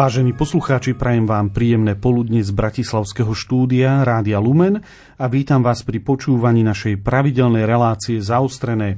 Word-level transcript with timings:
Vážení 0.00 0.32
poslucháči, 0.32 0.96
prajem 0.96 1.28
vám 1.28 1.52
príjemné 1.52 1.92
poludne 1.92 2.40
z 2.40 2.48
Bratislavského 2.56 3.36
štúdia 3.36 4.00
Rádia 4.00 4.40
Lumen 4.40 4.80
a 5.20 5.28
vítam 5.28 5.60
vás 5.60 5.84
pri 5.84 6.00
počúvaní 6.00 6.64
našej 6.64 7.04
pravidelnej 7.04 7.68
relácie 7.68 8.16
Zaostrené. 8.16 8.96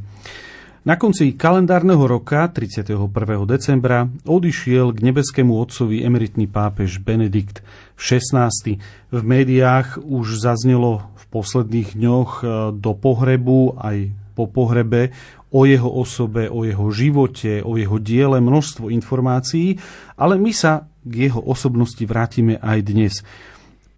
Na 0.86 0.94
konci 0.94 1.34
kalendárneho 1.34 2.06
roka, 2.06 2.46
31. 2.46 3.10
decembra, 3.50 4.06
odišiel 4.22 4.94
k 4.94 5.02
nebeskému 5.10 5.50
otcovi 5.58 6.06
emeritný 6.06 6.46
pápež 6.46 7.02
Benedikt 7.02 7.66
XVI. 7.98 8.78
V 9.10 9.20
médiách 9.26 9.98
už 10.06 10.38
zaznelo 10.38 11.02
v 11.18 11.24
posledných 11.34 11.98
dňoch 11.98 12.30
e, 12.30 12.42
do 12.78 12.92
pohrebu 12.94 13.74
aj 13.74 14.06
po 14.38 14.46
pohrebe 14.46 15.10
o 15.50 15.66
jeho 15.66 15.90
osobe, 15.90 16.46
o 16.46 16.62
jeho 16.62 16.86
živote, 16.94 17.58
o 17.60 17.74
jeho 17.74 17.98
diele 17.98 18.38
množstvo 18.38 18.86
informácií, 18.86 19.82
ale 20.14 20.38
my 20.38 20.54
sa 20.54 20.91
k 21.02 21.12
jeho 21.28 21.40
osobnosti 21.42 22.02
vrátime 22.06 22.58
aj 22.62 22.78
dnes. 22.86 23.14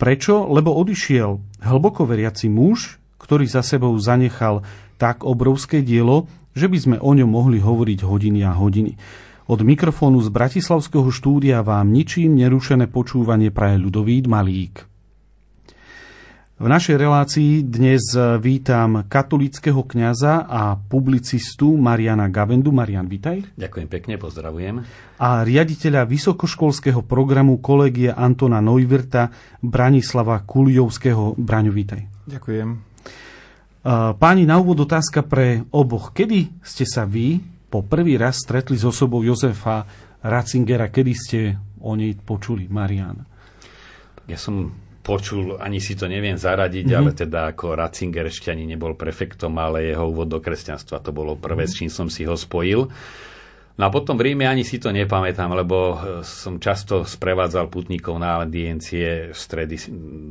Prečo? 0.00 0.48
Lebo 0.50 0.74
odišiel 0.74 1.38
hlboko 1.62 2.04
veriaci 2.08 2.50
muž, 2.50 2.98
ktorý 3.20 3.48
za 3.48 3.64
sebou 3.64 3.94
zanechal 3.96 4.64
tak 5.00 5.24
obrovské 5.24 5.80
dielo, 5.80 6.28
že 6.54 6.70
by 6.70 6.78
sme 6.78 6.96
o 7.00 7.10
ňom 7.12 7.28
mohli 7.28 7.58
hovoriť 7.58 8.00
hodiny 8.04 8.40
a 8.46 8.52
hodiny. 8.54 8.94
Od 9.44 9.60
mikrofónu 9.60 10.24
z 10.24 10.32
Bratislavského 10.32 11.12
štúdia 11.12 11.60
vám 11.60 11.92
ničím 11.92 12.32
nerušené 12.40 12.88
počúvanie 12.88 13.52
praje 13.52 13.76
ľudovít 13.76 14.24
Malík. 14.24 14.93
V 16.54 16.70
našej 16.70 17.02
relácii 17.02 17.66
dnes 17.66 18.14
vítam 18.38 19.02
katolického 19.10 19.82
kňaza 19.82 20.46
a 20.46 20.78
publicistu 20.78 21.74
Mariana 21.74 22.30
Gavendu. 22.30 22.70
Marian, 22.70 23.10
vitaj. 23.10 23.42
Ďakujem 23.58 23.88
pekne, 23.90 24.14
pozdravujem. 24.22 24.86
A 25.18 25.42
riaditeľa 25.42 26.06
vysokoškolského 26.06 27.02
programu 27.02 27.58
kolegie 27.58 28.14
Antona 28.14 28.62
Neuwirta 28.62 29.34
Branislava 29.66 30.46
Kuliovského. 30.46 31.34
Braňo, 31.34 31.74
vitaj. 31.74 32.06
Ďakujem. 32.30 32.68
Páni, 34.14 34.46
na 34.46 34.54
úvod 34.54 34.86
otázka 34.86 35.26
pre 35.26 35.66
oboch. 35.74 36.14
Kedy 36.14 36.62
ste 36.62 36.86
sa 36.86 37.02
vy 37.02 37.42
po 37.66 37.82
prvý 37.82 38.14
raz 38.14 38.38
stretli 38.38 38.78
s 38.78 38.86
osobou 38.86 39.26
Jozefa 39.26 39.90
Ratzingera? 40.22 40.86
Kedy 40.86 41.12
ste 41.18 41.58
o 41.82 41.98
nej 41.98 42.14
počuli, 42.14 42.70
Marian? 42.70 43.26
Ja 44.30 44.38
som 44.38 44.70
počul, 45.04 45.60
ani 45.60 45.84
si 45.84 45.92
to 45.92 46.08
neviem 46.08 46.40
zaradiť, 46.40 46.88
mm-hmm. 46.88 47.00
ale 47.04 47.10
teda 47.12 47.52
ako 47.52 47.76
Ratzinger 47.76 48.24
ešte 48.24 48.48
ani 48.48 48.64
nebol 48.64 48.96
prefektom, 48.96 49.52
ale 49.60 49.92
jeho 49.92 50.08
úvod 50.08 50.32
do 50.32 50.40
kresťanstva 50.40 51.04
to 51.04 51.12
bolo 51.12 51.36
prvé, 51.36 51.68
mm-hmm. 51.68 51.76
s 51.76 51.78
čím 51.78 51.90
som 51.92 52.08
si 52.08 52.24
ho 52.24 52.32
spojil. 52.32 52.88
No 53.74 53.82
a 53.82 53.90
potom 53.90 54.14
v 54.14 54.30
Ríme 54.30 54.46
ani 54.46 54.62
si 54.62 54.78
to 54.78 54.94
nepamätám, 54.94 55.50
lebo 55.50 55.76
eh, 55.92 55.96
som 56.24 56.62
často 56.62 57.04
sprevádzal 57.04 57.68
putníkov 57.68 58.16
na 58.16 58.40
audiencie 58.40 59.34
v 59.34 59.36
stredy 59.36 59.76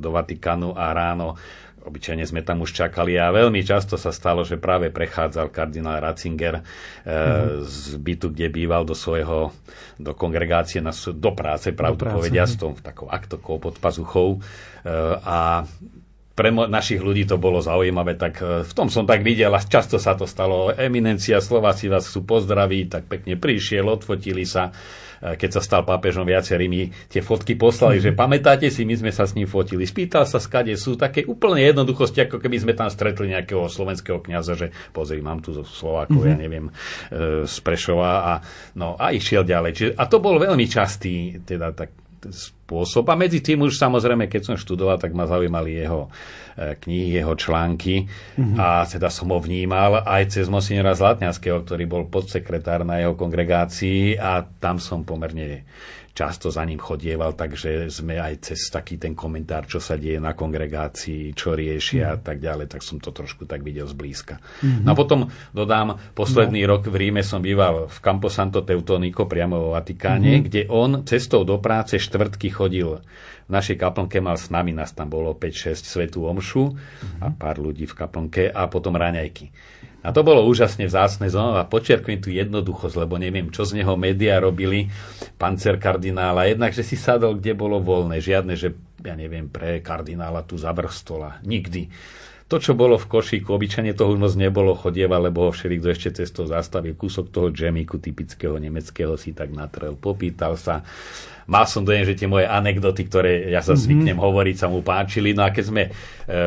do 0.02 0.10
Vatikánu 0.16 0.74
a 0.74 0.96
ráno 0.96 1.36
obyčajne 1.84 2.23
sme 2.23 2.42
tam 2.42 2.64
už 2.64 2.72
čakali 2.72 3.20
a 3.20 3.30
veľmi 3.30 3.59
často 3.62 4.00
sa 4.00 4.16
stalo, 4.16 4.47
že 4.47 4.56
práve 4.56 4.90
prechádzal 4.90 5.52
kardinál 5.52 6.00
Ratzinger 6.00 6.63
mm-hmm. 6.63 7.68
z 7.68 8.00
bytu, 8.00 8.28
kde 8.31 8.47
býval 8.47 8.88
do 8.88 8.96
svojho, 8.96 9.52
do 10.00 10.12
kongregácie, 10.16 10.80
na, 10.80 10.96
do 10.96 11.31
práce, 11.35 11.75
pravdu 11.75 12.08
povedia, 12.08 12.47
s 12.47 12.56
tou 12.56 12.74
takou 12.80 13.12
aktokou 13.12 13.59
pod 13.59 13.78
pazuchou. 13.78 14.40
E, 14.40 14.90
a 15.24 15.68
pre 16.34 16.50
mo- 16.50 16.66
našich 16.66 16.97
ľudí 16.97 17.30
to 17.30 17.38
bolo 17.38 17.62
zaujímavé, 17.62 18.18
tak 18.18 18.41
e, 18.41 18.66
v 18.66 18.74
tom 18.74 18.90
som 18.90 19.06
tak 19.06 19.22
videl 19.22 19.53
a 19.53 19.62
často 19.62 20.02
sa 20.02 20.18
to 20.18 20.25
stalo. 20.25 20.74
Eminencia 20.74 21.38
Slováci 21.38 21.91
vás 21.91 22.09
chcú 22.09 22.25
pozdraviť, 22.25 22.85
tak 22.90 23.03
pekne 23.06 23.38
prišiel, 23.38 23.85
odfotili 23.85 24.47
sa. 24.47 24.74
E, 25.23 25.39
keď 25.39 25.50
sa 25.56 25.61
stal 25.63 25.81
pápežom, 25.88 26.28
viacerí 26.28 26.67
mi 26.67 26.91
tie 27.07 27.23
fotky 27.23 27.56
poslali, 27.56 28.03
že 28.03 28.11
pamätáte 28.11 28.67
si, 28.67 28.84
my 28.84 29.00
sme 29.00 29.11
sa 29.16 29.23
s 29.23 29.39
ním 29.39 29.47
fotili. 29.47 29.88
Spýtal 29.88 30.28
sa, 30.28 30.44
skade 30.44 30.75
sú 30.75 31.00
také 31.00 31.23
úplne 31.23 31.63
jednoduchosti, 31.63 32.28
ako 32.28 32.44
keby 32.44 32.59
sme 32.59 32.73
tam 32.75 32.91
stretli 32.91 33.31
nejakého 33.31 33.72
slovenského 33.72 34.19
kňaza, 34.19 34.59
že 34.59 34.67
pozri, 34.91 35.23
mám 35.23 35.39
tu 35.39 35.56
zo 35.56 35.63
Slovákov, 35.63 36.19
mm-hmm. 36.19 36.31
ja 36.31 36.35
neviem, 36.35 36.66
e, 36.67 36.72
z 37.47 37.56
Prešova 37.63 38.11
a, 38.28 38.34
no, 38.75 39.00
a 39.00 39.16
išiel 39.16 39.47
ďalej. 39.47 39.72
Čiže, 39.72 39.91
a 39.95 40.03
to 40.11 40.19
bol 40.19 40.35
veľmi 40.35 40.67
častý, 40.67 41.40
teda 41.40 41.72
tak 41.72 42.03
spôsob. 42.31 43.09
A 43.11 43.19
medzi 43.19 43.44
tým 43.44 43.66
už 43.67 43.75
samozrejme, 43.75 44.31
keď 44.31 44.53
som 44.53 44.56
študoval, 44.56 45.01
tak 45.01 45.11
ma 45.11 45.28
zaujímali 45.28 45.84
jeho 45.84 46.07
e, 46.56 46.79
knihy, 46.79 47.19
jeho 47.19 47.34
články 47.35 48.07
mm-hmm. 48.07 48.56
a 48.56 48.88
teda 48.88 49.11
som 49.11 49.34
ho 49.34 49.39
vnímal 49.41 50.06
aj 50.07 50.39
cez 50.39 50.45
Monsignora 50.47 50.95
Zlatňanského, 50.95 51.66
ktorý 51.66 51.84
bol 51.89 52.03
podsekretár 52.07 52.88
na 52.88 53.03
jeho 53.03 53.17
kongregácii 53.17 54.16
a 54.16 54.45
tam 54.45 54.79
som 54.79 55.03
pomerne 55.03 55.67
často 56.13 56.53
za 56.53 56.62
ním 56.62 56.78
chodieval, 56.78 57.34
takže 57.34 57.90
sme 57.90 58.22
aj 58.22 58.53
cez 58.53 58.69
taký 58.69 59.01
ten 59.01 59.18
komentár, 59.18 59.66
čo 59.66 59.81
sa 59.81 59.97
deje 59.97 60.22
na 60.22 60.38
kongregácii, 60.38 61.34
čo 61.34 61.57
riešia 61.57 62.13
mm. 62.13 62.13
a 62.13 62.18
tak 62.22 62.38
ďalej, 62.38 62.69
tak 62.69 62.85
som 62.85 63.01
to 63.01 63.09
trošku 63.09 63.50
tak 63.50 63.66
videl 63.66 63.90
zblízka. 63.90 64.38
Mm-hmm. 64.38 64.85
No 64.85 64.90
a 64.94 64.96
potom 64.96 65.19
dodám, 65.52 65.97
posledný 66.13 66.63
no. 66.63 66.78
rok 66.78 66.85
v 66.85 67.09
Ríme 67.09 67.25
som 67.25 67.41
býval 67.41 67.90
v 67.90 67.97
Campo 67.97 68.29
Santo 68.29 68.62
Teutonico, 68.62 69.25
priamo 69.25 69.57
vo 69.57 69.69
Vatikáne, 69.73 70.38
mm-hmm. 70.38 70.46
kde 70.46 70.62
on 70.69 70.91
cestou 71.03 71.41
do 71.41 71.57
práce 71.57 71.97
štvrtky 71.97 72.53
chodil 72.53 73.02
v 73.44 73.52
našej 73.52 73.75
kaplnke 73.75 74.23
mal 74.23 74.40
s 74.40 74.47
nami, 74.47 74.72
nás 74.72 74.96
tam 74.96 75.12
bolo 75.12 75.35
5-6 75.35 75.84
svetú 75.84 76.23
omšu 76.23 76.72
mm-hmm. 76.72 77.19
a 77.19 77.28
pár 77.35 77.59
ľudí 77.59 77.84
v 77.84 77.97
kaplnke 77.97 78.47
a 78.47 78.72
potom 78.72 78.96
raňajky. 78.96 79.52
A 80.03 80.12
to 80.12 80.19
bolo 80.19 80.44
úžasne 80.44 80.84
vzácne 80.84 81.31
znova. 81.31 81.64
Počerkujem 81.64 82.19
tú 82.19 82.28
jednoduchosť, 82.28 83.08
lebo 83.08 83.16
neviem, 83.16 83.47
čo 83.47 83.64
z 83.64 83.80
neho 83.80 83.96
médiá 83.96 84.44
robili, 84.44 84.91
pancer 85.40 85.80
kardinála. 85.80 86.52
Jednak, 86.52 86.75
že 86.75 86.84
si 86.84 87.00
sadol, 87.00 87.40
kde 87.40 87.56
bolo 87.56 87.80
voľné. 87.80 88.19
Žiadne, 88.19 88.53
že 88.59 88.75
ja 89.00 89.16
neviem, 89.16 89.47
pre 89.47 89.80
kardinála 89.80 90.44
tu 90.44 90.59
zabrstola. 90.59 91.40
Nikdy. 91.47 91.88
To, 92.53 92.62
čo 92.62 92.78
bolo 92.78 93.02
v 93.02 93.09
košíku, 93.09 93.50
obyčajne 93.50 93.97
toho 93.97 94.14
už 94.14 94.22
moc 94.22 94.34
nebolo 94.38 94.78
chodieva, 94.78 95.18
lebo 95.18 95.50
ho 95.50 95.50
všelikto 95.50 95.90
ešte 95.90 96.22
cestou 96.22 96.46
zastavil. 96.46 96.94
Kúsok 96.94 97.34
toho 97.34 97.50
džemiku 97.50 97.97
typického 97.97 98.62
nemeckého 98.62 99.18
si 99.18 99.34
tak 99.34 99.50
natrel, 99.50 99.97
popýtal 99.97 100.53
sa 100.53 100.86
mal 101.50 101.66
som 101.66 101.81
dojem, 101.81 102.06
že 102.06 102.14
tie 102.14 102.30
moje 102.30 102.46
anekdoty, 102.46 103.09
ktoré 103.09 103.50
ja 103.50 103.66
sa 103.66 103.74
mhm. 103.74 103.81
zvyknem 103.81 104.06
mm-hmm. 104.14 104.28
hovoriť, 104.30 104.56
sa 104.62 104.69
mu 104.69 104.86
páčili. 104.86 105.34
No 105.34 105.41
a 105.41 105.50
keď 105.50 105.66
sme 105.66 105.84
e, 105.90 105.91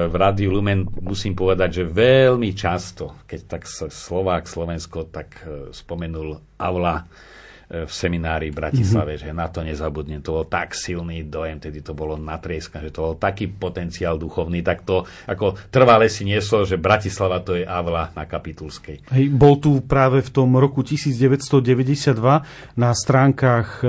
v 0.07 0.15
Rádiu 0.15 0.55
Lumen, 0.55 0.87
musím 1.03 1.35
povedať, 1.35 1.83
že 1.83 1.91
veľmi 1.91 2.55
často, 2.55 3.27
keď 3.27 3.41
tak 3.51 3.67
Slovák, 3.67 4.47
Slovensko, 4.47 5.11
tak 5.11 5.43
e, 5.43 5.75
spomenul 5.75 6.39
Aula, 6.63 7.03
E, 7.03 7.36
v 7.67 7.91
seminári 7.91 8.55
v 8.55 8.63
Bratislave, 8.63 9.19
mm-hmm. 9.19 9.35
že 9.35 9.35
na 9.35 9.51
to 9.51 9.67
nezabudnem. 9.67 10.23
To 10.23 10.39
bol 10.39 10.47
tak 10.47 10.71
silný 10.71 11.27
dojem, 11.27 11.59
tedy 11.59 11.83
to 11.83 11.99
bolo 11.99 12.15
natrieska, 12.15 12.79
že 12.79 12.95
to 12.95 13.01
bol 13.03 13.15
taký 13.19 13.51
potenciál 13.51 14.15
duchovný, 14.23 14.63
tak 14.63 14.87
to 14.87 15.03
ako 15.27 15.59
trvalé 15.75 16.07
si 16.07 16.23
nieslo, 16.23 16.63
že 16.63 16.79
Bratislava 16.79 17.43
to 17.43 17.59
je 17.59 17.67
Avla 17.67 18.15
na 18.15 18.23
Kapitulskej. 18.23 19.11
Hej, 19.11 19.25
bol 19.35 19.59
tu 19.59 19.83
práve 19.83 20.23
v 20.23 20.31
tom 20.31 20.55
roku 20.55 20.87
1992 20.87 22.79
na 22.79 22.91
stránkach 22.95 23.83
e, 23.83 23.87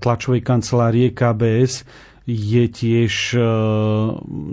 tlačovej 0.00 0.40
kancelárie 0.40 1.12
KBS 1.12 1.84
je 2.24 2.64
tiež 2.64 3.36
e, 3.36 3.40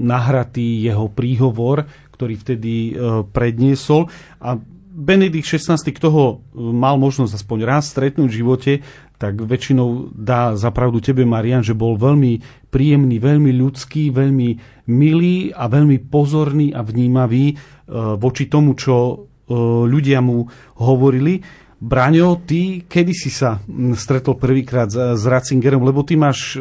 nahratý 0.03 0.83
jeho 0.83 1.07
príhovor, 1.07 1.87
ktorý 2.15 2.39
vtedy 2.39 2.95
predniesol 3.35 4.07
a 4.39 4.55
Benedikt 4.95 5.43
XVI, 5.43 5.75
kto 5.75 6.07
ho 6.07 6.25
e, 6.31 6.35
mal 6.71 6.95
možnosť 6.95 7.35
aspoň 7.35 7.59
raz 7.67 7.91
stretnúť 7.91 8.31
v 8.31 8.39
živote, 8.39 8.73
tak 9.19 9.43
väčšinou 9.43 10.15
dá 10.15 10.55
zapravdu 10.55 11.03
tebe, 11.03 11.27
Marian, 11.27 11.63
že 11.63 11.75
bol 11.75 11.99
veľmi 11.99 12.39
príjemný, 12.71 13.19
veľmi 13.19 13.51
ľudský, 13.51 14.15
veľmi 14.15 14.49
milý 14.87 15.51
a 15.51 15.67
veľmi 15.67 16.07
pozorný 16.07 16.71
a 16.71 16.79
vnímavý 16.79 17.51
e, 17.51 17.55
voči 18.15 18.47
tomu, 18.47 18.79
čo 18.79 18.95
e, 18.95 19.15
ľudia 19.91 20.23
mu 20.23 20.47
hovorili. 20.79 21.43
Braňo, 21.75 22.47
ty 22.47 22.87
kedy 22.87 23.11
si 23.11 23.27
sa 23.27 23.59
stretol 23.99 24.39
prvýkrát 24.39 24.87
s 24.87 25.23
Ratzingerom, 25.27 25.83
lebo 25.83 26.07
ty 26.07 26.15
máš 26.15 26.55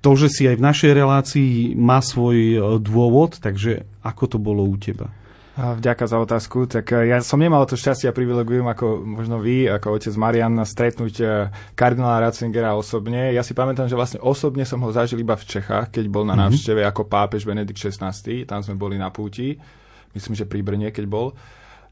to, 0.00 0.10
že 0.14 0.30
si 0.30 0.46
aj 0.46 0.54
v 0.54 0.64
našej 0.64 0.92
relácii 0.94 1.52
má 1.74 1.98
svoj 1.98 2.78
dôvod, 2.78 3.42
takže 3.42 3.90
ako 4.06 4.24
to 4.30 4.38
bolo 4.38 4.62
u 4.62 4.78
teba? 4.78 5.17
Vďaka 5.58 6.06
za 6.06 6.22
otázku. 6.22 6.70
Tak 6.70 6.94
e, 6.94 7.10
ja 7.10 7.18
som 7.18 7.42
nemal 7.42 7.66
to 7.66 7.74
šťastie 7.74 8.06
a 8.06 8.14
privilegium 8.14 8.70
ako 8.70 9.02
možno 9.02 9.42
vy, 9.42 9.66
ako 9.66 9.98
otec 9.98 10.14
Marian, 10.14 10.54
stretnúť 10.54 11.14
e, 11.18 11.26
kardinála 11.74 12.30
Ratzingera 12.30 12.78
osobne. 12.78 13.34
Ja 13.34 13.42
si 13.42 13.58
pamätám, 13.58 13.90
že 13.90 13.98
vlastne 13.98 14.22
osobne 14.22 14.62
som 14.62 14.78
ho 14.86 14.90
zažil 14.94 15.18
iba 15.18 15.34
v 15.34 15.58
Čechách, 15.58 15.90
keď 15.90 16.06
bol 16.06 16.22
na 16.22 16.38
mhm. 16.38 16.40
návšteve 16.46 16.86
mm-hmm. 16.86 16.94
ako 16.94 17.10
pápež 17.10 17.42
Benedikt 17.42 17.74
XVI. 17.74 18.14
Tam 18.46 18.62
sme 18.62 18.78
boli 18.78 18.94
na 18.94 19.10
púti. 19.10 19.58
Myslím, 20.14 20.38
že 20.38 20.46
pri 20.46 20.62
Brne, 20.62 20.94
keď 20.94 21.10
bol. 21.10 21.34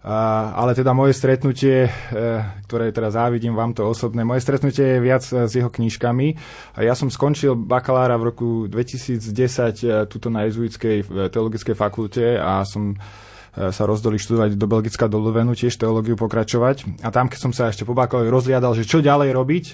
A, 0.06 0.54
ale 0.54 0.70
teda 0.78 0.94
moje 0.94 1.18
stretnutie, 1.18 1.90
e, 1.90 2.22
ktoré 2.70 2.94
teda 2.94 3.10
závidím 3.10 3.58
vám 3.58 3.74
to 3.74 3.82
osobné, 3.82 4.22
moje 4.22 4.46
stretnutie 4.46 4.94
je 4.94 5.02
viac 5.02 5.26
s 5.26 5.50
jeho 5.50 5.74
knížkami. 5.74 6.38
A 6.78 6.86
ja 6.86 6.94
som 6.94 7.10
skončil 7.10 7.58
bakalára 7.58 8.14
v 8.14 8.30
roku 8.30 8.48
2010 8.70 10.06
tuto 10.06 10.30
na 10.30 10.46
jezuitskej 10.46 11.10
teologickej 11.34 11.74
fakulte 11.74 12.38
a 12.38 12.62
som 12.62 12.94
sa 13.56 13.82
rozdoli 13.88 14.20
študovať 14.20 14.60
do 14.60 14.66
Belgicka, 14.68 15.08
do 15.08 15.16
Luvenu, 15.16 15.56
tiež 15.56 15.80
teológiu 15.80 16.12
pokračovať. 16.20 17.00
A 17.00 17.08
tam, 17.08 17.32
keď 17.32 17.38
som 17.40 17.52
sa 17.56 17.72
ešte 17.72 17.88
po 17.88 17.96
bakalári 17.96 18.28
rozliadal, 18.28 18.76
že 18.76 18.84
čo 18.84 19.00
ďalej 19.00 19.32
robiť, 19.32 19.66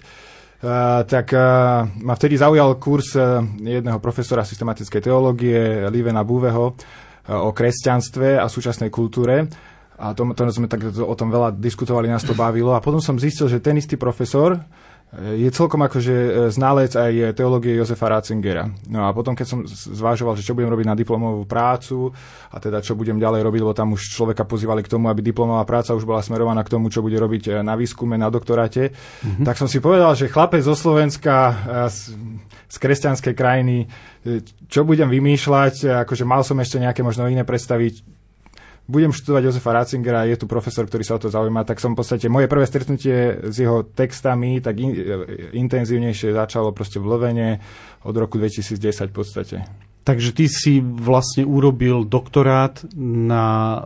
Uh, 0.63 1.03
tak 1.11 1.35
uh, 1.35 1.91
ma 2.07 2.15
vtedy 2.15 2.39
zaujal 2.39 2.79
kurz 2.79 3.19
uh, 3.19 3.43
jedného 3.59 3.99
profesora 3.99 4.47
systematickej 4.47 5.11
teológie, 5.11 5.91
Livena 5.91 6.23
Búveho, 6.23 6.79
uh, 6.79 7.43
o 7.43 7.51
kresťanstve 7.51 8.39
a 8.39 8.47
súčasnej 8.47 8.87
kultúre. 8.87 9.51
A 9.99 10.15
to, 10.15 10.23
to 10.31 10.47
sme 10.55 10.71
tak 10.71 10.87
o 10.87 11.15
tom 11.19 11.35
veľa 11.35 11.59
diskutovali, 11.59 12.07
nás 12.07 12.23
to 12.23 12.39
bavilo. 12.39 12.79
A 12.79 12.83
potom 12.83 13.03
som 13.03 13.19
zistil, 13.19 13.51
že 13.51 13.59
ten 13.59 13.75
istý 13.75 13.99
profesor 13.99 14.63
je 15.13 15.45
celkom 15.53 15.85
akože 15.85 16.17
e, 16.17 16.31
znalec 16.49 16.97
aj 16.97 17.37
teológie 17.37 17.77
Josefa 17.77 18.09
Ratzingera. 18.09 18.65
No 18.89 19.05
a 19.05 19.13
potom, 19.13 19.37
keď 19.37 19.45
som 19.45 19.61
zvážoval, 19.69 20.41
že 20.41 20.45
čo 20.49 20.57
budem 20.57 20.73
robiť 20.73 20.89
na 20.89 20.97
diplomovú 20.97 21.45
prácu 21.45 22.17
a 22.49 22.57
teda 22.57 22.81
čo 22.81 22.97
budem 22.97 23.21
ďalej 23.21 23.45
robiť, 23.45 23.61
lebo 23.61 23.77
tam 23.77 23.93
už 23.93 24.09
človeka 24.09 24.49
pozývali 24.49 24.81
k 24.81 24.89
tomu, 24.89 25.13
aby 25.13 25.21
diplomová 25.21 25.69
práca 25.69 25.93
už 25.93 26.09
bola 26.09 26.25
smerovaná 26.25 26.65
k 26.65 26.73
tomu, 26.73 26.89
čo 26.89 27.05
bude 27.05 27.21
robiť 27.21 27.43
e, 27.45 27.51
na 27.61 27.77
výskume, 27.77 28.17
na 28.17 28.33
doktoráte, 28.33 28.97
mm-hmm. 28.97 29.45
tak 29.45 29.61
som 29.61 29.69
si 29.69 29.85
povedal, 29.85 30.17
že 30.17 30.33
chlapec 30.33 30.65
zo 30.65 30.73
Slovenska 30.73 31.35
e, 31.37 31.55
z, 31.93 32.17
z 32.73 32.77
kresťanskej 32.81 33.35
krajiny, 33.37 33.93
čo 34.73 34.89
budem 34.89 35.13
vymýšľať, 35.13 36.07
akože 36.09 36.25
mal 36.25 36.41
som 36.41 36.57
ešte 36.57 36.81
nejaké 36.81 37.05
možno 37.05 37.29
iné 37.29 37.45
predstavy, 37.45 38.01
budem 38.91 39.15
študovať 39.15 39.43
Josefa 39.47 39.71
Ratzingera, 39.73 40.27
je 40.27 40.37
tu 40.39 40.51
profesor, 40.51 40.85
ktorý 40.85 41.03
sa 41.07 41.17
o 41.17 41.23
to 41.23 41.31
zaujíma, 41.31 41.63
tak 41.63 41.79
som 41.79 41.95
v 41.95 42.03
podstate, 42.03 42.27
moje 42.27 42.51
prvé 42.51 42.67
stretnutie 42.67 43.47
s 43.47 43.57
jeho 43.57 43.87
textami 43.87 44.59
tak 44.59 44.79
in, 44.83 44.91
intenzívnejšie 45.55 46.35
začalo 46.35 46.75
proste 46.75 46.99
v 46.99 47.07
Lovene 47.07 47.49
od 48.03 48.15
roku 48.19 48.37
2010 48.43 49.11
v 49.11 49.15
podstate. 49.15 49.57
Takže 50.03 50.35
ty 50.35 50.51
si 50.51 50.83
vlastne 50.83 51.47
urobil 51.47 52.03
doktorát 52.03 52.83
na 52.99 53.79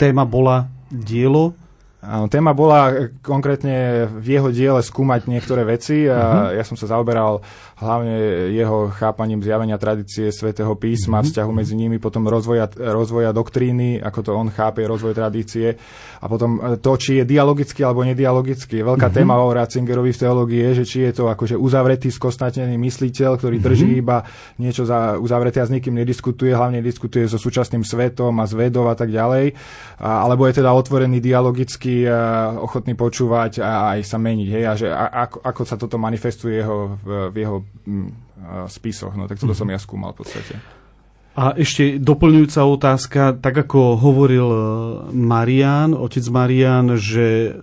téma 0.00 0.24
bola 0.24 0.72
dielo 0.88 1.52
Áno, 1.98 2.30
téma 2.30 2.54
bola 2.54 2.94
e, 2.94 3.10
konkrétne 3.26 4.06
v 4.06 4.38
jeho 4.38 4.54
diele 4.54 4.78
skúmať 4.86 5.26
niektoré 5.26 5.66
veci 5.66 6.06
a 6.06 6.14
uh-huh. 6.46 6.54
ja 6.54 6.62
som 6.62 6.78
sa 6.78 6.86
zaoberal 6.86 7.42
hlavne 7.74 8.14
jeho 8.54 8.86
chápaním 8.94 9.42
zjavenia 9.42 9.74
tradície 9.82 10.30
svätého 10.30 10.70
písma, 10.78 11.18
uh-huh. 11.18 11.26
vzťahu 11.26 11.50
medzi 11.50 11.74
nimi, 11.74 11.98
potom 11.98 12.30
rozvoja, 12.30 12.70
rozvoja 12.70 13.34
doktríny, 13.34 13.98
ako 13.98 14.18
to 14.22 14.30
on 14.30 14.46
chápe, 14.54 14.86
rozvoj 14.86 15.10
tradície 15.10 15.74
a 16.22 16.26
potom 16.30 16.62
e, 16.62 16.78
to, 16.78 16.94
či 16.94 17.18
je 17.18 17.24
dialogický 17.26 17.82
alebo 17.82 18.06
nedialogický. 18.06 18.78
Veľká 18.78 19.10
uh-huh. 19.10 19.18
téma 19.18 19.42
o 19.42 19.50
Ratzingerovi 19.50 20.14
v 20.14 20.20
teológii 20.22 20.60
je, 20.70 20.72
že 20.78 20.84
či 20.86 20.98
je 21.02 21.12
to 21.18 21.24
akože 21.26 21.58
uzavretý, 21.58 22.14
skostnatený 22.14 22.78
mysliteľ, 22.78 23.42
ktorý 23.42 23.58
drží 23.58 23.98
uh-huh. 23.98 24.02
iba 24.06 24.22
niečo 24.62 24.86
za 24.86 25.18
uzavreté 25.18 25.58
a 25.58 25.66
s 25.66 25.74
nikým 25.74 25.98
nediskutuje, 25.98 26.54
hlavne 26.54 26.78
diskutuje 26.78 27.26
so 27.26 27.42
súčasným 27.42 27.82
svetom 27.82 28.38
a 28.38 28.46
s 28.46 28.54
vedou 28.54 28.86
a 28.86 28.94
tak 28.94 29.10
ďalej, 29.10 29.58
a, 29.98 30.22
alebo 30.22 30.46
je 30.46 30.62
teda 30.62 30.70
otvorený 30.70 31.18
dialogický 31.18 31.87
taký 31.88 32.04
uh, 32.04 32.60
ochotný 32.60 32.92
počúvať 32.92 33.64
a 33.64 33.96
aj 33.96 34.00
sa 34.04 34.20
meniť, 34.20 34.48
hej, 34.52 34.64
a 34.68 34.72
že 34.76 34.88
a, 34.92 35.24
ako, 35.24 35.40
ako 35.40 35.62
sa 35.64 35.76
toto 35.80 35.96
manifestuje 35.96 36.60
jeho, 36.60 37.00
v, 37.00 37.32
v 37.32 37.36
jeho 37.40 37.56
uh, 37.64 38.68
spisoch, 38.68 39.16
no 39.16 39.24
tak 39.24 39.40
toto 39.40 39.56
mm-hmm. 39.56 39.64
som 39.64 39.72
ja 39.72 39.80
skúmal 39.80 40.12
v 40.12 40.20
podstate. 40.20 40.52
A 41.38 41.54
ešte 41.54 41.96
doplňujúca 42.02 42.60
otázka, 42.66 43.22
tak 43.38 43.54
ako 43.62 43.94
hovoril 44.02 44.48
e, 44.50 44.60
Marian, 45.14 45.94
otec 45.94 46.26
Marian, 46.34 46.98
že 46.98 47.54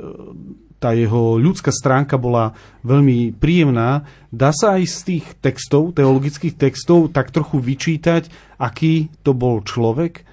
tá 0.80 0.96
jeho 0.96 1.36
ľudská 1.36 1.76
stránka 1.76 2.16
bola 2.16 2.56
veľmi 2.88 3.36
príjemná. 3.36 4.08
Dá 4.32 4.56
sa 4.56 4.80
aj 4.80 4.84
z 4.88 5.00
tých 5.04 5.26
textov, 5.44 5.92
teologických 5.92 6.56
textov, 6.56 7.12
tak 7.12 7.36
trochu 7.36 7.60
vyčítať, 7.60 8.32
aký 8.64 9.12
to 9.28 9.36
bol 9.36 9.60
človek? 9.60 10.24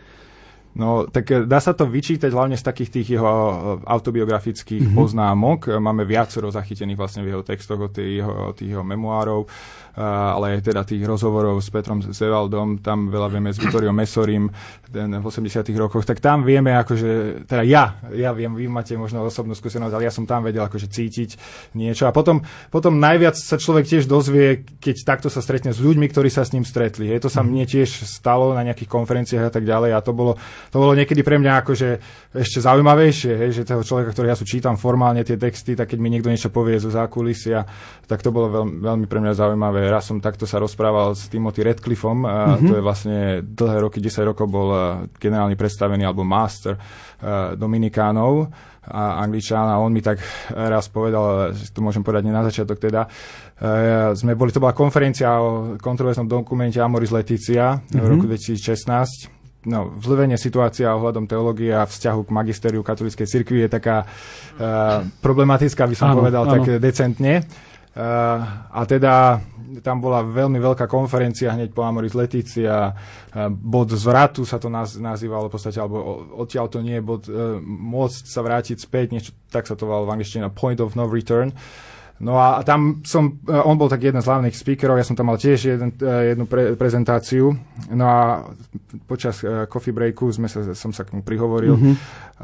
No, 0.73 1.05
tak 1.05 1.29
eh, 1.29 1.45
dá 1.45 1.61
sa 1.61 1.77
to 1.77 1.85
vyčítať 1.85 2.33
hlavne 2.33 2.57
z 2.57 2.65
takých 2.65 2.91
tých 3.01 3.09
jeho 3.19 3.29
eh, 3.29 3.55
autobiografických 3.85 4.89
mm-hmm. 4.89 4.99
poznámok. 4.99 5.69
Máme 5.77 6.09
viacero 6.09 6.49
zachytených 6.49 6.99
vlastne 6.99 7.23
v 7.25 7.37
jeho 7.37 7.43
textoch 7.45 7.81
od 7.81 7.93
tých 7.93 8.25
jeho, 8.25 8.57
tých 8.57 8.73
jeho 8.73 8.85
memoárov 8.85 9.45
ale 9.97 10.57
aj 10.57 10.73
teda 10.73 10.83
tých 10.89 11.05
rozhovorov 11.05 11.61
s 11.61 11.69
Petrom 11.69 12.01
Zevaldom, 12.01 12.81
tam 12.81 13.13
veľa 13.13 13.29
vieme 13.29 13.53
s 13.53 13.61
Vitoriom 13.61 13.93
Mesorim 13.93 14.49
ten 14.93 15.09
v 15.09 15.25
80 15.25 15.65
rokoch, 15.81 16.05
tak 16.05 16.21
tam 16.21 16.45
vieme 16.45 16.77
akože, 16.77 17.45
teda 17.49 17.65
ja, 17.65 17.97
ja 18.13 18.37
viem, 18.37 18.53
vy 18.53 18.69
máte 18.69 18.93
možno 18.97 19.25
osobnú 19.25 19.57
skúsenosť, 19.57 19.93
ale 19.97 20.05
ja 20.05 20.13
som 20.13 20.29
tam 20.29 20.45
vedel 20.45 20.61
akože 20.69 20.93
cítiť 20.93 21.31
niečo 21.77 22.05
a 22.05 22.13
potom, 22.13 22.45
potom 22.69 23.01
najviac 23.01 23.33
sa 23.33 23.57
človek 23.57 23.89
tiež 23.89 24.05
dozvie, 24.05 24.69
keď 24.85 24.97
takto 25.09 25.29
sa 25.33 25.41
stretne 25.41 25.73
s 25.73 25.81
ľuďmi, 25.81 26.13
ktorí 26.13 26.29
sa 26.29 26.45
s 26.45 26.53
ním 26.53 26.69
stretli. 26.69 27.09
Hej, 27.09 27.25
to 27.25 27.31
sa 27.33 27.41
mne 27.41 27.65
tiež 27.65 28.05
stalo 28.05 28.53
na 28.53 28.61
nejakých 28.69 28.93
konferenciách 28.93 29.49
a 29.49 29.53
tak 29.53 29.65
ďalej 29.65 29.97
a 29.97 30.05
to 30.05 30.13
bolo, 30.13 30.37
to 30.69 30.77
bolo 30.77 30.93
niekedy 30.93 31.25
pre 31.25 31.41
mňa 31.41 31.65
akože 31.65 31.89
ešte 32.37 32.61
zaujímavejšie, 32.61 33.33
hej, 33.33 33.51
že 33.57 33.69
toho 33.69 33.81
človeka, 33.81 34.13
ktorý 34.13 34.29
ja 34.29 34.37
sú 34.37 34.45
čítam 34.45 34.77
formálne 34.77 35.25
tie 35.25 35.41
texty, 35.41 35.73
tak 35.73 35.89
keď 35.89 35.99
mi 36.05 36.13
niekto 36.13 36.29
niečo 36.29 36.53
povie 36.53 36.77
zo 36.77 36.93
zákulisia, 36.93 37.65
tak 38.05 38.21
to 38.21 38.29
bolo 38.29 38.53
veľmi, 38.53 38.77
veľmi 38.85 39.07
pre 39.09 39.19
mňa 39.25 39.33
zaujímavé 39.33 39.82
raz 39.89 40.07
som 40.07 40.21
takto 40.21 40.45
sa 40.45 40.61
rozprával 40.61 41.17
s 41.17 41.27
Timothy 41.33 41.65
Redcliffom, 41.65 42.23
mm-hmm. 42.23 42.69
to 42.69 42.73
je 42.77 42.83
vlastne 42.83 43.19
dlhé 43.43 43.79
roky, 43.83 43.99
10 43.99 44.29
rokov 44.29 44.47
bol 44.47 44.69
generálny 45.17 45.57
predstavený 45.57 46.05
alebo 46.05 46.23
master 46.27 46.77
Dominikánov 47.57 48.51
a 48.83 49.23
Angličán 49.23 49.71
a 49.71 49.79
on 49.79 49.95
mi 49.95 50.03
tak 50.03 50.19
raz 50.51 50.91
povedal, 50.91 51.55
že 51.55 51.71
to 51.71 51.79
môžem 51.79 52.03
povedať 52.03 52.27
nie 52.27 52.35
na 52.35 52.43
začiatok 52.43 52.83
teda, 52.83 53.07
sme 54.19 54.35
boli, 54.35 54.51
to 54.51 54.59
bola 54.59 54.75
konferencia 54.75 55.39
o 55.39 55.79
kontroverznom 55.79 56.27
dokumente 56.27 56.83
Amoris 56.83 57.15
Leticia 57.15 57.79
mm-hmm. 57.79 58.03
v 58.03 58.07
roku 58.11 58.27
2016 58.27 59.43
no, 59.67 59.95
vzlevenie 59.95 60.39
situácia 60.39 60.91
ohľadom 60.95 61.31
teológie 61.31 61.71
a 61.71 61.87
vzťahu 61.87 62.27
k 62.27 62.35
magistériu 62.35 62.83
katolíckej 62.83 63.27
cirkvi 63.27 63.67
je 63.67 63.71
taká 63.71 64.03
uh, 64.07 65.07
problematická, 65.23 65.87
by 65.87 65.97
som 65.97 66.09
áno, 66.15 66.25
povedal 66.25 66.43
áno. 66.47 66.53
tak 66.59 66.63
decentne. 66.83 67.47
Uh, 67.93 68.41
a 68.73 68.83
teda 68.89 69.45
tam 69.81 70.05
bola 70.05 70.21
veľmi 70.21 70.61
veľká 70.61 70.85
konferencia 70.85 71.57
hneď 71.57 71.73
po 71.73 71.87
Amoris 71.87 72.13
Leticia, 72.13 72.93
bod 73.49 73.89
zvratu 73.89 74.45
sa 74.45 74.61
to 74.61 74.69
naz, 74.69 75.01
nazývalo 75.01 75.49
v 75.49 75.55
podstate, 75.57 75.81
alebo 75.81 76.29
odtiaľ 76.37 76.69
to 76.69 76.85
nie 76.85 77.01
je 77.01 77.05
bod 77.05 77.25
uh, 77.31 77.57
môcť 77.65 78.23
sa 78.29 78.45
vrátiť 78.45 78.77
späť, 78.77 79.17
niečo, 79.17 79.33
tak 79.49 79.65
sa 79.65 79.73
to 79.73 79.89
volalo 79.89 80.11
v 80.11 80.21
angličtine 80.21 80.45
point 80.53 80.83
of 80.83 80.93
no 80.93 81.09
return. 81.09 81.57
Uh, 81.57 81.92
No 82.23 82.39
a 82.39 82.63
tam 82.63 83.03
som, 83.03 83.43
e, 83.43 83.51
on 83.51 83.75
bol 83.75 83.91
tak 83.91 83.99
jeden 83.99 84.23
z 84.23 84.31
hlavných 84.31 84.55
speakerov, 84.55 84.95
ja 84.95 85.03
som 85.03 85.19
tam 85.19 85.35
mal 85.35 85.43
tiež 85.43 85.75
jeden, 85.75 85.91
e, 85.99 86.33
jednu 86.33 86.47
pre, 86.47 86.79
prezentáciu. 86.79 87.51
No 87.91 88.05
a 88.07 88.47
počas 89.11 89.43
uh, 89.43 89.67
coffee 89.67 89.91
breaku 89.91 90.31
sme 90.31 90.47
sa, 90.47 90.63
som 90.73 90.95
sa 90.95 91.03
k 91.03 91.19
mu 91.19 91.27
prihovoril 91.27 91.75
mm-hmm. 91.75 91.95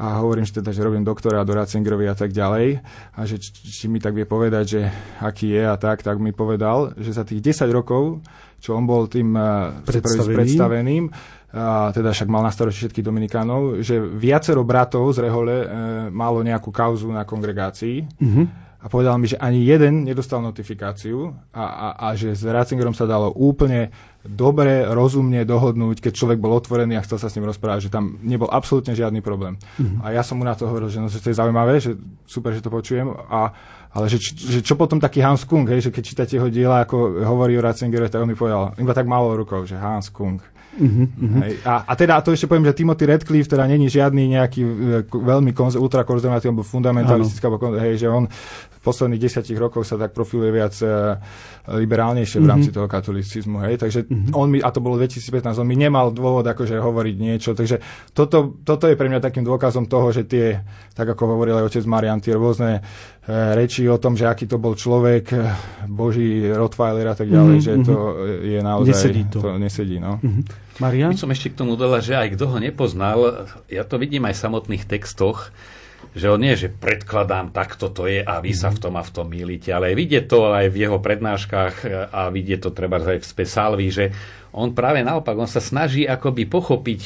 a 0.03 0.19
hovorím, 0.19 0.43
že 0.43 0.59
teda, 0.59 0.75
že 0.75 0.83
robím 0.83 1.07
doktora 1.07 1.47
do 1.47 1.55
Ratzingerovi 1.55 2.11
a 2.11 2.15
tak 2.17 2.35
ďalej. 2.35 2.83
A 3.15 3.19
že 3.23 3.39
či, 3.39 3.49
či 3.55 3.85
mi 3.87 4.03
tak 4.03 4.19
vie 4.19 4.27
povedať, 4.27 4.65
že 4.67 4.81
aký 5.23 5.55
je 5.55 5.63
a 5.63 5.79
tak, 5.79 6.03
tak 6.03 6.19
mi 6.19 6.35
povedal, 6.35 6.91
že 6.99 7.15
za 7.15 7.23
tých 7.23 7.39
10 7.39 7.71
rokov, 7.71 8.19
čo 8.59 8.75
on 8.75 8.83
bol 8.83 9.07
tým 9.07 9.31
uh, 9.31 9.79
Predstavený. 9.87 10.35
predstaveným, 10.35 11.03
a 11.49 11.89
teda 11.89 12.13
však 12.13 12.29
mal 12.29 12.45
na 12.45 12.53
starosti 12.53 12.85
všetkých 12.85 13.07
Dominikánov, 13.09 13.81
že 13.81 13.97
viacero 13.97 14.61
bratov 14.61 15.17
z 15.17 15.25
Rehole 15.25 15.65
e, 15.65 15.67
malo 16.13 16.45
nejakú 16.45 16.69
kauzu 16.69 17.09
na 17.09 17.25
kongregácii. 17.25 18.05
Mm-hmm 18.05 18.68
a 18.79 18.87
povedal 18.87 19.19
mi, 19.19 19.27
že 19.27 19.35
ani 19.35 19.67
jeden 19.67 20.07
nedostal 20.07 20.39
notifikáciu 20.39 21.35
a, 21.51 21.63
a, 21.67 21.87
a 21.99 22.07
že 22.15 22.31
s 22.31 22.47
Ratzingerom 22.47 22.95
sa 22.95 23.03
dalo 23.03 23.27
úplne 23.35 23.91
dobre, 24.23 24.87
rozumne 24.87 25.43
dohodnúť, 25.43 25.99
keď 25.99 26.13
človek 26.15 26.39
bol 26.39 26.55
otvorený 26.55 26.95
a 26.95 27.03
chcel 27.03 27.19
sa 27.19 27.27
s 27.27 27.35
ním 27.35 27.51
rozprávať, 27.51 27.87
že 27.87 27.93
tam 27.93 28.15
nebol 28.23 28.47
absolútne 28.47 28.95
žiadny 28.95 29.19
problém. 29.19 29.59
Mm-hmm. 29.79 29.99
A 29.99 30.15
ja 30.15 30.23
som 30.23 30.39
mu 30.39 30.47
na 30.47 30.55
to 30.55 30.63
hovoril, 30.67 30.87
že, 30.87 31.03
no, 31.03 31.11
že 31.11 31.19
to 31.19 31.27
je 31.27 31.39
zaujímavé, 31.39 31.83
že 31.83 31.99
super, 32.23 32.55
že 32.55 32.63
to 32.63 32.71
počujem, 32.71 33.11
a, 33.11 33.51
ale 33.91 34.05
že, 34.07 34.19
že 34.31 34.63
čo 34.63 34.79
potom 34.79 34.95
taký 34.95 35.19
Hans 35.19 35.43
Kung, 35.43 35.67
hej, 35.67 35.87
že 35.87 35.91
keď 35.91 36.03
čítate 36.03 36.33
jeho 36.39 36.47
diela, 36.47 36.87
ako 36.87 37.19
hovorí 37.27 37.59
o 37.59 37.63
Ratzingerovi, 37.63 38.07
tak 38.07 38.23
on 38.23 38.31
mi 38.31 38.39
povedal, 38.39 38.79
iba 38.79 38.95
tak 38.95 39.11
málo 39.11 39.35
rukou, 39.35 39.67
že 39.67 39.75
Hans 39.75 40.07
Kung. 40.07 40.39
Uh-huh. 40.79 41.43
A, 41.67 41.83
a 41.91 41.93
teda 41.99 42.23
to 42.23 42.31
ešte 42.31 42.47
poviem, 42.47 42.63
že 42.63 42.79
Timothy 42.79 43.03
Redcliffe 43.03 43.51
teda 43.51 43.67
není 43.67 43.91
žiadny 43.91 44.39
nejaký 44.39 44.61
e, 44.63 44.71
veľmi 45.11 45.51
konz- 45.51 45.75
ultrakonzervatívny 45.75 46.55
alebo 46.55 46.63
fundamentalistický, 46.63 47.43
alebo, 47.45 47.75
hej, 47.75 47.99
že 47.99 48.07
on 48.07 48.31
posledných 48.89 49.21
desiatich 49.21 49.53
rokoch 49.53 49.85
sa 49.85 50.01
tak 50.01 50.17
profiluje 50.17 50.49
viac 50.49 50.73
uh, 50.81 51.21
liberálnejšie 51.69 52.41
v 52.41 52.45
mhm. 52.45 52.49
rámci 52.49 52.69
mm-hmm. 52.73 52.81
toho 52.81 52.87
katolicizmu. 52.89 53.57
Hej? 53.69 53.75
Takže 53.77 53.99
mm-hmm. 54.09 54.33
on 54.33 54.47
mi, 54.49 54.57
a 54.57 54.69
to 54.73 54.81
bolo 54.81 54.97
2015, 54.97 55.61
on 55.61 55.67
mi 55.69 55.77
nemal 55.77 56.09
dôvod 56.09 56.41
akože 56.41 56.81
hovoriť 56.81 57.15
niečo. 57.21 57.53
Takže 57.53 57.77
toto, 58.17 58.57
toto 58.65 58.89
je 58.89 58.97
pre 58.97 59.05
mňa 59.05 59.21
takým 59.21 59.45
dôkazom 59.45 59.85
toho, 59.85 60.09
že 60.09 60.25
tie, 60.25 60.65
tak 60.97 61.13
ako 61.13 61.37
hovoril 61.37 61.61
aj 61.61 61.69
otec 61.69 61.85
Marian, 61.85 62.17
tie 62.17 62.33
rôzne 62.33 62.81
uh, 62.81 63.53
reči 63.53 63.85
o 63.85 64.01
tom, 64.01 64.17
že 64.17 64.25
aký 64.25 64.49
to 64.49 64.57
bol 64.57 64.73
človek, 64.73 65.29
boží 65.85 66.49
Rottweiler 66.49 67.13
a 67.13 67.15
tak 67.15 67.29
ďalej, 67.29 67.55
mm-hmm. 67.61 67.85
že 67.85 67.85
to 67.85 67.95
je 68.41 68.59
naozaj... 68.65 68.89
Nesedí 68.97 69.23
to. 69.29 69.37
to 69.45 69.49
nesedí, 69.61 69.97
no. 70.01 70.17
Mm-hmm. 70.17 70.43
Marian? 70.79 71.11
My 71.11 71.19
som 71.19 71.29
ešte 71.29 71.53
k 71.53 71.59
tomu 71.59 71.75
dodala, 71.75 71.99
že 71.99 72.15
aj 72.15 72.39
kto 72.39 72.55
ho 72.55 72.57
nepoznal, 72.57 73.47
ja 73.67 73.83
to 73.83 73.99
vidím 73.99 74.25
aj 74.25 74.39
v 74.39 74.43
samotných 74.47 74.83
textoch, 74.87 75.51
že 76.13 76.25
on 76.29 76.41
nie, 76.41 76.57
že 76.57 76.73
predkladám, 76.73 77.53
takto 77.53 77.93
to 77.93 78.09
je 78.09 78.25
a 78.25 78.41
vy 78.41 78.53
sa 78.53 78.73
v 78.73 78.81
tom 78.81 78.97
a 78.97 79.03
v 79.05 79.13
tom 79.13 79.29
milíte, 79.29 79.69
ale 79.69 79.93
vidie 79.93 80.25
to 80.25 80.49
aj 80.49 80.73
v 80.73 80.89
jeho 80.89 80.97
prednáškach 80.97 81.75
a 82.09 82.33
vidie 82.33 82.57
to 82.57 82.73
treba 82.73 82.97
aj 82.97 83.21
v 83.21 83.29
Spesalvi, 83.29 83.87
že 83.93 84.05
on 84.53 84.73
práve 84.73 85.05
naopak, 85.05 85.37
on 85.37 85.49
sa 85.49 85.61
snaží 85.61 86.09
akoby 86.09 86.49
pochopiť 86.49 87.01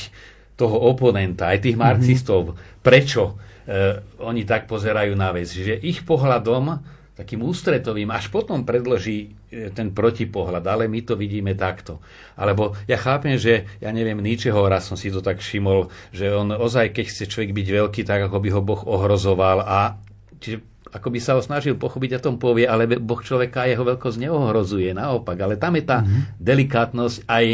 toho 0.55 0.88
oponenta, 0.88 1.51
aj 1.51 1.65
tých 1.67 1.77
marxistov, 1.77 2.53
mm-hmm. 2.53 2.79
prečo 2.86 3.36
e, 3.67 4.00
oni 4.22 4.45
tak 4.45 4.69
pozerajú 4.69 5.17
na 5.17 5.33
vec. 5.33 5.50
Že 5.50 5.81
ich 5.81 6.05
pohľadom 6.05 6.79
takým 7.13 7.46
ústretovým, 7.46 8.10
až 8.10 8.34
potom 8.34 8.65
predloží 8.65 9.38
e, 9.53 9.70
ten 9.70 9.93
protipohľad, 9.93 10.65
ale 10.65 10.89
my 10.89 11.05
to 11.05 11.13
vidíme 11.13 11.53
takto. 11.53 12.01
Alebo 12.34 12.74
ja 12.89 12.98
chápem, 12.98 13.38
že 13.38 13.70
ja 13.77 13.93
neviem, 13.93 14.17
ničeho 14.17 14.58
raz 14.65 14.89
som 14.89 14.98
si 14.98 15.13
to 15.13 15.22
tak 15.22 15.38
všimol, 15.38 15.93
že 16.10 16.34
on 16.34 16.50
ozaj, 16.58 16.89
keď 16.89 17.05
chce 17.05 17.24
človek 17.29 17.53
byť 17.53 17.67
veľký, 17.70 18.01
tak 18.01 18.25
ako 18.29 18.38
by 18.41 18.50
ho 18.50 18.62
Boh 18.65 18.82
ohrozoval 18.89 19.62
a 19.62 20.01
čiže 20.41 20.58
ako 20.93 21.10
by 21.10 21.20
sa 21.22 21.34
ho 21.34 21.41
snažil 21.41 21.74
pochopiť 21.74 22.17
a 22.17 22.20
tom 22.22 22.38
povie, 22.38 22.70
ale 22.70 22.86
Boh 22.86 23.17
človeka 23.17 23.65
a 23.65 23.70
jeho 23.70 23.82
veľkosť 23.82 24.17
neohrozuje, 24.29 24.93
naopak. 24.93 25.38
Ale 25.41 25.58
tam 25.58 25.74
je 25.74 25.84
tá 25.89 26.05
mm-hmm. 26.05 26.38
delikátnosť 26.38 27.17
aj 27.25 27.46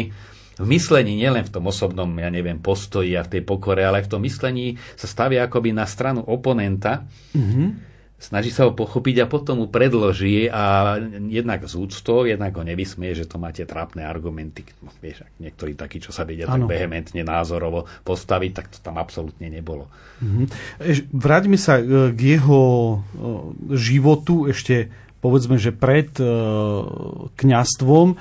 v 0.60 0.66
myslení, 0.68 1.16
nielen 1.16 1.48
v 1.48 1.52
tom 1.56 1.64
osobnom, 1.64 2.12
ja 2.20 2.28
neviem, 2.28 2.60
postoji 2.60 3.16
a 3.16 3.24
v 3.24 3.32
tej 3.32 3.42
pokore, 3.48 3.80
ale 3.80 4.04
aj 4.04 4.08
v 4.08 4.12
tom 4.12 4.20
myslení 4.20 4.76
sa 4.92 5.08
stavia 5.08 5.48
akoby 5.48 5.72
na 5.72 5.88
stranu 5.88 6.20
oponenta. 6.20 7.08
Mm-hmm 7.32 7.89
snaží 8.20 8.52
sa 8.52 8.68
ho 8.68 8.76
pochopiť 8.76 9.24
a 9.24 9.30
potom 9.32 9.64
mu 9.64 9.66
predloží 9.66 10.44
a 10.52 11.00
jednak 11.32 11.64
z 11.64 11.74
úctou, 11.80 12.28
jednak 12.28 12.52
ho 12.52 12.60
nevysmie, 12.60 13.16
že 13.16 13.24
to 13.24 13.40
máte 13.40 13.64
trápne 13.64 14.04
argumenty. 14.04 14.68
No, 14.84 14.92
vieš, 15.00 15.24
niektorí 15.40 15.72
takí, 15.72 16.04
čo 16.04 16.12
sa 16.12 16.28
vedia 16.28 16.44
tak 16.44 16.68
vehementne 16.68 17.24
názorovo 17.24 17.88
postaviť, 18.04 18.50
tak 18.52 18.66
to 18.68 18.78
tam 18.84 19.00
absolútne 19.00 19.48
nebolo. 19.48 19.88
Mm-hmm. 20.20 20.46
Vráťme 21.16 21.56
sa 21.56 21.80
e, 21.80 22.12
k 22.12 22.20
jeho 22.36 22.60
e, 22.60 22.96
životu 23.80 24.52
ešte 24.52 24.92
povedzme, 25.24 25.56
že 25.56 25.72
pred 25.72 26.12
e, 26.20 26.24
kňastvom 27.40 28.20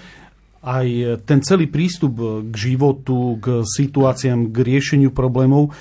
aj 0.59 0.87
ten 1.23 1.39
celý 1.39 1.71
prístup 1.71 2.19
k 2.51 2.53
životu, 2.55 3.39
k 3.39 3.63
situáciám, 3.63 4.51
k 4.51 4.57
riešeniu 4.59 5.07
problémov 5.15 5.71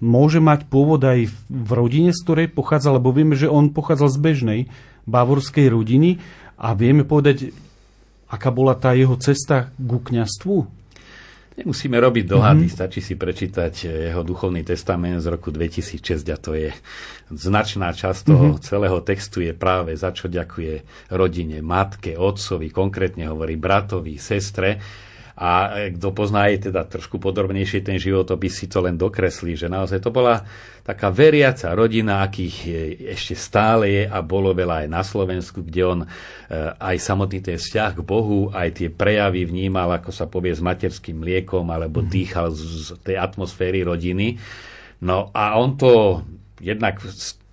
môže 0.00 0.40
mať 0.40 0.66
pôvod 0.66 1.04
aj 1.04 1.28
v 1.46 1.70
rodine, 1.70 2.10
z 2.10 2.20
ktorej 2.24 2.48
pochádza, 2.50 2.96
lebo 2.96 3.12
vieme, 3.12 3.36
že 3.36 3.46
on 3.46 3.70
pochádzal 3.70 4.08
z 4.08 4.18
bežnej 4.18 4.60
bavorskej 5.04 5.68
rodiny 5.68 6.18
a 6.56 6.72
vieme 6.72 7.04
povedať, 7.04 7.52
aká 8.32 8.48
bola 8.48 8.72
tá 8.74 8.96
jeho 8.96 9.14
cesta 9.20 9.72
ku 9.76 10.00
kňastvu? 10.00 10.80
Nemusíme 11.60 12.00
robiť 12.00 12.24
dohady, 12.24 12.72
mm-hmm. 12.72 12.78
stačí 12.80 13.04
si 13.04 13.20
prečítať 13.20 13.92
jeho 14.08 14.24
duchovný 14.24 14.64
testament 14.64 15.20
z 15.20 15.28
roku 15.28 15.52
2006 15.52 16.24
a 16.32 16.38
to 16.40 16.56
je 16.56 16.72
značná 17.28 17.92
časť 17.92 18.20
toho 18.32 18.56
mm-hmm. 18.56 18.64
celého 18.64 18.98
textu 19.04 19.44
je 19.44 19.52
práve 19.52 19.92
za 19.92 20.08
čo 20.16 20.32
ďakuje 20.32 21.06
rodine, 21.12 21.60
matke, 21.60 22.16
otcovi, 22.16 22.72
konkrétne 22.72 23.28
hovorí 23.28 23.60
bratovi, 23.60 24.16
sestre 24.16 24.80
a 25.40 25.80
e, 25.80 25.96
kto 25.96 26.12
pozná 26.12 26.52
aj 26.52 26.68
teda 26.68 26.84
trošku 26.84 27.16
podrobnejšie 27.16 27.80
ten 27.80 27.96
životopis, 27.96 28.60
si 28.60 28.68
to 28.68 28.84
len 28.84 29.00
dokreslí, 29.00 29.56
že 29.56 29.72
naozaj 29.72 30.04
to 30.04 30.12
bola 30.12 30.44
taká 30.84 31.08
veriaca 31.08 31.72
rodina, 31.72 32.20
akých 32.20 32.56
ešte 33.16 33.32
stále 33.32 33.88
je 33.88 34.02
a 34.04 34.20
bolo 34.20 34.52
veľa 34.52 34.84
aj 34.84 34.88
na 34.92 35.00
Slovensku, 35.00 35.64
kde 35.64 35.82
on 35.88 36.00
e, 36.04 36.08
aj 36.76 36.96
samotný 37.00 37.40
ten 37.40 37.56
vzťah 37.56 37.96
k 37.96 38.04
Bohu, 38.04 38.52
aj 38.52 38.84
tie 38.84 38.88
prejavy 38.92 39.48
vnímal, 39.48 39.96
ako 39.96 40.12
sa 40.12 40.28
povie, 40.28 40.52
s 40.52 40.60
materským 40.60 41.16
mliekom, 41.24 41.64
alebo 41.72 42.04
mhm. 42.04 42.08
dýchal 42.12 42.52
z 42.52 43.00
tej 43.00 43.16
atmosféry 43.16 43.80
rodiny. 43.80 44.36
No 45.00 45.32
a 45.32 45.56
on 45.56 45.80
to 45.80 46.20
jednak 46.60 47.00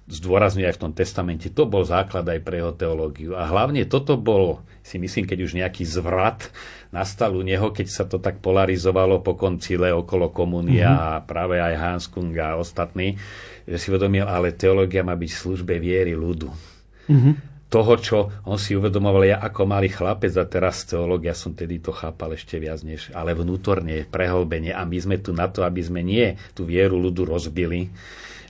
zdôrazňuje 0.07 0.67
aj 0.67 0.75
v 0.75 0.83
tom 0.87 0.91
testamente, 0.95 1.51
to 1.51 1.67
bol 1.67 1.83
základ 1.83 2.23
aj 2.27 2.39
pre 2.43 2.63
jeho 2.63 2.75
teológiu. 2.75 3.35
A 3.35 3.47
hlavne 3.47 3.83
toto 3.87 4.15
bol, 4.15 4.63
si 4.79 4.95
myslím, 4.99 5.27
keď 5.27 5.39
už 5.43 5.51
nejaký 5.59 5.83
zvrat 5.83 6.47
nastal 6.91 7.35
u 7.35 7.43
neho, 7.43 7.71
keď 7.71 7.87
sa 7.87 8.03
to 8.07 8.17
tak 8.17 8.39
polarizovalo 8.39 9.19
po 9.19 9.35
koncile 9.35 9.91
okolo 9.91 10.31
komunia 10.31 10.91
mm-hmm. 10.91 11.03
a 11.03 11.23
práve 11.23 11.59
aj 11.59 11.73
Hans 11.75 12.05
Kung 12.07 12.31
a 12.39 12.55
ostatní, 12.55 13.19
že 13.67 13.77
si 13.77 13.87
uvedomil, 13.91 14.23
ale 14.23 14.55
teológia 14.55 15.03
má 15.03 15.13
byť 15.13 15.31
v 15.31 15.41
službe 15.43 15.73
viery 15.77 16.15
ľudu. 16.15 16.49
Mm-hmm. 17.11 17.33
Toho, 17.67 17.93
čo 17.99 18.17
on 18.47 18.55
si 18.55 18.79
uvedomoval 18.79 19.27
ja 19.27 19.43
ako 19.43 19.67
malý 19.67 19.91
chlapec 19.91 20.31
a 20.39 20.47
teraz 20.47 20.87
teológia 20.87 21.35
som 21.35 21.51
tedy 21.51 21.83
to 21.83 21.91
chápal 21.91 22.31
ešte 22.31 22.55
viac 22.63 22.79
než, 22.79 23.11
ale 23.11 23.35
vnútorne, 23.35 24.07
prehlbenie 24.07 24.71
a 24.71 24.87
my 24.87 24.95
sme 24.95 25.19
tu 25.19 25.35
na 25.35 25.51
to, 25.51 25.67
aby 25.67 25.83
sme 25.83 25.99
nie 25.99 26.39
tú 26.55 26.63
vieru 26.63 26.95
ľudu 26.95 27.27
rozbili, 27.27 27.91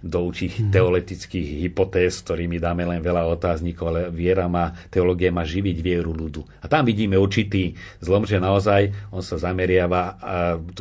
do 0.01 0.29
určitých 0.29 0.69
hmm. 0.69 0.73
teoretických 0.73 1.47
hypotéz, 1.65 2.21
ktorými 2.21 2.61
dáme 2.61 2.85
len 2.85 3.01
veľa 3.01 3.25
otáznikov, 3.33 3.85
ale 3.89 4.01
viera 4.13 4.45
má, 4.45 4.73
teológia 4.93 5.33
má 5.33 5.41
živiť 5.41 5.77
vieru 5.81 6.13
ľudu. 6.13 6.45
A 6.61 6.65
tam 6.69 6.85
vidíme 6.85 7.17
určitý 7.17 7.73
zlom, 8.01 8.25
že 8.29 8.37
naozaj 8.37 8.93
on 9.09 9.25
sa 9.25 9.41
zameriava 9.41 10.01
a 10.21 10.35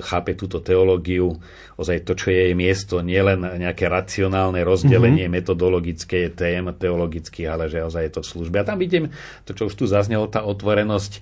chápe 0.05 0.37
túto 0.37 0.61
teológiu, 0.61 1.33
ozaj 1.77 2.05
to, 2.05 2.13
čo 2.17 2.33
je 2.33 2.51
jej 2.51 2.55
miesto, 2.57 3.01
nielen 3.01 3.45
nejaké 3.61 3.89
racionálne 3.89 4.61
rozdelenie 4.65 5.29
mm-hmm. 5.29 5.39
metodologické 5.45 6.33
tém 6.33 6.65
teologických, 6.65 7.49
ale 7.49 7.69
že 7.69 7.85
ozaj 7.85 8.03
je 8.09 8.13
to 8.13 8.21
v 8.25 8.31
službe. 8.33 8.57
A 8.61 8.69
tam 8.69 8.81
vidím 8.81 9.13
to, 9.45 9.53
čo 9.53 9.69
už 9.69 9.75
tu 9.77 9.85
zaznelo, 9.85 10.29
tá 10.29 10.45
otvorenosť 10.45 11.13
e, 11.13 11.21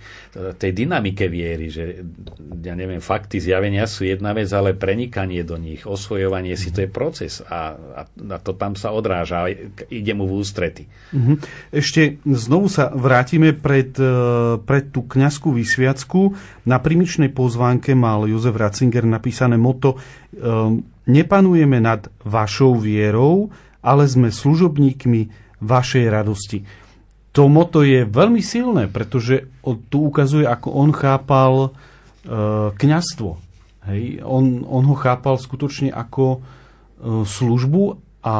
tej 0.55 0.71
dynamike 0.75 1.27
viery, 1.27 1.71
že 1.71 2.03
ja 2.63 2.75
neviem, 2.79 3.03
fakty 3.03 3.43
zjavenia 3.43 3.87
sú 3.87 4.07
jedna 4.07 4.31
vec, 4.31 4.51
ale 4.55 4.79
prenikanie 4.79 5.43
do 5.43 5.59
nich, 5.59 5.83
osvojovanie 5.87 6.55
si, 6.55 6.71
to 6.71 6.87
je 6.87 6.91
proces. 6.91 7.43
A 7.51 7.75
a 7.95 8.37
to 8.41 8.57
tam 8.57 8.75
sa 8.75 8.91
odráža, 8.91 9.47
ide 9.93 10.13
mu 10.17 10.25
v 10.25 10.41
ústrety. 10.41 10.89
Mhm. 11.13 11.35
Ešte 11.71 12.19
znovu 12.25 12.73
sa 12.73 12.91
vrátime 12.91 13.53
pred, 13.53 13.93
e, 14.01 14.57
pred 14.59 14.91
tú 14.91 15.05
kňazskú 15.05 15.53
vysviacku. 15.53 16.35
Na 16.65 16.81
primičnej 16.81 17.31
pozvánke 17.31 17.93
mal 17.93 18.25
Jozef 18.27 18.57
Ratzinger 18.57 19.05
napísané 19.05 19.61
moto 19.61 20.01
e, 20.35 20.93
Nepanujeme 21.05 21.85
nad 21.85 22.09
vašou 22.25 22.81
vierou, 22.81 23.53
ale 23.85 24.09
sme 24.09 24.33
služobníkmi 24.33 25.29
vašej 25.61 26.05
radosti. 26.09 26.65
To 27.37 27.51
moto 27.53 27.85
je 27.85 28.09
veľmi 28.09 28.41
silné, 28.41 28.89
pretože 28.89 29.53
tu 29.93 30.09
ukazuje, 30.09 30.49
ako 30.49 30.69
on 30.73 30.91
chápal 30.97 31.53
e, 31.61 31.69
kňazstvo. 32.73 33.31
Hej? 33.91 34.25
On, 34.25 34.65
on 34.65 34.85
ho 34.89 34.97
chápal 34.97 35.37
skutočne 35.37 35.93
ako 35.93 36.41
službu 37.05 38.01
a 38.25 38.37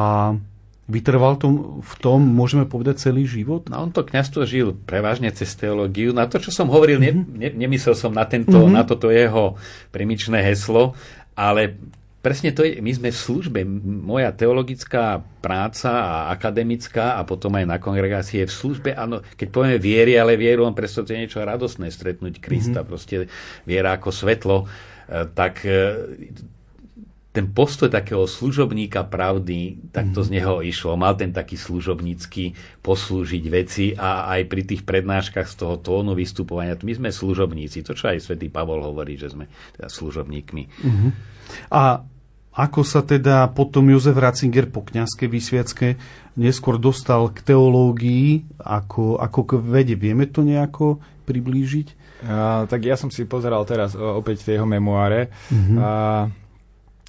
vytrval 0.85 1.41
tom, 1.41 1.81
v 1.81 1.93
tom, 1.97 2.21
môžeme 2.21 2.69
povedať, 2.69 3.09
celý 3.09 3.25
život? 3.25 3.65
No 3.69 3.81
on 3.81 3.89
to 3.89 4.05
kniazstvo 4.05 4.45
žil 4.45 4.77
prevažne 4.77 5.33
cez 5.33 5.53
teológiu. 5.57 6.13
Na 6.13 6.29
to, 6.29 6.37
čo 6.37 6.53
som 6.53 6.69
hovoril, 6.69 7.01
mm-hmm. 7.01 7.25
ne, 7.37 7.49
ne, 7.49 7.65
nemyslel 7.65 7.97
som 7.97 8.13
na, 8.13 8.25
tento, 8.29 8.53
mm-hmm. 8.53 8.75
na 8.75 8.83
toto 8.85 9.09
jeho 9.09 9.57
primičné 9.89 10.45
heslo, 10.45 10.93
ale 11.33 11.73
presne 12.21 12.53
to 12.53 12.65
je, 12.65 12.81
my 12.81 12.91
sme 12.93 13.09
v 13.09 13.17
službe. 13.17 13.59
Moja 13.85 14.29
teologická 14.33 15.25
práca 15.41 15.89
a 15.89 16.13
akademická 16.33 17.17
a 17.17 17.25
potom 17.25 17.53
aj 17.57 17.65
na 17.65 17.77
kongregácii 17.81 18.45
je 18.45 18.49
v 18.49 18.57
službe. 18.57 18.89
Áno, 18.93 19.25
keď 19.37 19.47
povieme 19.49 19.77
viery, 19.81 20.21
ale 20.21 20.37
vieru, 20.37 20.69
on 20.69 20.77
presto 20.77 21.01
to 21.01 21.17
je 21.17 21.25
niečo 21.25 21.41
radosné, 21.41 21.89
stretnúť 21.89 22.37
Krista, 22.37 22.81
mm-hmm. 22.81 22.89
proste 22.89 23.25
viera 23.65 23.97
ako 23.97 24.09
svetlo 24.13 24.57
e, 24.61 24.65
tak 25.33 25.65
e, 25.65 25.77
ten 27.35 27.51
postoj 27.51 27.91
takého 27.91 28.23
služobníka 28.23 29.03
pravdy, 29.03 29.91
tak 29.91 30.15
to 30.15 30.23
z 30.23 30.31
mhm. 30.31 30.35
neho 30.39 30.55
išlo. 30.63 30.95
Mal 30.95 31.19
ten 31.19 31.35
taký 31.35 31.59
služobnícky 31.59 32.55
poslúžiť 32.79 33.43
veci 33.51 33.91
a 33.91 34.31
aj 34.31 34.41
pri 34.47 34.63
tých 34.63 34.87
prednáškach 34.87 35.51
z 35.51 35.55
toho 35.59 35.75
tónu 35.75 36.15
vystupovania, 36.15 36.79
my 36.79 36.95
sme 36.95 37.09
služobníci, 37.11 37.83
to 37.83 37.91
čo 37.91 38.07
aj 38.07 38.23
svätý 38.23 38.47
Pavol 38.47 38.79
hovorí, 38.79 39.19
že 39.19 39.35
sme 39.35 39.51
teda 39.75 39.91
služobníkmi. 39.91 40.63
Uh-huh. 40.63 41.09
A 41.75 42.07
ako 42.55 42.87
sa 42.87 43.03
teda 43.03 43.51
potom 43.51 43.91
Jozef 43.91 44.15
Ratzinger 44.15 44.71
po 44.71 44.79
kňazskej 44.87 45.27
vysviacke 45.27 45.87
neskôr 46.39 46.79
dostal 46.79 47.27
k 47.35 47.43
teológii 47.51 48.47
ako, 48.63 49.19
ako 49.19 49.39
k 49.43 49.51
vede? 49.59 49.95
Vieme 49.99 50.23
to 50.23 50.39
nejako 50.39 51.03
priblížiť? 51.27 51.87
Uh, 52.23 52.63
tak 52.71 52.87
ja 52.87 52.95
som 52.95 53.11
si 53.11 53.27
pozeral 53.27 53.67
teraz 53.67 53.91
opäť 53.99 54.47
tie 54.47 54.55
jeho 54.55 54.63
memoáre. 54.63 55.27
Uh-huh. 55.51 55.75
Uh, 55.75 56.44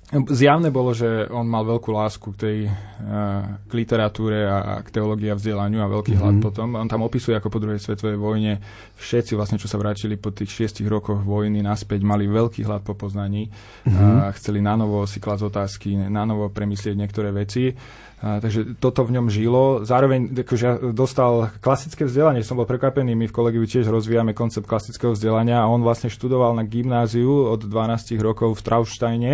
Zjavné 0.07 0.71
bolo, 0.71 0.95
že 0.95 1.27
on 1.35 1.51
mal 1.51 1.67
veľkú 1.67 1.91
lásku 1.91 2.31
k 2.31 2.39
tej 2.39 2.59
uh, 2.71 3.59
k 3.67 3.73
literatúre 3.75 4.47
a, 4.47 4.79
k 4.87 4.95
teológii 4.95 5.35
a 5.35 5.39
vzdelaniu 5.39 5.83
a 5.83 5.91
veľký 5.91 6.15
mm-hmm. 6.15 6.23
hlad 6.23 6.37
potom. 6.39 6.79
On 6.79 6.87
tam 6.87 7.03
opisuje, 7.03 7.35
ako 7.35 7.51
po 7.51 7.59
druhej 7.59 7.83
svetovej 7.83 8.15
vojne 8.15 8.63
všetci 8.95 9.35
vlastne, 9.35 9.59
čo 9.59 9.67
sa 9.67 9.83
vrátili 9.83 10.15
po 10.15 10.31
tých 10.31 10.55
šiestich 10.55 10.87
rokoch 10.87 11.27
vojny 11.27 11.59
naspäť, 11.59 12.07
mali 12.07 12.31
veľký 12.31 12.63
hlad 12.63 12.87
po 12.87 12.95
poznaní 12.95 13.51
mm-hmm. 13.51 14.31
a 14.31 14.31
chceli 14.39 14.63
nanovo 14.63 15.03
si 15.11 15.19
klásť 15.19 15.43
otázky, 15.51 15.99
nanovo 15.99 16.55
premyslieť 16.55 16.95
niektoré 16.95 17.35
veci. 17.35 17.75
A, 18.17 18.41
takže 18.41 18.81
toto 18.81 19.05
v 19.05 19.21
ňom 19.21 19.29
žilo. 19.29 19.85
Zároveň 19.85 20.33
akože 20.33 20.65
ja 20.65 20.81
dostal 20.89 21.53
klasické 21.61 22.09
vzdelanie, 22.09 22.41
som 22.41 22.57
bol 22.57 22.65
prekvapený, 22.65 23.13
my 23.13 23.29
v 23.29 23.37
kolegiu 23.37 23.69
tiež 23.69 23.93
rozvíjame 23.93 24.33
koncept 24.33 24.65
klasického 24.65 25.13
vzdelania 25.13 25.61
a 25.61 25.69
on 25.69 25.85
vlastne 25.85 26.09
študoval 26.09 26.57
na 26.57 26.65
gymnáziu 26.65 27.29
od 27.29 27.69
12 27.69 28.17
rokov 28.25 28.57
v 28.57 28.65
Traunsteine, 28.65 29.33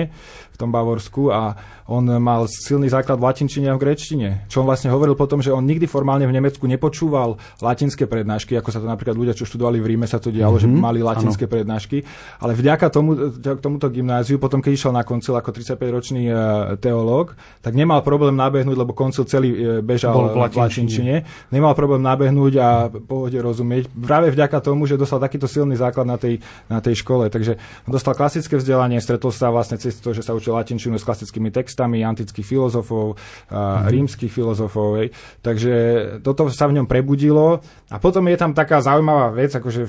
v 0.51 0.57
tom 0.59 0.75
Bavorsku 0.75 1.31
a 1.31 1.55
on 1.93 2.09
mal 2.17 2.49
silný 2.49 2.89
základ 2.89 3.21
v 3.21 3.29
latinčine 3.29 3.69
a 3.69 3.77
v 3.77 3.85
grečtine. 3.85 4.49
Čo 4.49 4.65
on 4.65 4.67
vlastne 4.67 4.89
hovoril 4.89 5.13
potom, 5.13 5.45
že 5.45 5.53
on 5.53 5.61
nikdy 5.61 5.85
formálne 5.85 6.25
v 6.25 6.33
Nemecku 6.33 6.65
nepočúval 6.65 7.37
latinské 7.61 8.09
prednášky, 8.09 8.57
ako 8.57 8.73
sa 8.73 8.81
to 8.81 8.89
napríklad 8.89 9.13
ľudia, 9.13 9.37
čo 9.37 9.45
študovali 9.45 9.77
v 9.85 9.87
Ríme, 9.93 10.07
sa 10.09 10.17
to 10.17 10.33
dialo, 10.33 10.57
mm-hmm. 10.57 10.73
že 10.73 10.81
mhm. 10.81 10.81
mali 10.81 11.01
latinské 11.05 11.45
ano. 11.45 11.53
prednášky. 11.53 11.99
Ale 12.41 12.57
vďaka 12.57 12.89
tomu, 12.89 13.37
tomuto 13.61 13.93
gymnáziu, 13.93 14.41
potom 14.41 14.65
keď 14.65 14.73
išiel 14.73 14.93
na 14.97 15.05
koncil 15.05 15.37
ako 15.37 15.53
35-ročný 15.53 16.33
e, 16.33 16.35
teológ, 16.81 17.37
tak 17.61 17.77
nemal 17.77 18.01
problém 18.01 18.33
nabehnúť, 18.33 18.77
lebo 18.81 18.97
koncil 18.97 19.29
celý 19.29 19.53
e, 19.53 19.57
bežal 19.85 20.17
Bol 20.17 20.33
v 20.33 20.57
latinčine. 20.57 21.29
Nemal 21.53 21.77
problém 21.77 22.01
nabehnúť 22.01 22.53
a 22.57 22.69
pohode 22.89 23.37
rozumieť. 23.37 23.93
Práve 23.93 24.33
vďaka 24.33 24.65
tomu, 24.65 24.89
že 24.89 24.97
dostal 24.97 25.21
takýto 25.21 25.45
silný 25.45 25.77
základ 25.77 26.09
na 26.09 26.17
tej, 26.17 26.41
na 26.73 26.81
tej 26.81 27.05
škole. 27.05 27.29
Takže 27.29 27.61
dostal 27.85 28.17
klasické 28.17 28.57
vzdelanie, 28.57 28.97
stretol 29.03 29.29
sa 29.29 29.53
vlastne 29.53 29.77
cez 29.77 30.01
to, 30.01 30.17
že 30.17 30.25
sa 30.25 30.33
učil 30.33 30.57
latinčinu 30.57 30.97
s 30.97 31.05
klasickými 31.05 31.53
textami 31.53 31.82
antických 31.87 32.47
filozofov, 32.47 33.19
mm-hmm. 33.51 33.91
rímskych 33.91 34.31
filozofov. 34.31 35.03
Hej. 35.03 35.09
Takže 35.43 35.75
toto 36.23 36.47
sa 36.53 36.71
v 36.71 36.79
ňom 36.79 36.87
prebudilo. 36.87 37.59
A 37.91 37.97
potom 37.99 38.23
je 38.31 38.39
tam 38.39 38.55
taká 38.55 38.79
zaujímavá 38.79 39.35
vec, 39.35 39.51
akože 39.51 39.83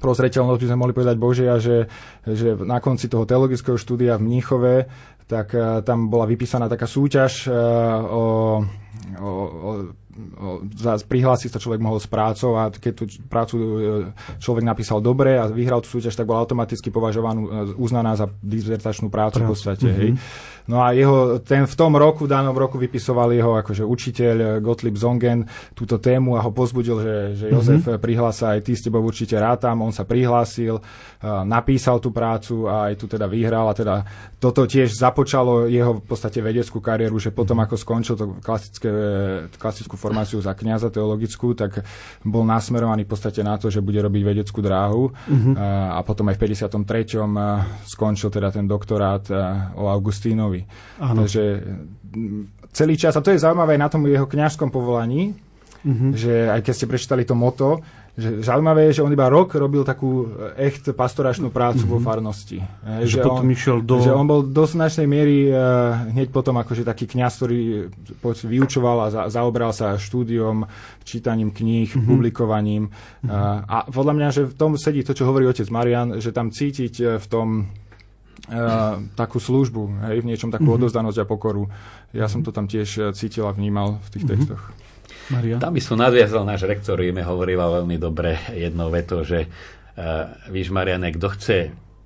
pro 0.00 0.16
zreteľnosť 0.16 0.60
by 0.64 0.68
sme 0.70 0.80
mohli 0.80 0.94
povedať 0.96 1.16
Božia, 1.20 1.60
že, 1.60 1.90
že 2.24 2.56
na 2.56 2.80
konci 2.80 3.10
toho 3.10 3.28
teologického 3.28 3.76
štúdia 3.76 4.16
v 4.16 4.24
Mníchove 4.24 4.74
tak 5.30 5.54
tam 5.86 6.10
bola 6.10 6.26
vypísaná 6.26 6.66
taká 6.66 6.90
súťaž 6.90 7.46
uh, 7.46 7.54
o, 8.02 8.24
o, 9.14 9.30
o 10.40 10.64
prihlásiť 11.06 11.50
sa 11.54 11.62
človek 11.62 11.80
mohol 11.80 11.98
s 11.98 12.08
prácou 12.08 12.56
a 12.56 12.70
keď 12.70 12.92
tú 12.92 13.04
prácu 13.28 13.54
e, 13.56 13.66
človek 14.38 14.64
napísal 14.64 15.02
dobre 15.02 15.36
a 15.36 15.48
vyhral 15.48 15.82
tú 15.84 15.98
súťaž, 15.98 16.16
tak 16.16 16.28
bola 16.28 16.42
automaticky 16.44 16.88
považovaná, 16.92 17.66
uznaná 17.76 18.14
za 18.14 18.30
dizertačnú 18.40 19.08
prácu 19.12 19.42
v 19.42 19.48
podstate. 19.50 19.86
Mm-hmm. 19.88 20.00
Hej. 20.00 20.10
No 20.70 20.86
a 20.86 20.94
jeho, 20.94 21.42
ten 21.42 21.66
v 21.66 21.74
tom 21.74 21.98
roku, 21.98 22.30
v 22.30 22.32
danom 22.36 22.54
roku 22.54 22.78
vypisoval 22.78 23.34
jeho 23.34 23.58
akože 23.58 23.82
učiteľ 23.82 24.36
eh, 24.38 24.48
Gottlieb 24.62 24.94
Zongen 24.94 25.42
túto 25.74 25.98
tému 25.98 26.38
a 26.38 26.44
ho 26.46 26.54
pozbudil, 26.54 26.96
že, 27.02 27.16
že 27.34 27.46
mhm. 27.48 27.52
Jozef 27.58 27.82
mm-hmm. 27.86 28.02
prihlása 28.02 28.54
aj 28.54 28.60
ty 28.62 28.72
s 28.78 28.86
tebou 28.86 29.02
určite 29.02 29.34
rátam. 29.34 29.82
On 29.82 29.90
sa 29.90 30.06
prihlásil, 30.06 30.78
napísal 31.44 32.00
tú 32.00 32.14
prácu 32.14 32.64
a 32.64 32.88
aj 32.88 32.94
tu 32.96 33.04
teda 33.10 33.28
vyhral 33.28 33.68
a 33.68 33.74
teda 33.76 33.94
toto 34.40 34.64
tiež 34.64 34.96
započalo 34.96 35.68
jeho 35.68 36.00
v 36.00 36.04
podstate 36.04 36.40
vedeckú 36.40 36.80
kariéru, 36.80 37.20
že 37.20 37.28
potom 37.28 37.60
ako 37.60 37.76
skončil 37.76 38.14
to 38.16 38.40
klasické, 38.40 38.88
klasickú 39.60 40.00
formáciu 40.10 40.42
za 40.42 40.58
kniaza 40.58 40.90
teologickú, 40.90 41.54
tak 41.54 41.86
bol 42.26 42.42
nasmerovaný 42.42 43.06
v 43.06 43.10
podstate 43.14 43.46
na 43.46 43.54
to, 43.54 43.70
že 43.70 43.78
bude 43.78 44.02
robiť 44.02 44.22
vedeckú 44.26 44.58
dráhu 44.58 45.14
mm-hmm. 45.14 45.54
uh, 45.54 45.94
a 45.94 46.00
potom 46.02 46.26
aj 46.26 46.36
v 46.36 46.50
53. 46.50 47.22
Uh, 47.22 47.62
skončil 47.86 48.34
teda 48.34 48.50
ten 48.50 48.66
doktorát 48.66 49.22
o 49.78 49.86
Augustínovi. 49.86 50.66
Áno. 50.98 51.22
Takže 51.22 51.42
celý 52.74 52.94
čas, 52.98 53.14
a 53.14 53.22
to 53.22 53.30
je 53.30 53.42
zaujímavé 53.42 53.78
aj 53.78 53.80
na 53.80 53.88
tom 53.88 54.02
jeho 54.06 54.26
kňažskom 54.26 54.74
povolaní, 54.74 55.34
mm-hmm. 55.86 56.10
že 56.14 56.50
aj 56.50 56.60
keď 56.66 56.72
ste 56.74 56.90
prečítali 56.90 57.22
to 57.22 57.38
moto, 57.38 57.78
že 58.20 58.44
zaujímavé 58.44 58.92
je, 58.92 59.00
že 59.00 59.04
on 59.04 59.08
iba 59.08 59.32
rok 59.32 59.56
robil 59.56 59.80
takú 59.80 60.28
echt 60.60 60.92
pastoračnú 60.92 61.48
prácu 61.48 61.88
mm-hmm. 61.88 61.96
vo 61.96 62.04
farnosti. 62.04 62.60
Že, 62.84 63.08
že, 63.08 63.18
potom 63.24 63.48
on, 63.48 63.54
išiel 63.56 63.76
do... 63.80 63.96
že 64.04 64.12
on 64.12 64.28
bol 64.28 64.44
do 64.44 64.64
značnej 64.68 65.08
miery 65.08 65.48
uh, 65.48 66.12
hneď 66.12 66.28
potom 66.28 66.60
akože 66.60 66.84
taký 66.84 67.08
kňaz, 67.08 67.32
ktorý 67.40 67.88
vyučoval 68.20 68.96
a 69.00 69.06
za, 69.08 69.22
zaobral 69.32 69.72
sa 69.72 69.96
štúdiom, 69.96 70.68
čítaním 71.00 71.48
kníh, 71.48 71.88
mm-hmm. 71.88 72.04
publikovaním. 72.04 72.92
Mm-hmm. 72.92 73.32
Uh, 73.32 73.58
a 73.64 73.76
podľa 73.88 74.14
mňa, 74.20 74.28
že 74.28 74.42
v 74.44 74.54
tom 74.54 74.76
sedí 74.76 75.00
to, 75.00 75.16
čo 75.16 75.24
hovorí 75.24 75.48
otec 75.48 75.66
Marian, 75.72 76.20
že 76.20 76.36
tam 76.36 76.52
cítiť 76.52 77.16
v 77.16 77.26
tom 77.26 77.48
Uh, 78.50 79.06
takú 79.14 79.38
službu, 79.38 80.10
hej, 80.10 80.24
v 80.24 80.28
niečom 80.32 80.50
takú 80.50 80.74
mm-hmm. 80.74 80.82
odozdanosť 80.82 81.22
a 81.22 81.28
pokoru. 81.28 81.70
Ja 82.10 82.26
som 82.26 82.42
to 82.42 82.50
tam 82.50 82.66
tiež 82.66 83.14
cítil 83.14 83.46
a 83.46 83.54
vnímal 83.54 84.02
v 84.02 84.08
tých 84.10 84.24
mm-hmm. 84.26 84.42
textoch. 84.58 84.62
Maria? 85.30 85.56
Tam 85.62 85.72
by 85.72 85.82
som 85.82 85.96
nadviazal 85.96 86.42
náš 86.42 86.66
rektor, 86.66 86.98
mi 86.98 87.22
hovorila 87.22 87.80
veľmi 87.80 87.96
dobre 87.96 88.36
jedno 88.52 88.90
veto, 88.90 89.22
že 89.22 89.46
uh, 89.46 90.50
víš, 90.50 90.74
Mariane, 90.74 91.14
kto 91.14 91.26
chce 91.32 91.58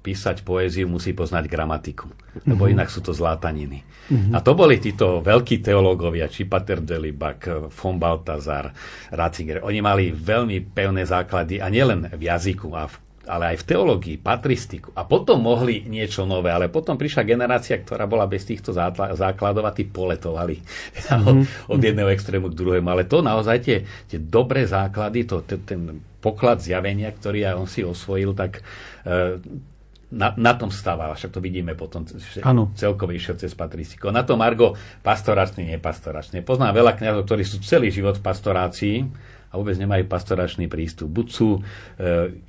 písať 0.05 0.45
poéziu, 0.45 0.85
musí 0.85 1.17
poznať 1.17 1.49
gramatiku, 1.49 2.13
lebo 2.45 2.69
mm-hmm. 2.69 2.77
inak 2.77 2.93
sú 2.93 3.01
to 3.01 3.17
zlátaniny. 3.17 3.81
Mm-hmm. 4.13 4.37
A 4.37 4.45
to 4.45 4.53
boli 4.53 4.77
títo 4.77 5.25
veľkí 5.25 5.65
teológovia, 5.65 6.29
či 6.29 6.45
Pater 6.45 6.85
Delibak, 6.85 7.73
von 7.73 7.97
Baltazar, 7.97 8.69
Ratzinger. 9.09 9.65
Oni 9.65 9.81
mali 9.81 10.13
veľmi 10.13 10.61
pevné 10.77 11.09
základy 11.09 11.57
a 11.57 11.73
nielen 11.73 12.13
v 12.13 12.23
jazyku 12.29 12.77
a 12.77 12.85
v 12.85 13.01
ale 13.25 13.57
aj 13.57 13.65
v 13.65 13.69
teológii, 13.75 14.17
patristiku. 14.21 14.93
A 14.93 15.09
potom 15.09 15.41
mohli 15.41 15.85
niečo 15.89 16.29
nové, 16.29 16.53
ale 16.53 16.69
potom 16.69 16.97
prišla 16.97 17.25
generácia, 17.25 17.81
ktorá 17.81 18.05
bola 18.05 18.29
bez 18.29 18.45
týchto 18.45 18.73
základov 19.17 19.65
a 19.65 19.73
tí 19.73 19.89
poletovali 19.89 20.61
mm-hmm. 20.61 21.25
od, 21.29 21.37
od 21.73 21.81
jedného 21.81 22.13
extrému 22.13 22.53
k 22.53 22.59
druhému. 22.59 22.89
Ale 22.89 23.09
to 23.09 23.25
naozaj 23.25 23.59
tie, 23.65 23.77
tie 24.09 24.21
dobré 24.21 24.69
základy, 24.69 25.25
to, 25.25 25.41
ten 25.45 26.01
poklad 26.21 26.65
zjavenia, 26.65 27.13
ktorý 27.13 27.53
aj 27.53 27.55
on 27.57 27.69
si 27.69 27.85
osvojil, 27.85 28.33
tak 28.33 28.65
e, 29.05 29.41
na, 30.15 30.33
na 30.39 30.53
tom 30.55 30.71
stával, 30.71 31.13
však 31.13 31.35
to 31.35 31.43
vidíme 31.43 31.75
potom 31.75 32.07
celkovejšie 32.79 33.41
cez 33.41 33.53
patristiku. 33.53 34.15
Na 34.15 34.23
to 34.23 34.39
Margo 34.39 34.79
pastoračný, 35.03 35.67
nepastoračný. 35.75 36.41
Poznám 36.47 36.81
veľa 36.81 36.93
kniazov, 36.97 37.27
ktorí 37.27 37.43
sú 37.43 37.59
celý 37.61 37.91
život 37.91 38.17
v 38.17 38.25
pastorácii, 38.25 38.97
a 39.55 39.59
vôbec 39.63 39.79
nemajú 39.79 40.11
pastoračný 40.11 40.67
prístup. 40.67 41.07
Buď 41.15 41.27
sú 41.31 41.49
e, 41.55 41.61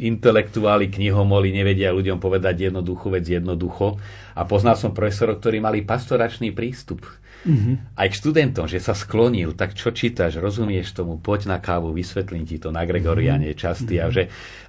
intelektuáli, 0.01 0.89
knihomoli, 0.89 1.53
nevedia 1.53 1.93
ľuďom 1.93 2.17
povedať 2.17 2.73
jednoduchú 2.73 3.13
vec 3.13 3.29
jednoducho. 3.29 4.01
A 4.33 4.41
poznal 4.49 4.73
som 4.73 4.89
profesorov, 4.89 5.37
ktorí 5.37 5.61
mali 5.61 5.85
pastoračný 5.85 6.49
prístup. 6.49 7.05
Mm-hmm. 7.45 7.93
Aj 7.93 8.09
k 8.09 8.17
študentom, 8.17 8.65
že 8.65 8.81
sa 8.81 8.97
sklonil, 8.97 9.53
tak 9.53 9.77
čo 9.77 9.93
čítaš, 9.93 10.41
rozumieš 10.41 10.97
tomu, 10.97 11.21
poď 11.21 11.53
na 11.53 11.57
kávu, 11.61 11.93
vysvetlím 11.93 12.49
ti 12.49 12.57
to 12.57 12.73
na 12.73 12.89
Gregoriane 12.89 13.53
mm-hmm. 13.53 13.61
častý. 13.61 14.01
A, 14.01 14.09
mhm. 14.09 14.13
že, 14.17 14.23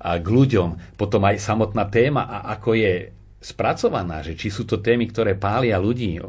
a 0.05 0.21
k 0.21 0.29
ľuďom, 0.29 1.01
potom 1.01 1.25
aj 1.25 1.41
samotná 1.41 1.89
téma 1.89 2.29
a 2.29 2.53
ako 2.53 2.77
je 2.77 3.17
spracovaná, 3.41 4.21
že 4.21 4.37
či 4.37 4.53
sú 4.53 4.69
to 4.69 4.85
témy, 4.85 5.09
ktoré 5.09 5.41
pália 5.41 5.81
ľudí, 5.81 6.21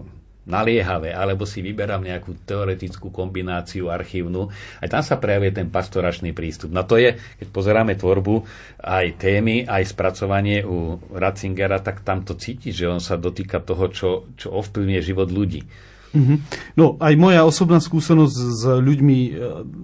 naliehavé, 0.47 1.11
alebo 1.11 1.43
si 1.43 1.59
vyberám 1.59 2.07
nejakú 2.07 2.47
teoretickú 2.47 3.11
kombináciu 3.11 3.91
archívnu. 3.91 4.47
Aj 4.79 4.87
tam 4.87 5.03
sa 5.03 5.19
prejavuje 5.19 5.51
ten 5.51 5.67
pastoračný 5.67 6.31
prístup. 6.31 6.71
No 6.71 6.87
to 6.87 6.95
je, 6.95 7.19
keď 7.43 7.47
pozeráme 7.51 7.99
tvorbu, 7.99 8.47
aj 8.79 9.19
témy, 9.19 9.67
aj 9.67 9.91
spracovanie 9.91 10.63
u 10.63 10.97
Ratzingera, 11.11 11.83
tak 11.83 12.07
tam 12.07 12.23
to 12.23 12.39
cíti, 12.39 12.71
že 12.71 12.87
on 12.87 13.03
sa 13.03 13.19
dotýka 13.19 13.59
toho, 13.59 13.91
čo, 13.91 14.09
čo 14.39 14.55
ovplyvňuje 14.55 15.01
život 15.03 15.27
ľudí. 15.27 15.67
Mm-hmm. 16.15 16.37
No 16.79 16.95
aj 16.97 17.13
moja 17.19 17.43
osobná 17.43 17.83
skúsenosť 17.83 18.35
s 18.35 18.63
ľuďmi 18.63 19.19
e, 19.27 19.31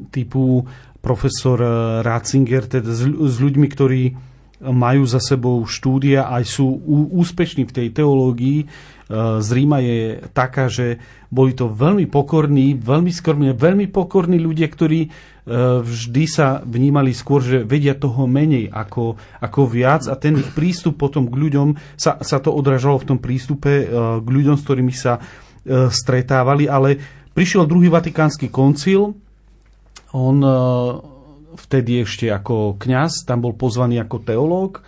typu 0.09 0.63
profesor 1.03 1.59
e, 1.59 1.71
Ratzinger, 2.01 2.79
teda 2.79 2.89
s, 2.95 3.37
ľuďmi, 3.43 3.67
ktorí 3.67 4.03
majú 4.63 5.03
za 5.03 5.19
sebou 5.19 5.59
štúdia, 5.67 6.31
aj 6.31 6.43
sú 6.47 6.63
úspešní 7.11 7.67
v 7.67 7.75
tej 7.75 7.87
teológii, 7.91 8.59
z 9.11 9.49
Ríma 9.51 9.83
je 9.83 10.23
taká, 10.31 10.71
že 10.71 11.01
boli 11.27 11.51
to 11.51 11.67
veľmi 11.67 12.07
pokorní, 12.07 12.77
veľmi 12.79 13.11
skromní, 13.11 13.51
veľmi 13.51 13.91
pokorní 13.91 14.39
ľudia, 14.39 14.69
ktorí 14.69 14.99
e, 15.03 15.09
vždy 15.81 16.23
sa 16.29 16.61
vnímali 16.63 17.11
skôr, 17.11 17.43
že 17.43 17.67
vedia 17.67 17.97
toho 17.97 18.29
menej 18.29 18.71
ako, 18.71 19.17
ako 19.41 19.61
viac 19.67 20.07
a 20.07 20.15
ten 20.15 20.39
ich 20.39 20.49
prístup 20.55 20.95
potom 20.95 21.27
k 21.27 21.35
ľuďom 21.35 21.99
sa, 21.99 22.21
sa 22.21 22.37
to 22.39 22.53
odražalo 22.53 23.01
v 23.01 23.07
tom 23.15 23.19
prístupe 23.19 23.71
e, 23.83 23.85
k 24.23 24.27
ľuďom, 24.27 24.55
s 24.55 24.63
ktorými 24.63 24.93
sa 24.93 25.19
e, 25.19 25.21
stretávali, 25.91 26.69
ale 26.69 26.95
prišiel 27.33 27.67
druhý 27.67 27.91
vatikánsky 27.91 28.47
koncil, 28.53 29.17
on 30.13 30.37
vtedy 31.57 32.05
ešte 32.05 32.29
ako 32.29 32.77
kňaz, 32.77 33.25
tam 33.25 33.41
bol 33.41 33.57
pozvaný 33.57 33.97
ako 33.97 34.21
teológ, 34.21 34.85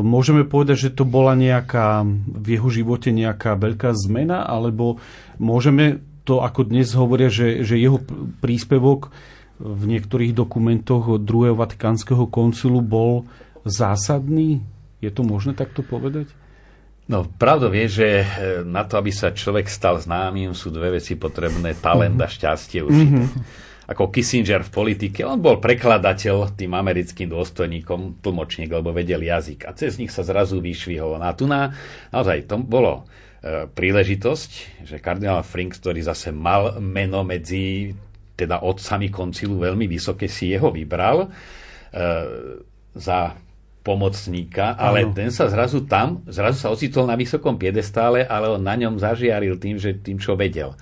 môžeme 0.00 0.48
povedať, 0.48 0.88
že 0.88 0.94
to 0.96 1.04
bola 1.04 1.36
nejaká 1.36 2.00
v 2.24 2.46
jeho 2.56 2.68
živote 2.72 3.12
nejaká 3.12 3.52
veľká 3.52 3.92
zmena, 3.92 4.48
alebo 4.48 4.96
môžeme 5.36 6.00
to, 6.24 6.40
ako 6.40 6.68
dnes 6.68 6.92
hovoria, 6.96 7.28
že, 7.28 7.64
že 7.64 7.76
jeho 7.76 8.00
príspevok 8.40 9.12
v 9.60 9.82
niektorých 9.84 10.32
dokumentoch 10.32 11.20
druhého 11.20 11.56
Vatikánskeho 11.56 12.28
koncilu 12.32 12.80
bol 12.80 13.28
zásadný? 13.64 14.64
Je 15.04 15.10
to 15.12 15.20
možné 15.24 15.52
takto 15.52 15.84
povedať? 15.84 16.32
No, 17.08 17.24
pravdou 17.24 17.72
je, 17.72 17.86
že 17.88 18.08
eh, 18.20 18.26
na 18.64 18.84
to, 18.84 19.00
aby 19.00 19.08
sa 19.12 19.32
človek 19.32 19.68
stal 19.68 19.96
známym, 19.96 20.52
sú 20.52 20.68
dve 20.68 21.00
veci 21.00 21.16
potrebné, 21.16 21.76
talent 21.76 22.20
a 22.20 22.28
šťastie 22.28 22.84
určite. 22.84 23.24
Mm-hmm 23.24 23.67
ako 23.88 24.12
Kissinger 24.12 24.60
v 24.68 24.70
politike. 24.70 25.24
On 25.24 25.40
bol 25.40 25.56
prekladateľ 25.64 26.52
tým 26.52 26.76
americkým 26.76 27.32
dôstojníkom, 27.32 28.20
tlmočník, 28.20 28.68
lebo 28.68 28.92
vedel 28.92 29.24
jazyk. 29.24 29.64
A 29.64 29.72
cez 29.72 29.96
nich 29.96 30.12
sa 30.12 30.20
zrazu 30.20 30.60
vyšvihol. 30.60 31.16
A 31.16 31.32
tu 31.32 31.48
na, 31.48 31.72
naozaj 32.12 32.44
to 32.44 32.60
bolo 32.60 33.08
e, 33.40 33.64
príležitosť, 33.64 34.84
že 34.84 35.00
kardinál 35.00 35.40
Frink, 35.40 35.80
ktorý 35.80 36.04
zase 36.04 36.28
mal 36.36 36.76
meno 36.84 37.24
medzi 37.24 37.96
teda 38.36 38.60
otcami 38.60 39.08
koncilu 39.08 39.56
veľmi 39.56 39.88
vysoké, 39.88 40.28
si 40.28 40.52
jeho 40.52 40.68
vybral 40.68 41.24
e, 41.24 41.28
za 42.92 43.18
pomocníka, 43.80 44.76
ale 44.76 45.08
ano. 45.08 45.16
ten 45.16 45.32
sa 45.32 45.48
zrazu 45.48 45.88
tam, 45.88 46.20
zrazu 46.28 46.60
sa 46.60 46.68
ocitol 46.68 47.08
na 47.08 47.16
vysokom 47.16 47.56
piedestále, 47.56 48.28
ale 48.28 48.52
on 48.52 48.60
na 48.60 48.76
ňom 48.76 49.00
zažiaril 49.00 49.56
tým, 49.56 49.80
že 49.80 49.96
tým, 49.96 50.20
čo 50.20 50.36
vedel. 50.36 50.76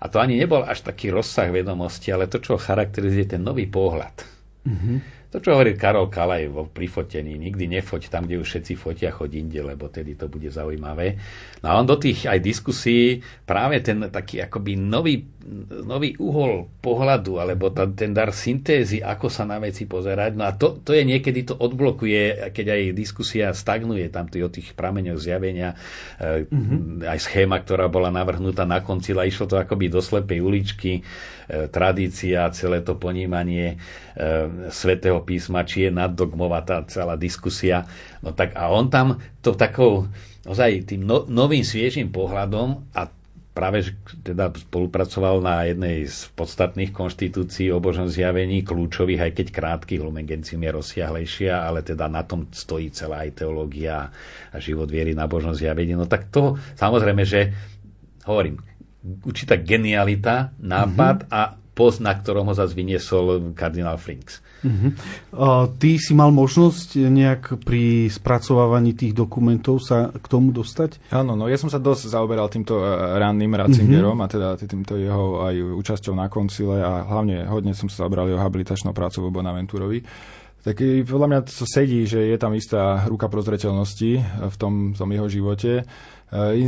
A 0.00 0.08
to 0.08 0.16
ani 0.16 0.40
nebol 0.40 0.64
až 0.64 0.80
taký 0.80 1.12
rozsah 1.12 1.52
vedomosti, 1.52 2.08
ale 2.08 2.26
to, 2.26 2.40
čo 2.40 2.56
charakterizuje 2.56 3.36
ten 3.36 3.44
nový 3.44 3.68
pohľad. 3.68 4.16
Mm-hmm 4.64 5.20
to, 5.30 5.38
čo 5.38 5.54
hovorí 5.54 5.78
Karol 5.78 6.10
Kalaj 6.10 6.50
vo 6.50 6.66
prifotení, 6.66 7.38
nikdy 7.38 7.70
nefoť 7.78 8.10
tam, 8.10 8.26
kde 8.26 8.42
už 8.42 8.50
všetci 8.50 8.74
fotia, 8.74 9.14
choď 9.14 9.46
inde, 9.46 9.62
lebo 9.62 9.86
tedy 9.86 10.18
to 10.18 10.26
bude 10.26 10.50
zaujímavé. 10.50 11.14
No 11.62 11.70
a 11.70 11.78
on 11.78 11.86
do 11.86 11.94
tých 11.94 12.26
aj 12.26 12.42
diskusí 12.42 13.22
práve 13.46 13.78
ten 13.78 14.10
taký 14.10 14.42
akoby 14.42 14.74
nový, 14.74 15.22
nový 15.84 16.14
uhol 16.20 16.68
pohľadu, 16.84 17.40
alebo 17.40 17.72
ta, 17.72 17.88
ten 17.88 18.12
dar 18.12 18.30
syntézy, 18.30 19.00
ako 19.00 19.32
sa 19.32 19.48
na 19.48 19.56
veci 19.56 19.88
pozerať. 19.88 20.36
No 20.36 20.44
a 20.44 20.52
to, 20.52 20.80
to 20.84 20.92
je 20.92 21.02
niekedy 21.02 21.48
to 21.48 21.56
odblokuje, 21.56 22.52
keď 22.52 22.66
aj 22.76 22.82
diskusia 22.92 23.46
stagnuje 23.56 24.12
tam 24.12 24.28
o 24.28 24.50
tých 24.52 24.76
prameňoch 24.76 25.18
zjavenia, 25.18 25.74
mm-hmm. 26.20 27.08
aj 27.08 27.18
schéma, 27.24 27.60
ktorá 27.64 27.88
bola 27.88 28.12
navrhnutá 28.12 28.68
na 28.68 28.84
koncila, 28.84 29.24
išlo 29.24 29.48
to 29.48 29.56
akoby 29.56 29.88
do 29.88 30.04
slepej 30.04 30.40
uličky, 30.44 31.00
E, 31.50 31.66
tradícia, 31.66 32.46
celé 32.54 32.78
to 32.78 32.94
ponímanie 32.94 33.74
e, 33.74 33.76
svetého 34.70 35.18
písma, 35.26 35.66
či 35.66 35.82
je 35.82 35.90
naddogmová 35.90 36.62
tá 36.62 36.86
celá 36.86 37.18
diskusia. 37.18 37.90
No 38.22 38.30
tak 38.30 38.54
a 38.54 38.70
on 38.70 38.86
tam 38.86 39.18
to 39.42 39.58
takou 39.58 40.06
ozaj 40.46 40.86
tým 40.86 41.02
no, 41.02 41.26
novým 41.26 41.66
sviežým 41.66 42.14
pohľadom 42.14 42.94
a 42.94 43.10
práve 43.50 43.82
že 43.82 43.92
teda 44.22 44.48
spolupracoval 44.54 45.42
na 45.42 45.66
jednej 45.66 46.06
z 46.06 46.30
podstatných 46.32 46.94
konštitúcií 46.94 47.74
o 47.74 47.82
Božom 47.82 48.06
zjavení, 48.06 48.62
kľúčových, 48.62 49.26
aj 49.26 49.32
keď 49.36 49.46
krátkých, 49.50 50.00
Lumen 50.00 50.24
Gentium 50.24 50.62
je 50.62 50.70
rozsiahlejšia, 50.70 51.60
ale 51.60 51.84
teda 51.84 52.06
na 52.06 52.22
tom 52.24 52.48
stojí 52.48 52.94
celá 52.94 53.26
aj 53.26 53.44
teológia 53.44 54.08
a 54.54 54.56
život 54.62 54.88
viery 54.88 55.12
na 55.12 55.26
Božom 55.26 55.52
zjavení. 55.52 55.98
No 55.98 56.06
tak 56.06 56.30
to 56.32 56.56
samozrejme, 56.78 57.22
že 57.26 57.50
hovorím, 58.24 58.62
určitá 59.24 59.58
genialita, 59.58 60.52
nápad 60.60 61.26
mm-hmm. 61.26 61.34
a 61.34 61.59
post, 61.70 62.02
na 62.02 62.12
ktorom 62.12 62.50
ho 62.50 62.54
zase 62.54 62.76
vyniesol 62.76 63.54
kardinál 63.56 63.96
Frinks. 63.96 64.42
Uh-huh. 64.60 64.92
Uh, 65.32 65.64
ty 65.80 65.96
si 65.96 66.12
mal 66.12 66.28
možnosť 66.34 67.00
nejak 67.08 67.42
pri 67.64 68.12
spracovávaní 68.12 68.92
tých 68.92 69.16
dokumentov 69.16 69.80
sa 69.80 70.12
k 70.12 70.26
tomu 70.28 70.52
dostať? 70.52 71.00
Áno, 71.14 71.32
no 71.38 71.48
ja 71.48 71.56
som 71.56 71.72
sa 71.72 71.80
dosť 71.80 72.12
zaoberal 72.12 72.52
týmto 72.52 72.76
uh, 72.76 73.16
ranným 73.16 73.56
Ratzingerom 73.56 74.20
uh-huh. 74.20 74.28
a 74.28 74.32
teda 74.32 74.48
týmto 74.60 75.00
jeho 75.00 75.46
aj 75.46 75.54
účasťou 75.80 76.12
na 76.12 76.28
koncile 76.28 76.82
a 76.84 77.06
hlavne 77.08 77.48
hodne 77.48 77.72
som 77.72 77.88
sa 77.88 78.04
zaoberal 78.04 78.28
jeho 78.28 78.42
habilitačnou 78.42 78.92
prácou 78.92 79.24
v 79.30 79.34
Bonaventurovi. 79.40 79.98
Tak 80.60 80.76
podľa 81.08 81.28
mňa 81.32 81.40
to 81.48 81.64
sedí, 81.64 82.04
že 82.04 82.20
je 82.20 82.36
tam 82.36 82.52
istá 82.52 83.08
ruka 83.08 83.32
prozreteľnosti 83.32 84.10
v 84.44 84.56
tom, 84.60 84.92
v 84.92 84.96
tom 85.00 85.08
jeho 85.08 85.24
živote 85.24 85.88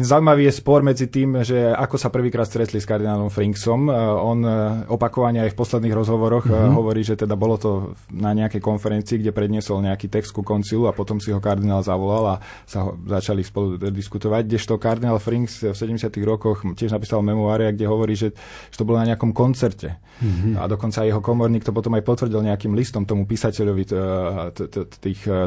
zaujímavý 0.03 0.51
je 0.51 0.59
spor 0.59 0.83
medzi 0.83 1.07
tým, 1.07 1.47
že 1.47 1.71
ako 1.71 1.95
sa 1.95 2.11
prvýkrát 2.11 2.51
stretli 2.51 2.83
s 2.83 2.87
kardinálom 2.87 3.31
Frinksom. 3.31 3.87
Eh, 3.87 3.95
on 4.19 4.43
eh, 4.43 4.55
opakovane 4.91 5.39
aj 5.39 5.55
v 5.55 5.59
posledných 5.59 5.95
rozhovoroch 5.95 6.51
mm-hmm. 6.51 6.75
hovorí, 6.75 7.07
že 7.07 7.15
teda 7.15 7.39
bolo 7.39 7.55
to 7.55 7.71
na 8.11 8.35
nejakej 8.35 8.59
konferencii, 8.59 9.23
kde 9.23 9.31
predniesol 9.31 9.79
nejaký 9.87 10.11
text 10.11 10.35
ku 10.35 10.43
koncilu 10.43 10.91
a 10.91 10.97
potom 10.97 11.23
si 11.23 11.31
ho 11.31 11.39
kardinál 11.39 11.87
zavolal 11.87 12.25
a 12.27 12.41
sa 12.67 12.91
ho 12.91 12.99
začali 13.07 13.47
spolu 13.47 13.79
diskutovať. 13.79 14.51
Kdežto 14.51 14.83
kardinál 14.83 15.23
Frinks 15.23 15.63
v 15.63 15.77
70. 15.79 16.11
rokoch 16.27 16.67
tiež 16.75 16.91
napísal 16.91 17.23
memoária, 17.23 17.71
kde 17.71 17.87
hovorí, 17.87 18.19
že, 18.19 18.35
že 18.67 18.77
to 18.77 18.83
bolo 18.83 18.99
na 18.99 19.15
nejakom 19.15 19.31
koncerte. 19.31 19.95
Mm-hmm. 20.19 20.59
A 20.59 20.67
dokonca 20.67 21.07
jeho 21.07 21.23
komorník 21.23 21.63
to 21.63 21.71
potom 21.71 21.95
aj 21.95 22.03
potvrdil 22.03 22.43
nejakým 22.43 22.75
listom 22.75 23.07
tomu 23.07 23.31
písateľovi 23.31 23.85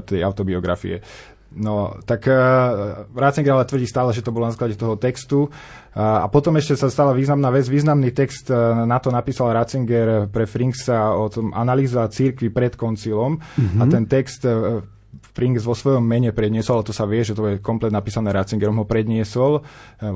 tej 0.08 0.20
autobiografie. 0.24 1.04
No, 1.56 1.96
tak 2.04 2.28
uh, 2.28 3.08
Ratzinger 3.16 3.56
ale 3.56 3.64
tvrdí 3.64 3.88
stále, 3.88 4.12
že 4.12 4.20
to 4.20 4.36
bolo 4.36 4.48
na 4.48 4.52
základe 4.52 4.76
toho 4.76 5.00
textu. 5.00 5.48
Uh, 5.48 6.24
a 6.24 6.28
potom 6.28 6.60
ešte 6.60 6.76
sa 6.76 6.92
stala 6.92 7.16
významná 7.16 7.48
vec. 7.48 7.72
Významný 7.72 8.12
text 8.12 8.52
uh, 8.52 8.84
na 8.84 9.00
to 9.00 9.08
napísal 9.08 9.56
Ratzinger 9.56 10.28
pre 10.28 10.44
Frinksa 10.44 11.16
o 11.16 11.32
tom 11.32 11.56
analýza 11.56 12.12
církvy 12.12 12.52
pred 12.52 12.76
koncilom. 12.76 13.40
Mm-hmm. 13.40 13.80
A 13.80 13.84
ten 13.88 14.04
text 14.04 14.44
uh, 14.44 14.84
Frings 15.36 15.68
vo 15.68 15.76
svojom 15.76 16.00
mene 16.00 16.32
predniesol, 16.32 16.80
ale 16.80 16.88
to 16.88 16.96
sa 16.96 17.04
vie, 17.04 17.20
že 17.20 17.36
to 17.36 17.44
je 17.44 17.56
komplet 17.60 17.92
napísané 17.92 18.32
Ratzingerom, 18.32 18.80
ho 18.80 18.88
predniesol 18.88 19.60
eh, 19.60 20.16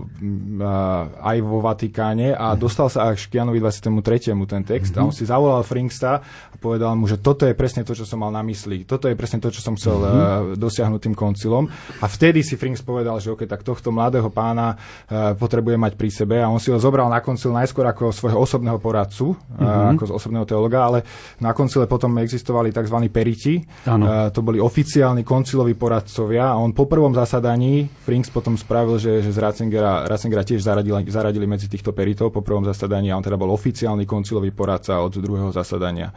aj 1.20 1.38
vo 1.44 1.60
Vatikáne 1.60 2.32
a 2.32 2.56
mhm. 2.56 2.58
dostal 2.60 2.88
sa 2.88 3.12
až 3.12 3.28
k 3.28 3.44
Janovi 3.44 3.60
23. 3.60 4.32
ten 4.48 4.64
text 4.64 4.96
mm-hmm. 4.96 5.04
a 5.04 5.08
on 5.08 5.14
si 5.14 5.28
zavolal 5.28 5.62
Fringsta 5.68 6.24
a 6.24 6.56
povedal 6.56 6.96
mu, 6.96 7.04
že 7.06 7.20
toto 7.20 7.44
je 7.44 7.52
presne 7.52 7.84
to, 7.84 7.92
čo 7.92 8.08
som 8.08 8.24
mal 8.24 8.32
na 8.32 8.40
mysli, 8.46 8.88
toto 8.88 9.12
je 9.12 9.16
presne 9.20 9.44
to, 9.44 9.52
čo 9.52 9.60
som 9.60 9.76
chcel 9.76 10.00
mm-hmm. 10.00 10.56
dosiahnuť 10.56 11.00
tým 11.04 11.16
koncilom 11.16 11.68
a 12.00 12.06
vtedy 12.08 12.40
si 12.46 12.56
Frings 12.56 12.80
povedal, 12.80 13.20
že 13.20 13.34
okay, 13.34 13.50
tak 13.50 13.66
tohto 13.66 13.92
mladého 13.92 14.32
pána 14.32 14.78
uh, 14.78 15.36
potrebuje 15.36 15.76
mať 15.76 15.94
pri 16.00 16.10
sebe 16.14 16.36
a 16.40 16.48
on 16.48 16.62
si 16.62 16.72
ho 16.72 16.80
zobral 16.80 17.12
na 17.12 17.20
koncil 17.20 17.52
najskôr 17.52 17.84
ako 17.90 18.16
svojho 18.16 18.40
osobného 18.40 18.80
poradcu, 18.80 19.36
mm-hmm. 19.36 20.00
ako 20.00 20.04
z 20.06 20.12
osobného 20.16 20.46
teologa, 20.48 20.80
ale 20.86 21.00
na 21.42 21.52
koncile 21.52 21.90
potom 21.90 22.16
existovali 22.22 22.70
tzv. 22.70 22.98
periti, 23.10 23.60
uh, 23.60 24.30
to 24.30 24.40
boli 24.46 24.62
oficiálne 24.62 25.09
oficiálni 25.10 25.26
konciloví 25.26 25.74
poradcovia 25.74 26.54
a 26.54 26.62
on 26.62 26.70
po 26.70 26.86
prvom 26.86 27.10
zasadaní 27.18 27.90
Frings 28.06 28.30
potom 28.30 28.54
spravil, 28.54 29.02
že, 29.02 29.26
že 29.26 29.34
z 29.34 29.42
Ratzingera, 29.42 30.06
Ratzingera 30.06 30.46
tiež 30.46 30.62
zaradili, 30.62 31.02
zaradili 31.10 31.50
medzi 31.50 31.66
týchto 31.66 31.98
peritov 31.98 32.30
po 32.30 32.46
prvom 32.46 32.62
zasadaní 32.62 33.10
a 33.10 33.18
on 33.18 33.26
teda 33.26 33.34
bol 33.34 33.50
oficiálny 33.50 34.06
koncilový 34.06 34.54
poradca 34.54 35.02
od 35.02 35.18
druhého 35.18 35.50
zasadania. 35.50 36.14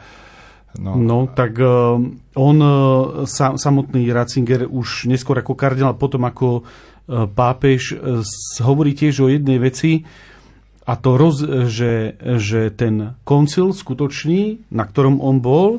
No, 0.77 1.01
no 1.01 1.25
tak 1.33 1.57
uh, 1.57 1.97
on 2.37 2.57
uh, 2.61 3.25
sa, 3.25 3.57
samotný 3.57 4.13
Ratzinger 4.13 4.69
už 4.69 5.09
neskôr 5.09 5.41
ako 5.41 5.57
kardinál, 5.57 5.97
potom 5.97 6.29
ako 6.29 6.61
uh, 6.61 7.25
pápež 7.33 7.97
uh, 7.97 8.21
hovorí 8.61 8.93
tiež 8.93 9.25
o 9.25 9.33
jednej 9.33 9.57
veci, 9.57 10.05
a 10.83 10.99
to, 10.99 11.15
roz, 11.15 11.47
že, 11.71 12.19
že 12.19 12.75
ten 12.75 13.15
koncil 13.23 13.71
skutočný, 13.71 14.67
na 14.75 14.83
ktorom 14.83 15.23
on 15.23 15.39
bol, 15.39 15.79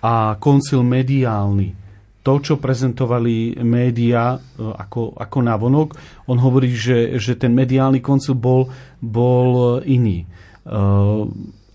a 0.00 0.40
koncil 0.40 0.80
mediálny, 0.80 1.76
to, 2.20 2.32
čo 2.40 2.60
prezentovali 2.60 3.56
médiá 3.64 4.36
e, 4.36 4.38
ako, 4.60 5.16
ako 5.16 5.38
návonok. 5.40 5.88
On 6.28 6.36
hovorí, 6.36 6.68
že, 6.76 7.16
že 7.16 7.32
ten 7.36 7.56
mediálny 7.56 8.04
koncil 8.04 8.36
bol, 8.36 8.68
bol 9.00 9.80
iný. 9.88 10.24
E, 10.24 10.26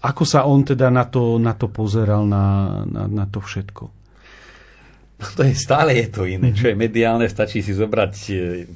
ako 0.05 0.23
sa 0.23 0.45
on 0.45 0.61
teda 0.61 0.93
na 0.93 1.09
to, 1.09 1.41
na 1.41 1.57
to 1.57 1.65
pozeral, 1.65 2.29
na, 2.29 2.45
na, 2.85 3.09
na 3.09 3.25
to 3.25 3.41
všetko? 3.41 4.04
No 5.15 5.27
to 5.31 5.47
je 5.47 5.55
stále 5.55 5.95
je 5.95 6.11
to 6.11 6.27
iné. 6.27 6.51
Čo 6.51 6.71
je 6.71 6.75
mediálne, 6.75 7.23
stačí 7.31 7.63
si 7.63 7.71
zobrať 7.71 8.13
e, 8.27 8.33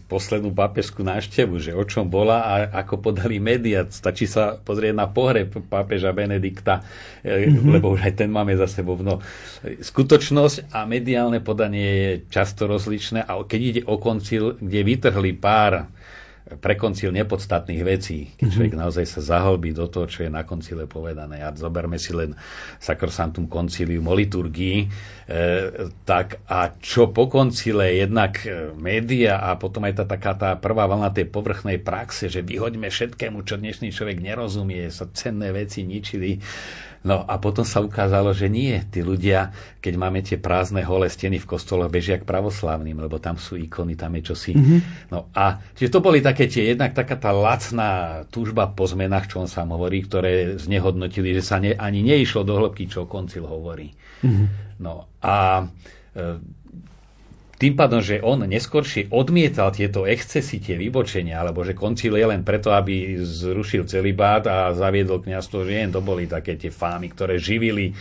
poslednú 0.08 0.56
pápežskú 0.56 1.04
návštevu, 1.04 1.60
že 1.60 1.76
o 1.76 1.84
čom 1.84 2.08
bola 2.08 2.48
a 2.48 2.54
ako 2.80 3.12
podali 3.12 3.44
médiá. 3.44 3.84
Stačí 3.84 4.24
sa 4.24 4.56
pozrieť 4.56 4.96
na 4.96 5.12
pohreb 5.12 5.52
pápeža 5.68 6.16
Benedikta, 6.16 6.80
mm-hmm. 7.28 7.76
lebo 7.76 7.92
už 7.92 8.08
aj 8.08 8.24
ten 8.24 8.32
máme 8.32 8.56
za 8.56 8.72
sebou. 8.72 8.96
No, 9.04 9.20
skutočnosť 9.84 10.72
a 10.72 10.88
mediálne 10.88 11.44
podanie 11.44 11.90
je 11.92 12.12
často 12.32 12.72
rozličné 12.72 13.28
a 13.28 13.36
keď 13.44 13.60
ide 13.60 13.82
o 13.84 14.00
koncil, 14.00 14.56
kde 14.64 14.80
vytrhli 14.88 15.36
pár 15.36 15.92
prekoncil 16.58 17.14
nepodstatných 17.14 17.84
vecí, 17.86 18.34
keď 18.34 18.46
mhm. 18.48 18.54
človek 18.54 18.72
mm-hmm. 18.74 18.84
naozaj 18.90 19.06
sa 19.06 19.22
zahlbí 19.22 19.70
do 19.78 19.86
toho, 19.86 20.10
čo 20.10 20.26
je 20.26 20.32
na 20.34 20.42
koncile 20.42 20.90
povedané. 20.90 21.46
A 21.46 21.54
zoberme 21.54 22.02
si 22.02 22.10
len 22.18 22.34
Sacrosanctum 22.82 23.46
Concilium 23.46 24.10
o 24.10 24.18
liturgii, 24.18 24.78
e, 24.82 24.88
tak 26.04 26.42
a 26.50 26.74
čo 26.82 27.14
po 27.14 27.30
koncile 27.30 28.02
jednak 28.02 28.42
e, 28.50 28.74
média 28.74 29.38
a 29.38 29.54
potom 29.62 29.86
aj 29.86 30.02
tá 30.02 30.06
taká 30.10 30.34
tá 30.34 30.50
prvá 30.58 30.90
vlna 30.90 31.14
tej 31.14 31.30
povrchnej 31.30 31.78
praxe, 31.78 32.26
že 32.32 32.42
vyhoďme 32.42 32.90
všetkému, 32.90 33.46
čo 33.46 33.62
dnešný 33.62 33.94
človek 33.94 34.18
nerozumie, 34.18 34.90
sa 34.90 35.06
cenné 35.14 35.54
veci 35.54 35.86
ničili, 35.86 36.42
No 37.00 37.24
a 37.24 37.40
potom 37.40 37.64
sa 37.64 37.80
ukázalo, 37.80 38.36
že 38.36 38.52
nie. 38.52 38.76
Tí 38.92 39.00
ľudia, 39.00 39.56
keď 39.80 39.94
máme 39.96 40.20
tie 40.20 40.36
prázdne 40.36 40.84
holé 40.84 41.08
steny 41.08 41.40
v 41.40 41.48
kostoloch, 41.48 41.88
bežia 41.88 42.20
k 42.20 42.28
pravoslávnym, 42.28 43.00
lebo 43.00 43.24
tam 43.24 43.40
sú 43.40 43.56
ikony, 43.56 43.96
tam 43.96 44.20
je 44.20 44.22
čosi. 44.28 44.52
Mm-hmm. 44.52 44.80
No 45.16 45.32
a 45.32 45.64
čiže 45.80 45.96
to 45.96 46.04
boli 46.04 46.20
také 46.20 46.52
tie, 46.52 46.76
jednak 46.76 46.92
taká 46.92 47.16
tá 47.16 47.32
lacná 47.32 48.24
túžba 48.28 48.68
po 48.68 48.84
zmenách, 48.84 49.32
čo 49.32 49.40
on 49.40 49.48
sám 49.48 49.72
hovorí, 49.72 50.04
ktoré 50.04 50.60
znehodnotili, 50.60 51.32
že 51.40 51.44
sa 51.44 51.64
ne, 51.64 51.72
ani 51.72 52.04
neišlo 52.04 52.44
do 52.44 52.60
hĺbky, 52.60 52.92
čo 52.92 53.08
koncil 53.08 53.48
hovorí. 53.48 53.96
Mm-hmm. 54.20 54.48
No 54.84 55.08
a 55.24 55.64
e, 56.12 56.59
tým 57.60 57.76
pádom, 57.76 58.00
že 58.00 58.24
on 58.24 58.40
neskoršie 58.48 59.12
odmietal 59.12 59.76
tieto 59.76 60.08
excesy, 60.08 60.64
tie 60.64 60.80
vybočenia, 60.80 61.44
alebo 61.44 61.68
že 61.68 61.76
koncil 61.76 62.16
je 62.16 62.24
len 62.24 62.48
preto, 62.48 62.72
aby 62.72 63.20
zrušil 63.20 63.84
celý 63.84 64.16
bát 64.16 64.48
a 64.48 64.72
zaviedol 64.72 65.20
kniazstvo 65.20 65.68
žien, 65.68 65.92
to 65.92 66.00
boli 66.00 66.24
také 66.24 66.56
tie 66.56 66.72
fámy, 66.72 67.12
ktoré 67.12 67.36
živili 67.36 67.92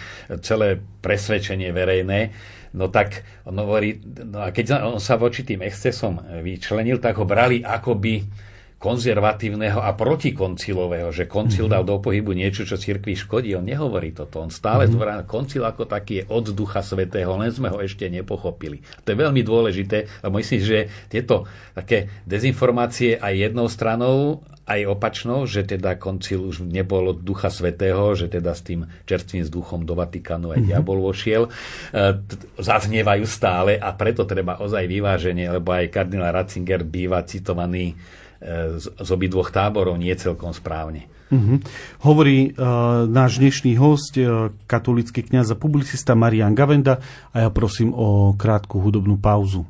celé 0.47 0.79
presvedčenie 0.79 1.75
verejné, 1.75 2.31
no 2.79 2.87
tak 2.87 3.27
on 3.51 3.59
hovorí, 3.59 3.99
no 4.31 4.47
a 4.47 4.55
keď 4.55 4.79
on 4.95 5.03
sa 5.03 5.19
voči 5.19 5.43
tým 5.43 5.67
excesom 5.67 6.23
vyčlenil, 6.39 7.03
tak 7.03 7.19
ho 7.19 7.27
brali 7.27 7.59
akoby 7.59 8.47
konzervatívneho 8.79 9.83
a 9.83 9.91
protikoncilového, 9.99 11.11
že 11.11 11.27
koncil 11.27 11.67
mm-hmm. 11.67 11.75
dal 11.75 11.83
do 11.83 11.99
pohybu 11.99 12.31
niečo, 12.31 12.63
čo 12.63 12.79
cirkvi 12.79 13.19
škodí. 13.19 13.51
On 13.59 13.67
nehovorí 13.67 14.15
toto. 14.15 14.39
On 14.39 14.55
stále 14.55 14.87
mm-hmm. 14.87 14.95
zdôrazňuje, 14.95 15.27
koncil 15.27 15.63
ako 15.67 15.83
taký 15.91 16.23
je 16.23 16.25
od 16.31 16.47
Ducha 16.55 16.87
Svetého, 16.87 17.35
len 17.35 17.51
sme 17.51 17.75
ho 17.75 17.83
ešte 17.83 18.07
nepochopili. 18.07 18.79
To 19.03 19.11
je 19.11 19.19
veľmi 19.19 19.43
dôležité, 19.43 20.23
lebo 20.23 20.39
myslím, 20.39 20.63
že 20.63 20.79
tieto 21.11 21.51
také 21.75 22.07
dezinformácie 22.23 23.19
aj 23.19 23.35
jednou 23.51 23.67
stranou, 23.67 24.47
aj 24.69 24.85
opačnou, 24.85 25.49
že 25.49 25.65
teda 25.65 25.97
koncil 25.97 26.47
už 26.47 26.63
nebol 26.63 27.17
od 27.17 27.25
Ducha 27.25 27.51
Svetého, 27.51 28.15
že 28.15 28.31
teda 28.31 28.53
s 28.55 28.63
tým 28.63 28.87
čerstvým 29.09 29.43
vzduchom 29.43 29.83
do 29.89 29.99
Vatikánu 29.99 30.55
aj 30.55 30.61
mm-hmm. 30.61 30.71
diabol 30.71 31.03
vošiel, 31.03 31.49
e, 31.49 31.51
zaznievajú 32.61 33.25
stále 33.27 33.81
a 33.81 33.91
preto 33.97 34.23
treba 34.29 34.61
ozaj 34.63 34.87
vyváženie, 34.87 35.51
lebo 35.51 35.75
aj 35.75 35.91
kardinál 35.91 36.31
Ratzinger 36.31 36.85
býva 36.85 37.25
citovaný 37.25 37.97
z, 38.79 38.85
z 38.87 39.09
obidvoch 39.11 39.51
táborov 39.51 39.99
nie 39.99 40.15
celkom 40.15 40.55
správne. 40.55 41.11
Uh-huh. 41.29 41.61
Hovorí 42.01 42.57
uh, 42.57 43.05
náš 43.05 43.37
dnešný 43.37 43.77
host, 43.77 44.17
uh, 44.17 44.49
katolický 44.65 45.21
kniaz 45.21 45.53
a 45.53 45.61
publicista 45.61 46.17
Marian 46.17 46.57
Gavenda 46.57 47.05
a 47.37 47.45
ja 47.45 47.51
prosím 47.53 47.93
o 47.93 48.33
krátku 48.33 48.81
hudobnú 48.81 49.21
pauzu. 49.21 49.69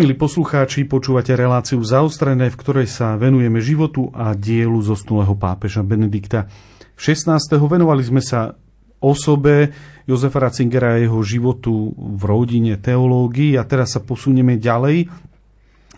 Milí 0.00 0.16
poslucháči, 0.16 0.88
počúvate 0.88 1.36
reláciu 1.36 1.76
zaostrené, 1.84 2.48
v 2.48 2.56
ktorej 2.56 2.88
sa 2.88 3.20
venujeme 3.20 3.60
životu 3.60 4.08
a 4.16 4.32
dielu 4.32 4.80
zosnulého 4.80 5.36
pápeža 5.36 5.84
Benedikta. 5.84 6.48
16. 6.96 7.36
venovali 7.68 8.00
sme 8.00 8.24
sa 8.24 8.56
osobe 8.96 9.68
Jozefa 10.08 10.48
Ratzingera 10.48 10.96
a 10.96 11.04
jeho 11.04 11.20
životu 11.20 11.92
v 11.92 12.22
rodine 12.24 12.80
teológii 12.80 13.60
a 13.60 13.62
teraz 13.68 13.92
sa 13.92 14.00
posunieme 14.00 14.56
ďalej. 14.56 15.12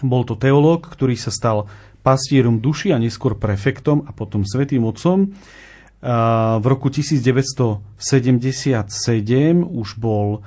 Bol 0.03 0.27
to 0.27 0.35
teológ, 0.35 0.91
ktorý 0.91 1.15
sa 1.15 1.31
stal 1.31 1.71
pastierom 2.03 2.59
duši 2.59 2.91
a 2.91 2.99
neskôr 2.99 3.39
prefektom 3.39 4.03
a 4.03 4.11
potom 4.11 4.43
svetým 4.43 4.83
otcom. 4.83 5.31
V 6.59 6.65
roku 6.67 6.91
1977 6.91 8.83
už 9.63 9.89
bol 9.95 10.43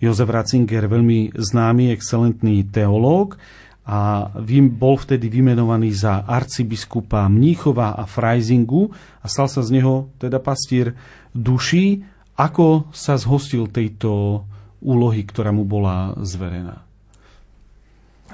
Jozef 0.00 0.32
Ratzinger, 0.32 0.88
veľmi 0.88 1.36
známy, 1.36 1.92
excelentný 1.92 2.64
teológ 2.64 3.36
a 3.84 4.32
bol 4.72 4.96
vtedy 4.96 5.28
vymenovaný 5.28 5.92
za 5.92 6.24
arcibiskupa 6.24 7.28
Mníchova 7.28 7.96
a 8.00 8.08
Freisingu 8.08 8.88
a 9.20 9.26
stal 9.28 9.46
sa 9.52 9.60
z 9.60 9.76
neho 9.76 10.08
teda 10.16 10.40
pastier 10.40 10.96
duší. 11.36 12.00
Ako 12.40 12.88
sa 12.96 13.20
zhostil 13.20 13.68
tejto 13.68 14.42
úlohy, 14.80 15.20
ktorá 15.28 15.52
mu 15.52 15.68
bola 15.68 16.16
zverená? 16.24 16.80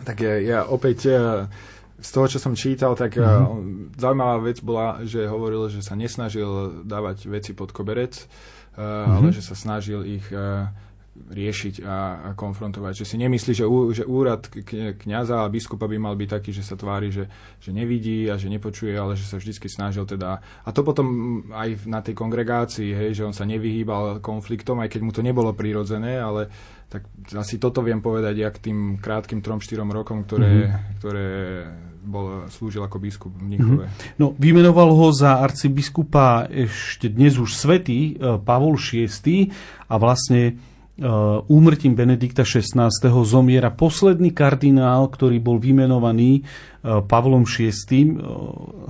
Tak 0.07 0.23
ja, 0.23 0.39
ja 0.39 0.61
opäť 0.71 1.11
z 1.97 2.09
toho, 2.13 2.27
čo 2.31 2.39
som 2.39 2.55
čítal, 2.55 2.95
tak 2.95 3.19
mm-hmm. 3.19 3.97
zaujímavá 3.99 4.37
vec 4.45 4.63
bola, 4.63 5.03
že 5.03 5.27
hovoril, 5.27 5.73
že 5.73 5.83
sa 5.83 5.99
nesnažil 5.99 6.85
dávať 6.87 7.27
veci 7.27 7.57
pod 7.57 7.73
koberec, 7.75 8.15
mm-hmm. 8.79 9.15
ale 9.19 9.35
že 9.35 9.43
sa 9.43 9.57
snažil 9.57 10.05
ich 10.05 10.29
riešiť 11.27 11.83
a, 11.83 11.99
a 12.21 12.31
konfrontovať. 12.39 13.03
Že 13.03 13.07
si 13.07 13.17
nemyslí, 13.19 13.53
že, 13.53 13.67
ú, 13.67 13.91
že 13.91 14.07
úrad 14.07 14.47
kniaza 15.01 15.43
a 15.43 15.51
biskupa 15.51 15.91
by 15.91 15.97
mal 15.99 16.15
byť 16.15 16.29
taký, 16.39 16.51
že 16.55 16.63
sa 16.63 16.79
tvári, 16.79 17.11
že, 17.11 17.27
že 17.59 17.71
nevidí 17.75 18.31
a 18.31 18.39
že 18.39 18.47
nepočuje, 18.53 18.95
ale 18.95 19.19
že 19.19 19.27
sa 19.27 19.41
vždy 19.41 19.53
snažil 19.67 20.07
teda... 20.07 20.39
A 20.41 20.69
to 20.71 20.87
potom 20.87 21.07
aj 21.51 21.89
na 21.89 22.01
tej 22.05 22.15
kongregácii, 22.15 22.95
hej, 22.95 23.11
že 23.19 23.27
on 23.27 23.35
sa 23.35 23.49
nevyhýbal 23.49 24.23
konfliktom, 24.23 24.79
aj 24.85 24.93
keď 24.93 25.01
mu 25.03 25.11
to 25.11 25.25
nebolo 25.25 25.51
prirodzené, 25.57 26.21
ale 26.21 26.49
tak 26.87 27.03
asi 27.35 27.59
toto 27.59 27.83
viem 27.83 27.99
povedať 27.99 28.35
ja 28.39 28.49
k 28.55 28.71
tým 28.71 28.79
krátkým 29.03 29.43
3-4 29.43 29.83
rokom, 29.91 30.23
ktoré, 30.23 30.71
mm-hmm. 30.71 30.83
ktoré 31.03 31.29
bol, 32.07 32.47
slúžil 32.47 32.87
ako 32.87 33.03
biskup 33.03 33.35
v 33.35 33.43
Mnichove. 33.51 33.85
Mm-hmm. 33.91 34.19
No, 34.23 34.31
vymenoval 34.39 34.95
ho 34.95 35.11
za 35.11 35.43
arcibiskupa 35.43 36.47
ešte 36.47 37.11
dnes 37.11 37.35
už 37.35 37.59
svetý 37.59 38.15
e, 38.15 38.39
Pavol 38.39 38.79
VI 38.79 39.51
a 39.91 39.95
vlastne 39.99 40.55
úmrtím 41.53 41.93
Benedikta 41.93 42.41
XVI. 42.41 42.89
zomiera 43.25 43.69
posledný 43.69 44.33
kardinál, 44.33 45.13
ktorý 45.13 45.37
bol 45.45 45.61
vymenovaný 45.61 46.41
e, 46.41 46.43
Pavlom 47.05 47.45
VI. 47.45 48.17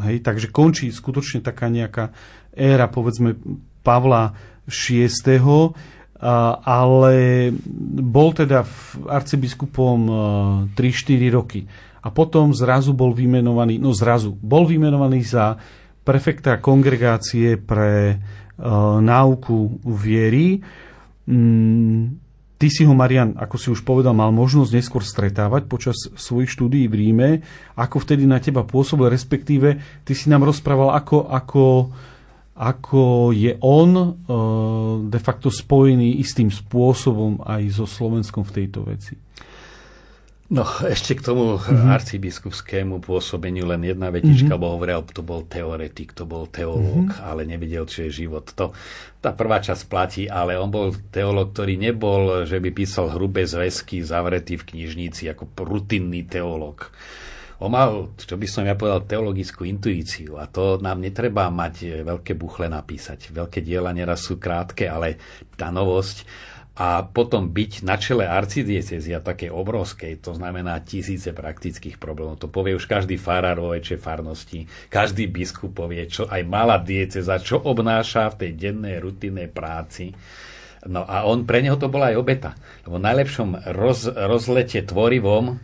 Hej, 0.07 0.23
takže 0.23 0.55
končí 0.55 0.95
skutočne 0.95 1.43
taká 1.43 1.67
nejaká 1.67 2.15
éra, 2.55 2.87
povedzme, 2.87 3.35
Pavla 3.83 4.39
VI 4.71 5.11
ale 6.65 7.17
bol 8.01 8.33
teda 8.33 8.65
arcibiskupom 9.05 9.99
3-4 10.73 11.37
roky. 11.37 11.61
A 12.01 12.09
potom 12.09 12.55
zrazu 12.55 12.95
bol 12.97 13.13
vymenovaný, 13.13 13.77
no 13.77 13.93
zrazu, 13.93 14.33
bol 14.33 14.65
vymenovaný 14.65 15.27
za 15.27 15.59
prefekta 16.07 16.63
kongregácie 16.63 17.59
pre 17.59 18.17
náuku 19.03 19.83
viery. 19.85 20.63
Mm, 21.27 22.23
ty 22.57 22.67
si 22.71 22.87
ho, 22.87 22.95
Marian, 22.95 23.35
ako 23.35 23.57
si 23.59 23.69
už 23.71 23.83
povedal, 23.83 24.15
mal 24.15 24.31
možnosť 24.31 24.73
neskôr 24.73 25.03
stretávať 25.03 25.67
počas 25.67 25.97
svojich 26.15 26.51
štúdií 26.51 26.87
v 26.87 26.95
Ríme. 26.95 27.29
Ako 27.75 28.01
vtedy 28.03 28.25
na 28.25 28.39
teba 28.39 28.63
pôsobil, 28.63 29.11
respektíve 29.11 29.83
ty 30.07 30.13
si 30.15 30.31
nám 30.31 30.47
rozprával, 30.47 30.95
ako, 30.95 31.27
ako 31.29 31.65
ako 32.57 33.37
je 33.37 33.53
on 33.61 33.93
uh, 34.01 34.09
de 35.05 35.21
facto 35.21 35.53
spojený 35.53 36.25
istým 36.25 36.49
spôsobom 36.49 37.45
aj 37.45 37.69
so 37.69 37.85
Slovenskom 37.85 38.49
v 38.49 38.65
tejto 38.65 38.81
veci. 38.89 39.26
No, 40.47 40.63
ešte 40.87 41.19
k 41.19 41.27
tomu 41.27 41.59
mm-hmm. 41.59 41.91
arcibiskupskému 41.91 43.03
pôsobeniu 43.03 43.67
len 43.67 43.83
jedna 43.83 44.15
vetička, 44.15 44.55
mm-hmm. 44.55 44.63
bo 44.63 44.79
hovoril, 44.79 45.03
to 45.11 45.27
bol 45.27 45.43
teoretik, 45.43 46.15
to 46.15 46.23
bol 46.23 46.47
teológ, 46.47 47.11
mm-hmm. 47.11 47.27
ale 47.27 47.43
nevidel, 47.43 47.83
čo 47.83 48.07
je 48.07 48.23
život. 48.23 48.47
To, 48.55 48.71
tá 49.19 49.35
prvá 49.35 49.59
časť 49.59 49.83
platí, 49.91 50.31
ale 50.31 50.55
on 50.55 50.71
bol 50.71 50.95
teológ, 51.11 51.51
ktorý 51.51 51.75
nebol, 51.75 52.47
že 52.47 52.63
by 52.63 52.71
písal 52.71 53.11
hrubé 53.19 53.43
zväzky 53.43 54.07
zavretý 54.07 54.55
v 54.55 54.71
knižnici 54.71 55.27
ako 55.27 55.51
rutinný 55.67 56.23
teológ 56.31 56.95
on 57.57 57.73
mal, 57.73 58.13
čo 58.21 58.37
by 58.37 58.45
som 58.45 58.69
ja 58.69 58.77
povedal, 58.77 59.09
teologickú 59.09 59.65
intuíciu 59.65 60.37
a 60.37 60.45
to 60.45 60.77
nám 60.77 61.01
netreba 61.01 61.49
mať 61.49 61.75
e, 61.81 61.87
veľké 62.05 62.37
buchle 62.37 62.69
napísať. 62.69 63.33
Veľké 63.33 63.65
diela 63.65 63.97
neraz 63.97 64.29
sú 64.29 64.37
krátke, 64.37 64.85
ale 64.85 65.17
tá 65.57 65.73
novosť 65.73 66.29
a 66.77 67.09
potom 67.09 67.49
byť 67.57 67.89
na 67.89 67.97
čele 67.97 68.29
arcidiecezy 68.29 69.17
a 69.17 69.25
také 69.25 69.49
obrovskej, 69.49 70.21
to 70.21 70.37
znamená 70.37 70.77
tisíce 70.85 71.33
praktických 71.33 71.97
problémov. 71.97 72.37
To 72.45 72.53
povie 72.53 72.77
už 72.77 72.85
každý 72.85 73.17
farár 73.17 73.57
vo 73.57 73.73
väčšej 73.73 73.97
farnosti, 73.97 74.69
každý 74.93 75.25
biskup 75.25 75.73
povie, 75.73 76.05
čo 76.05 76.29
aj 76.29 76.45
malá 76.45 76.77
dieceza, 76.77 77.41
čo 77.41 77.65
obnáša 77.65 78.37
v 78.37 78.39
tej 78.45 78.51
dennej 78.61 79.01
rutinnej 79.01 79.49
práci. 79.49 80.13
No 80.85 81.09
a 81.09 81.25
on, 81.25 81.49
pre 81.49 81.65
neho 81.65 81.81
to 81.81 81.89
bola 81.89 82.13
aj 82.13 82.21
obeta. 82.21 82.51
Lebo 82.85 83.01
v 83.01 83.07
najlepšom 83.09 83.49
roz, 83.73 84.13
rozlete 84.13 84.85
tvorivom 84.85 85.57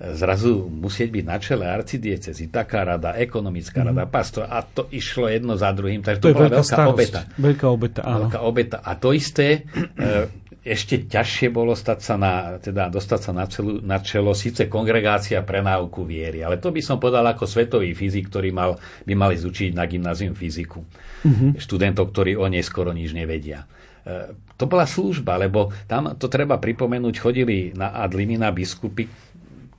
zrazu 0.00 0.64
musieť 0.64 1.08
byť 1.12 1.24
na 1.28 1.36
čele 1.36 1.64
arcidiecezy, 1.68 2.48
taká 2.48 2.88
rada, 2.88 3.12
ekonomická 3.20 3.84
rada, 3.84 4.08
mm. 4.08 4.10
pastor 4.10 4.48
a 4.48 4.64
to 4.64 4.88
išlo 4.88 5.28
jedno 5.28 5.60
za 5.60 5.68
druhým, 5.76 6.00
takže 6.00 6.24
to, 6.24 6.32
to 6.32 6.36
bola 6.40 6.48
veľká 6.48 6.64
starosť, 6.64 6.96
obeta. 6.96 7.20
Veľká 7.36 7.66
obeta, 7.68 8.00
áno. 8.08 8.18
Veľká 8.24 8.40
obeta. 8.40 8.76
A 8.80 8.96
to 8.96 9.12
isté, 9.12 9.68
e, 9.76 10.32
ešte 10.60 11.08
ťažšie 11.08 11.48
bolo 11.48 11.72
stať 11.72 11.98
sa 12.04 12.14
na, 12.20 12.60
teda 12.60 12.92
dostať 12.92 13.20
sa 13.20 13.32
na, 13.32 13.44
celú, 13.48 13.80
na 13.80 13.96
čelo 14.04 14.36
síce 14.36 14.68
kongregácia 14.68 15.40
pre 15.40 15.64
náuku 15.64 16.04
viery, 16.04 16.44
ale 16.44 16.60
to 16.60 16.68
by 16.68 16.84
som 16.84 17.00
povedal 17.00 17.24
ako 17.24 17.48
svetový 17.48 17.96
fyzik, 17.96 18.28
ktorý 18.28 18.52
mal, 18.52 18.76
by 19.08 19.14
mali 19.16 19.40
zúčiť 19.40 19.72
na 19.72 19.88
gymnázium 19.88 20.36
fyziku. 20.36 20.84
Mm-hmm. 21.24 21.50
Študentov, 21.56 22.12
ktorí 22.12 22.36
o 22.36 22.44
nej 22.48 22.64
skoro 22.64 22.92
nič 22.92 23.12
nevedia 23.16 23.64
e, 24.04 24.32
to 24.60 24.68
bola 24.68 24.84
služba, 24.84 25.40
lebo 25.40 25.72
tam 25.88 26.12
to 26.20 26.28
treba 26.28 26.60
pripomenúť, 26.60 27.14
chodili 27.16 27.72
na 27.72 27.96
Adlimina 27.96 28.52
biskupy, 28.52 29.08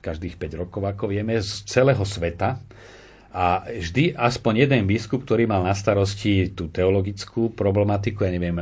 každých 0.02 0.34
5 0.34 0.66
rokov, 0.66 0.82
ako 0.82 1.14
vieme, 1.14 1.38
z 1.38 1.62
celého 1.62 2.02
sveta. 2.02 2.58
A 3.32 3.64
vždy 3.64 4.12
aspoň 4.12 4.68
jeden 4.68 4.84
biskup, 4.84 5.24
ktorý 5.24 5.48
mal 5.48 5.64
na 5.64 5.72
starosti 5.72 6.52
tú 6.52 6.68
teologickú 6.68 7.56
problematiku, 7.56 8.28
ja 8.28 8.30
neviem, 8.36 8.60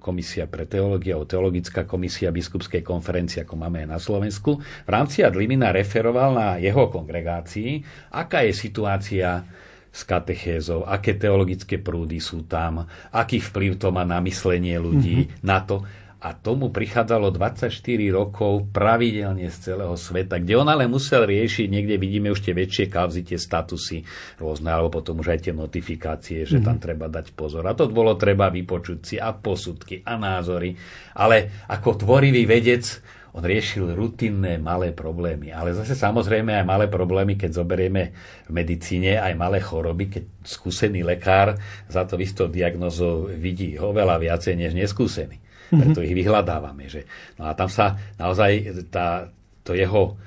komisia 0.00 0.48
pre 0.48 0.64
teológiu, 0.64 1.20
alebo 1.20 1.28
teologická 1.28 1.84
komisia 1.84 2.32
biskupskej 2.32 2.80
konferencie, 2.80 3.44
ako 3.44 3.60
máme 3.60 3.84
aj 3.84 3.88
na 3.92 4.00
Slovensku, 4.00 4.64
v 4.64 4.90
rámci 4.90 5.20
Adlimina 5.20 5.76
referoval 5.76 6.32
na 6.32 6.48
jeho 6.56 6.88
kongregácii, 6.88 7.84
aká 8.16 8.48
je 8.48 8.56
situácia 8.56 9.44
s 9.92 10.08
katechézou, 10.08 10.88
aké 10.88 11.20
teologické 11.20 11.76
prúdy 11.76 12.16
sú 12.16 12.48
tam, 12.48 12.88
aký 13.12 13.44
vplyv 13.44 13.76
to 13.76 13.92
má 13.92 14.08
na 14.08 14.24
myslenie 14.24 14.80
ľudí, 14.80 15.28
mm-hmm. 15.28 15.44
na 15.44 15.60
to 15.68 15.84
a 16.22 16.38
tomu 16.38 16.70
prichádzalo 16.70 17.34
24 17.34 17.74
rokov 18.14 18.70
pravidelne 18.70 19.50
z 19.50 19.74
celého 19.74 19.98
sveta, 19.98 20.38
kde 20.38 20.54
on 20.54 20.70
ale 20.70 20.86
musel 20.86 21.26
riešiť, 21.26 21.66
niekde 21.66 21.98
vidíme 21.98 22.30
už 22.30 22.46
tie 22.46 22.54
väčšie 22.54 22.86
kauzy, 22.86 23.26
tie 23.26 23.42
statusy 23.42 24.06
rôzne, 24.38 24.70
alebo 24.70 25.02
potom 25.02 25.18
už 25.18 25.34
aj 25.34 25.50
tie 25.50 25.54
notifikácie, 25.54 26.46
že 26.46 26.62
mm-hmm. 26.62 26.66
tam 26.70 26.78
treba 26.78 27.10
dať 27.10 27.34
pozor. 27.34 27.66
A 27.66 27.74
to 27.74 27.90
bolo 27.90 28.14
treba 28.14 28.54
vypočuť 28.54 28.98
si 29.02 29.16
a 29.18 29.34
posudky 29.34 30.06
a 30.06 30.14
názory. 30.14 30.78
Ale 31.18 31.66
ako 31.66 32.06
tvorivý 32.06 32.46
vedec 32.46 32.86
on 33.34 33.42
riešil 33.42 33.90
rutinné 33.90 34.62
malé 34.62 34.94
problémy. 34.94 35.50
Ale 35.50 35.74
zase 35.74 35.98
samozrejme 35.98 36.54
aj 36.54 36.68
malé 36.68 36.86
problémy, 36.86 37.34
keď 37.34 37.64
zoberieme 37.64 38.14
v 38.46 38.50
medicíne, 38.54 39.18
aj 39.18 39.34
malé 39.34 39.58
choroby, 39.58 40.06
keď 40.06 40.24
skúsený 40.46 41.02
lekár 41.02 41.58
za 41.90 42.06
to 42.06 42.14
istou 42.22 42.46
diagnozou 42.46 43.26
vidí 43.26 43.74
oveľa 43.74 44.22
viacej 44.22 44.54
než 44.54 44.78
neskúsený 44.78 45.41
preto 45.72 46.04
ich 46.04 46.12
vyhľadávame. 46.12 46.84
Že? 46.92 47.08
No 47.40 47.48
a 47.48 47.56
tam 47.56 47.72
sa 47.72 47.96
naozaj 48.20 48.84
tá, 48.92 49.32
to 49.64 49.72
jeho 49.72 50.20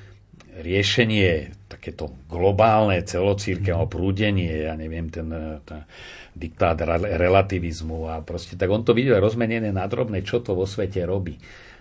riešenie, 0.55 1.51
takéto 1.67 2.15
globálne 2.31 3.03
celocírkev, 3.03 3.75
prúdenie, 3.91 4.71
ja 4.71 4.73
neviem, 4.79 5.12
ten, 5.12 5.27
ten 5.67 5.84
diktát 6.31 6.79
relativizmu 7.03 8.08
a 8.08 8.23
proste, 8.23 8.55
tak 8.55 8.71
on 8.71 8.88
to 8.88 8.95
videl 8.95 9.19
rozmenené 9.19 9.71
na 9.75 9.84
drobné, 9.88 10.23
čo 10.23 10.39
to 10.39 10.55
vo 10.55 10.63
svete 10.63 11.03
robí. 11.03 11.36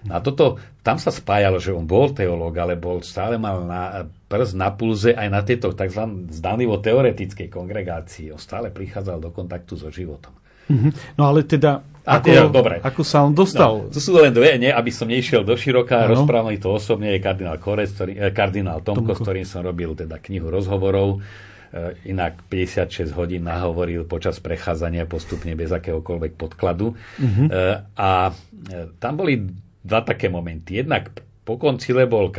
No 0.04 0.18
a 0.18 0.20
toto, 0.20 0.60
tam 0.84 1.00
sa 1.00 1.08
spájalo, 1.08 1.56
že 1.56 1.72
on 1.72 1.88
bol 1.88 2.12
teológ, 2.12 2.52
ale 2.60 2.76
bol, 2.76 3.00
stále 3.00 3.40
mal 3.40 3.64
na, 3.64 4.04
prst 4.28 4.52
na 4.52 4.68
pulze 4.68 5.16
aj 5.16 5.28
na 5.32 5.40
tejto 5.40 5.72
tzv. 5.72 6.28
zdanlivo 6.28 6.76
teoretickej 6.76 7.48
kongregácii. 7.48 8.28
On 8.28 8.40
stále 8.40 8.68
prichádzal 8.68 9.16
do 9.16 9.32
kontaktu 9.32 9.80
so 9.80 9.88
životom. 9.88 10.36
Mm-hmm. 10.70 11.20
No 11.20 11.22
ale 11.28 11.44
teda 11.44 11.84
ako, 12.04 12.28
ja, 12.28 12.44
dobre. 12.44 12.84
ako 12.84 13.00
sa 13.00 13.24
on 13.24 13.32
dostal? 13.32 13.88
No, 13.88 13.88
to 13.88 13.96
sú 13.96 14.12
len 14.20 14.28
dve, 14.28 14.60
nie, 14.60 14.68
aby 14.68 14.92
som 14.92 15.08
nešiel 15.08 15.40
do 15.40 15.56
široká, 15.56 16.04
ano. 16.04 16.20
rozprával 16.20 16.52
to 16.60 16.76
osobne, 16.76 17.08
je 17.16 17.20
kardinál 17.24 17.56
Korec, 17.56 17.96
ktorý, 17.96 18.12
eh, 18.20 18.28
kardinál 18.28 18.84
Tomko, 18.84 19.08
Tomko, 19.08 19.12
s 19.16 19.20
ktorým 19.24 19.46
som 19.48 19.64
robil 19.64 19.96
teda 19.96 20.20
knihu 20.20 20.52
rozhovorov. 20.52 21.24
Eh, 21.74 22.12
inak 22.12 22.44
56 22.52 23.08
hodín 23.16 23.48
nahovoril 23.48 24.04
počas 24.04 24.36
prechádzania 24.36 25.08
postupne 25.08 25.56
bez 25.56 25.72
akéhokoľvek 25.72 26.32
podkladu. 26.36 26.92
Uh-huh. 26.92 27.46
A 27.98 28.30
tam 29.00 29.12
boli 29.16 29.42
dva 29.82 30.00
také 30.06 30.30
momenty. 30.30 30.84
Jednak 30.84 31.10
po 31.42 31.58
koncile 31.58 32.06
bol 32.06 32.30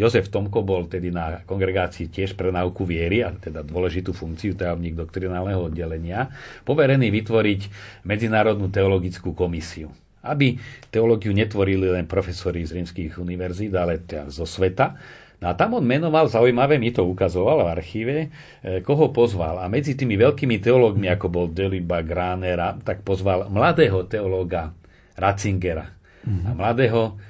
Jozef 0.00 0.32
Tomko 0.32 0.64
bol 0.64 0.88
tedy 0.88 1.12
na 1.12 1.44
kongregácii 1.44 2.08
tiež 2.08 2.32
pre 2.32 2.48
náuku 2.48 2.88
viery, 2.88 3.20
a 3.20 3.36
teda 3.36 3.60
dôležitú 3.60 4.16
funkciu 4.16 4.56
tajomník 4.56 4.96
doktrinálneho 4.96 5.68
oddelenia, 5.68 6.32
poverený 6.64 7.12
vytvoriť 7.12 7.60
Medzinárodnú 8.08 8.72
teologickú 8.72 9.36
komisiu 9.36 9.92
aby 10.20 10.60
teológiu 10.92 11.32
netvorili 11.32 11.88
len 11.88 12.04
profesori 12.04 12.60
z 12.68 12.76
rímskych 12.76 13.16
univerzít, 13.16 13.72
ale 13.72 14.04
teda 14.04 14.28
zo 14.28 14.44
sveta. 14.44 14.92
No 15.40 15.48
a 15.48 15.56
tam 15.56 15.80
on 15.80 15.84
menoval, 15.88 16.28
zaujímavé, 16.28 16.76
mi 16.76 16.92
to 16.92 17.08
ukazoval 17.08 17.64
v 17.64 17.72
archíve, 17.72 18.16
eh, 18.28 18.84
koho 18.84 19.08
pozval. 19.08 19.64
A 19.64 19.72
medzi 19.72 19.96
tými 19.96 20.20
veľkými 20.20 20.60
teológmi, 20.60 21.08
ako 21.08 21.26
bol 21.32 21.46
Deliba, 21.48 22.04
Gránera, 22.04 22.76
tak 22.84 23.00
pozval 23.00 23.48
mladého 23.48 24.04
teológa 24.04 24.76
Ratzingera. 25.16 25.88
Mm-hmm. 26.20 26.44
A 26.44 26.50
mladého 26.52 27.00
E, 27.16 27.29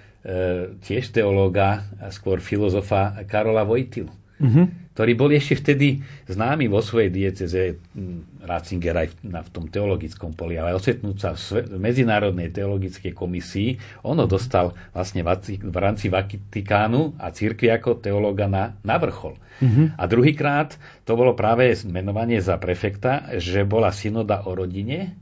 tiež 0.85 1.17
teológa, 1.17 1.89
a 1.97 2.13
skôr 2.13 2.45
filozofa 2.45 3.17
Karola 3.25 3.65
Vojtilu. 3.65 4.13
Mm-hmm. 4.41 4.67
To 4.97 5.01
ktorý 5.01 5.17
bol 5.17 5.33
ešte 5.33 5.57
vtedy 5.57 6.05
známy 6.29 6.69
vo 6.69 6.85
svojej 6.85 7.09
dieceze 7.09 7.81
Ratzinger 8.45 9.01
aj 9.01 9.09
v, 9.09 9.33
na, 9.33 9.41
v 9.41 9.49
tom 9.49 9.65
teologickom 9.65 10.37
poli, 10.37 10.61
ale 10.61 10.77
ocitnúť 10.77 11.17
sa 11.17 11.33
v, 11.33 11.65
v 11.65 11.81
Medzinárodnej 11.81 12.53
teologickej 12.53 13.17
komisii, 13.17 13.81
ono 14.05 14.29
dostal 14.29 14.77
vlastne 14.93 15.25
v 15.25 15.73
rámci 15.73 16.13
Vatikánu 16.13 17.17
a 17.17 17.33
církvy 17.33 17.73
ako 17.73 17.97
teológa 17.97 18.45
na, 18.45 18.77
na 18.85 19.01
vrchol. 19.01 19.41
Mm-hmm. 19.65 19.97
A 19.97 20.05
druhýkrát 20.05 20.77
to 21.09 21.17
bolo 21.17 21.33
práve 21.33 21.73
menovanie 21.89 22.45
za 22.45 22.61
prefekta, 22.61 23.41
že 23.41 23.65
bola 23.65 23.97
synoda 23.97 24.45
o 24.45 24.53
rodine, 24.53 25.17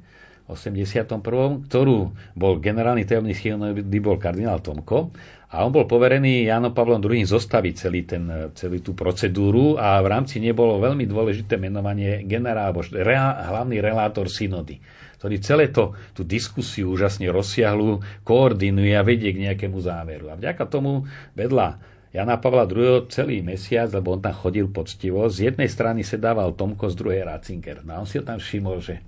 81., 0.49 1.69
ktorú 1.69 1.99
bol 2.33 2.53
generálny 2.57 3.05
tajomník 3.05 3.37
synody 3.37 4.01
bol 4.01 4.17
kardinál 4.17 4.65
Tomko 4.65 5.13
a 5.49 5.65
on 5.65 5.73
bol 5.73 5.89
poverený 5.89 6.45
Jánom 6.45 6.77
Pavlom 6.77 7.01
II 7.01 7.25
zostaviť 7.25 7.75
celý 7.77 8.05
ten, 8.05 8.53
celý 8.53 8.85
tú 8.85 8.93
procedúru 8.93 9.81
a 9.81 9.97
v 10.05 10.09
rámci 10.13 10.41
nebolo 10.41 10.77
veľmi 10.77 11.09
dôležité 11.09 11.57
menovanie 11.57 12.25
generál, 12.29 12.73
alebo 12.73 12.85
rea, 12.85 13.49
hlavný 13.49 13.81
relátor 13.81 14.29
synody, 14.29 14.77
ktorý 15.17 15.37
celé 15.41 15.73
to, 15.73 15.97
tú 16.13 16.25
diskusiu 16.25 16.93
úžasne 16.93 17.33
rozsiahlu, 17.33 18.01
koordinuje 18.29 18.93
a 18.93 19.01
vedie 19.01 19.33
k 19.33 19.49
nejakému 19.49 19.81
záveru. 19.81 20.29
A 20.29 20.37
vďaka 20.37 20.69
tomu 20.69 21.09
vedľa 21.33 21.81
Jana 22.13 22.41
Pavla 22.41 22.65
II. 22.69 23.09
celý 23.09 23.41
mesiac, 23.45 23.89
lebo 23.93 24.17
on 24.17 24.25
tam 24.25 24.37
chodil 24.37 24.69
poctivo, 24.69 25.29
z 25.33 25.53
jednej 25.53 25.69
strany 25.69 26.05
sedával 26.05 26.57
Tomko, 26.57 26.93
z 26.93 26.97
druhej 26.97 27.25
Ratzinger. 27.25 27.85
No 27.89 27.97
a 27.97 28.01
on 28.01 28.09
si 28.09 28.21
ho 28.21 28.25
tam 28.25 28.37
všimol, 28.37 28.81
že 28.85 29.01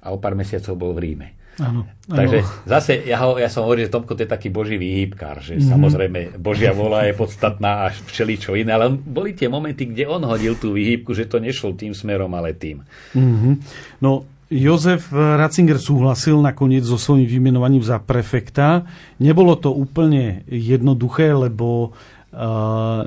a 0.00 0.12
o 0.12 0.18
pár 0.18 0.34
mesiacov 0.34 0.74
bol 0.76 0.92
v 0.96 1.02
Ríme. 1.04 1.28
Áno, 1.60 1.84
Takže 2.08 2.40
zase, 2.64 3.04
ja, 3.04 3.20
ho, 3.20 3.36
ja 3.36 3.52
som 3.52 3.68
hovoril, 3.68 3.84
že 3.84 3.92
Tomko 3.92 4.16
to 4.16 4.24
je 4.24 4.30
taký 4.32 4.48
boží 4.48 4.80
výhybkár, 4.80 5.44
že 5.44 5.60
mm-hmm. 5.60 5.68
samozrejme 5.68 6.20
Božia 6.40 6.72
vola 6.72 7.04
je 7.04 7.12
podstatná 7.12 7.90
až 7.90 8.00
všeličo 8.08 8.56
iné, 8.56 8.72
ale 8.72 8.88
boli 8.88 9.36
tie 9.36 9.52
momenty, 9.52 9.92
kde 9.92 10.08
on 10.08 10.24
hodil 10.24 10.56
tú 10.56 10.72
výhybku, 10.72 11.12
že 11.12 11.28
to 11.28 11.36
nešlo 11.36 11.76
tým 11.76 11.92
smerom, 11.92 12.32
ale 12.32 12.56
tým. 12.56 12.80
Mm-hmm. 13.12 13.54
No, 14.00 14.24
Jozef 14.50 15.12
Ratzinger 15.14 15.78
súhlasil 15.78 16.40
nakoniec 16.42 16.82
so 16.82 16.98
svojím 16.98 17.28
vymenovaním 17.28 17.86
za 17.86 18.02
prefekta. 18.02 18.82
Nebolo 19.22 19.54
to 19.54 19.70
úplne 19.70 20.42
jednoduché, 20.50 21.30
lebo 21.30 21.94
uh, 22.34 23.06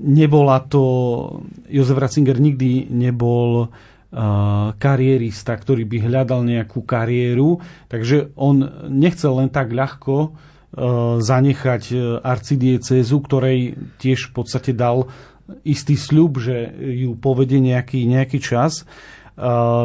nebola 0.00 0.64
to... 0.64 0.82
Jozef 1.68 2.00
Ratzinger 2.00 2.40
nikdy 2.40 2.88
nebol 2.88 3.68
kariérista, 4.80 5.52
ktorý 5.52 5.84
by 5.84 6.08
hľadal 6.08 6.40
nejakú 6.40 6.80
kariéru, 6.88 7.60
takže 7.92 8.32
on 8.32 8.64
nechcel 8.88 9.44
len 9.44 9.52
tak 9.52 9.76
ľahko 9.76 10.32
zanechať 11.20 11.82
e, 11.88 11.96
arcidiecézu, 12.20 13.16
ktorej 13.24 13.80
tiež 13.96 14.28
v 14.28 14.32
podstate 14.36 14.76
dal 14.76 15.08
istý 15.64 15.96
sľub, 15.96 16.36
že 16.36 16.68
ju 16.76 17.16
povede 17.16 17.56
nejaký, 17.62 18.04
nejaký 18.04 18.42
čas. 18.42 18.82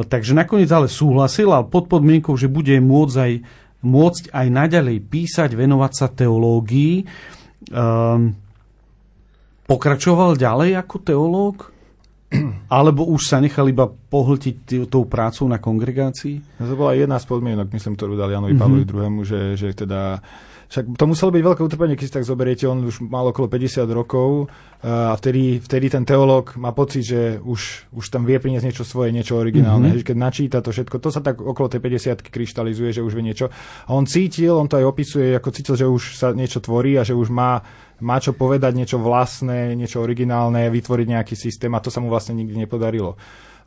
takže 0.09 0.33
nakoniec 0.33 0.67
ale 0.73 0.89
súhlasil 0.89 1.53
a 1.53 1.61
pod 1.61 1.85
podmienkou, 1.85 2.33
že 2.33 2.49
bude 2.49 2.73
môcť 2.81 3.15
aj, 3.21 3.33
môcť 3.85 4.23
aj 4.33 4.47
naďalej 4.47 4.97
písať, 5.05 5.53
venovať 5.53 5.91
sa 5.93 6.07
teológii. 6.09 7.05
pokračoval 9.69 10.31
ďalej 10.33 10.81
ako 10.81 10.95
teológ? 11.05 11.70
Alebo 12.71 13.03
už 13.11 13.27
sa 13.27 13.43
nechal 13.43 13.67
iba 13.67 13.87
pohltiť 13.87 14.87
tou 14.87 15.03
prácou 15.03 15.51
na 15.51 15.59
kongregácii? 15.59 16.59
No, 16.59 16.63
to 16.63 16.75
bola 16.79 16.95
jedna 16.95 17.19
z 17.19 17.27
podmienok, 17.27 17.67
myslím, 17.75 17.99
ktorú 17.99 18.15
dal 18.15 18.31
Janovi 18.31 18.55
mm-hmm. 18.55 18.87
Pavlovi 18.87 18.87
II, 18.87 19.27
že, 19.27 19.41
že 19.59 19.69
teda 19.75 20.23
však 20.71 20.95
to 20.95 21.03
muselo 21.03 21.35
byť 21.35 21.43
veľké 21.43 21.61
utrpenie, 21.67 21.99
keď 21.99 22.05
si 22.07 22.15
tak 22.15 22.23
zoberiete, 22.23 22.63
on 22.63 22.87
už 22.87 23.03
mal 23.03 23.27
okolo 23.27 23.51
50 23.51 23.83
rokov 23.91 24.47
eh, 24.47 24.87
a 24.87 25.11
vtedy, 25.19 25.59
vtedy 25.59 25.91
ten 25.91 26.07
teológ 26.07 26.55
má 26.55 26.71
pocit, 26.71 27.03
že 27.03 27.43
už, 27.43 27.91
už 27.91 28.05
tam 28.07 28.23
vie 28.23 28.39
priniesť 28.39 28.71
niečo 28.71 28.87
svoje, 28.87 29.11
niečo 29.11 29.35
originálne. 29.35 29.91
Mm-hmm. 29.91 30.07
Keď 30.07 30.15
načíta 30.15 30.63
to 30.63 30.71
všetko, 30.71 31.03
to 31.03 31.11
sa 31.11 31.19
tak 31.19 31.43
okolo 31.43 31.67
tej 31.67 31.83
50 31.83 32.23
kryštalizuje, 32.23 32.95
že 32.95 33.03
už 33.03 33.11
vie 33.11 33.27
niečo. 33.27 33.51
A 33.83 33.91
on 33.91 34.07
cítil, 34.07 34.55
on 34.55 34.71
to 34.71 34.79
aj 34.79 34.87
opisuje, 34.87 35.35
ako 35.35 35.49
cítil, 35.51 35.75
že 35.75 35.91
už 35.91 36.15
sa 36.15 36.31
niečo 36.31 36.63
tvorí 36.63 36.95
a 36.95 37.03
že 37.03 37.19
už 37.19 37.27
má 37.35 37.59
má 38.01 38.17
čo 38.17 38.33
povedať, 38.33 38.73
niečo 38.73 38.97
vlastné, 38.97 39.77
niečo 39.77 40.01
originálne, 40.01 40.73
vytvoriť 40.73 41.07
nejaký 41.07 41.35
systém 41.37 41.71
a 41.73 41.83
to 41.83 41.93
sa 41.93 42.01
mu 42.01 42.09
vlastne 42.09 42.35
nikdy 42.37 42.65
nepodarilo. 42.65 43.15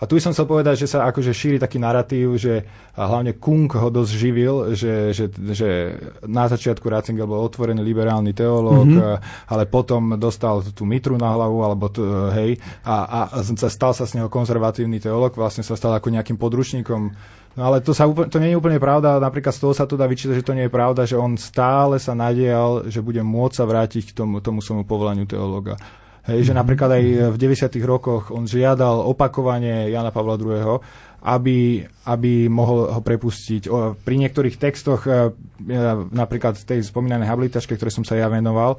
A 0.04 0.08
tu 0.08 0.20
som 0.20 0.36
chcel 0.36 0.44
povedať, 0.44 0.84
že 0.84 0.92
sa 0.92 1.08
akože 1.08 1.32
šíri 1.32 1.56
taký 1.56 1.80
narratív, 1.80 2.36
že 2.36 2.60
hlavne 2.92 3.40
Kung 3.40 3.72
ho 3.72 3.88
dosť 3.88 4.12
živil, 4.12 4.76
že, 4.76 5.16
že, 5.16 5.32
že 5.32 5.96
na 6.28 6.44
začiatku 6.44 6.84
Ratzinger 6.84 7.24
bol 7.24 7.40
otvorený 7.40 7.80
liberálny 7.80 8.36
teológ, 8.36 8.84
mm-hmm. 8.84 9.48
ale 9.48 9.64
potom 9.64 10.20
dostal 10.20 10.60
tú 10.76 10.84
mitru 10.84 11.16
na 11.16 11.32
hlavu, 11.32 11.64
alebo 11.64 11.88
t, 11.88 12.04
hej, 12.36 12.60
a, 12.84 13.32
a 13.32 13.40
stal 13.72 13.96
sa 13.96 14.04
z 14.04 14.20
neho 14.20 14.28
konzervatívny 14.28 15.00
teológ, 15.00 15.32
vlastne 15.32 15.64
sa 15.64 15.72
stal 15.72 15.96
ako 15.96 16.12
nejakým 16.12 16.36
područníkom 16.36 17.16
No 17.54 17.70
ale 17.70 17.78
to, 17.78 17.94
sa 17.94 18.10
úplne, 18.10 18.26
to 18.26 18.42
nie 18.42 18.50
je 18.50 18.58
úplne 18.58 18.82
pravda. 18.82 19.22
Napríklad 19.22 19.54
z 19.54 19.62
toho 19.62 19.70
sa 19.70 19.86
tu 19.86 19.94
dá 19.94 20.10
vyčítať, 20.10 20.42
že 20.42 20.46
to 20.46 20.58
nie 20.58 20.66
je 20.66 20.74
pravda, 20.74 21.06
že 21.06 21.14
on 21.14 21.38
stále 21.38 22.02
sa 22.02 22.10
nadial, 22.10 22.90
že 22.90 22.98
bude 22.98 23.22
môcť 23.22 23.54
sa 23.54 23.62
vrátiť 23.62 24.10
k 24.10 24.12
tomu, 24.12 24.42
tomu 24.42 24.58
svojmu 24.58 24.82
povolaniu 24.82 25.22
teológa. 25.22 25.78
Hej, 26.24 26.48
že 26.48 26.52
napríklad 26.56 26.88
aj 26.88 27.04
v 27.32 27.36
90. 27.36 27.68
rokoch 27.84 28.32
on 28.32 28.48
žiadal 28.48 29.04
opakovanie 29.04 29.92
Jana 29.92 30.08
Pavla 30.08 30.40
II., 30.40 30.80
aby, 31.24 31.80
aby 32.04 32.52
mohol 32.52 32.92
ho 32.92 33.00
prepustiť. 33.00 33.68
Pri 34.04 34.14
niektorých 34.20 34.60
textoch, 34.60 35.08
e, 35.08 35.12
e, 35.12 35.80
napríklad 36.12 36.60
tej 36.60 36.84
spomínanej 36.84 37.28
habilitačke, 37.28 37.76
ktoré 37.80 37.88
som 37.88 38.04
sa 38.04 38.20
ja 38.20 38.28
venoval, 38.28 38.76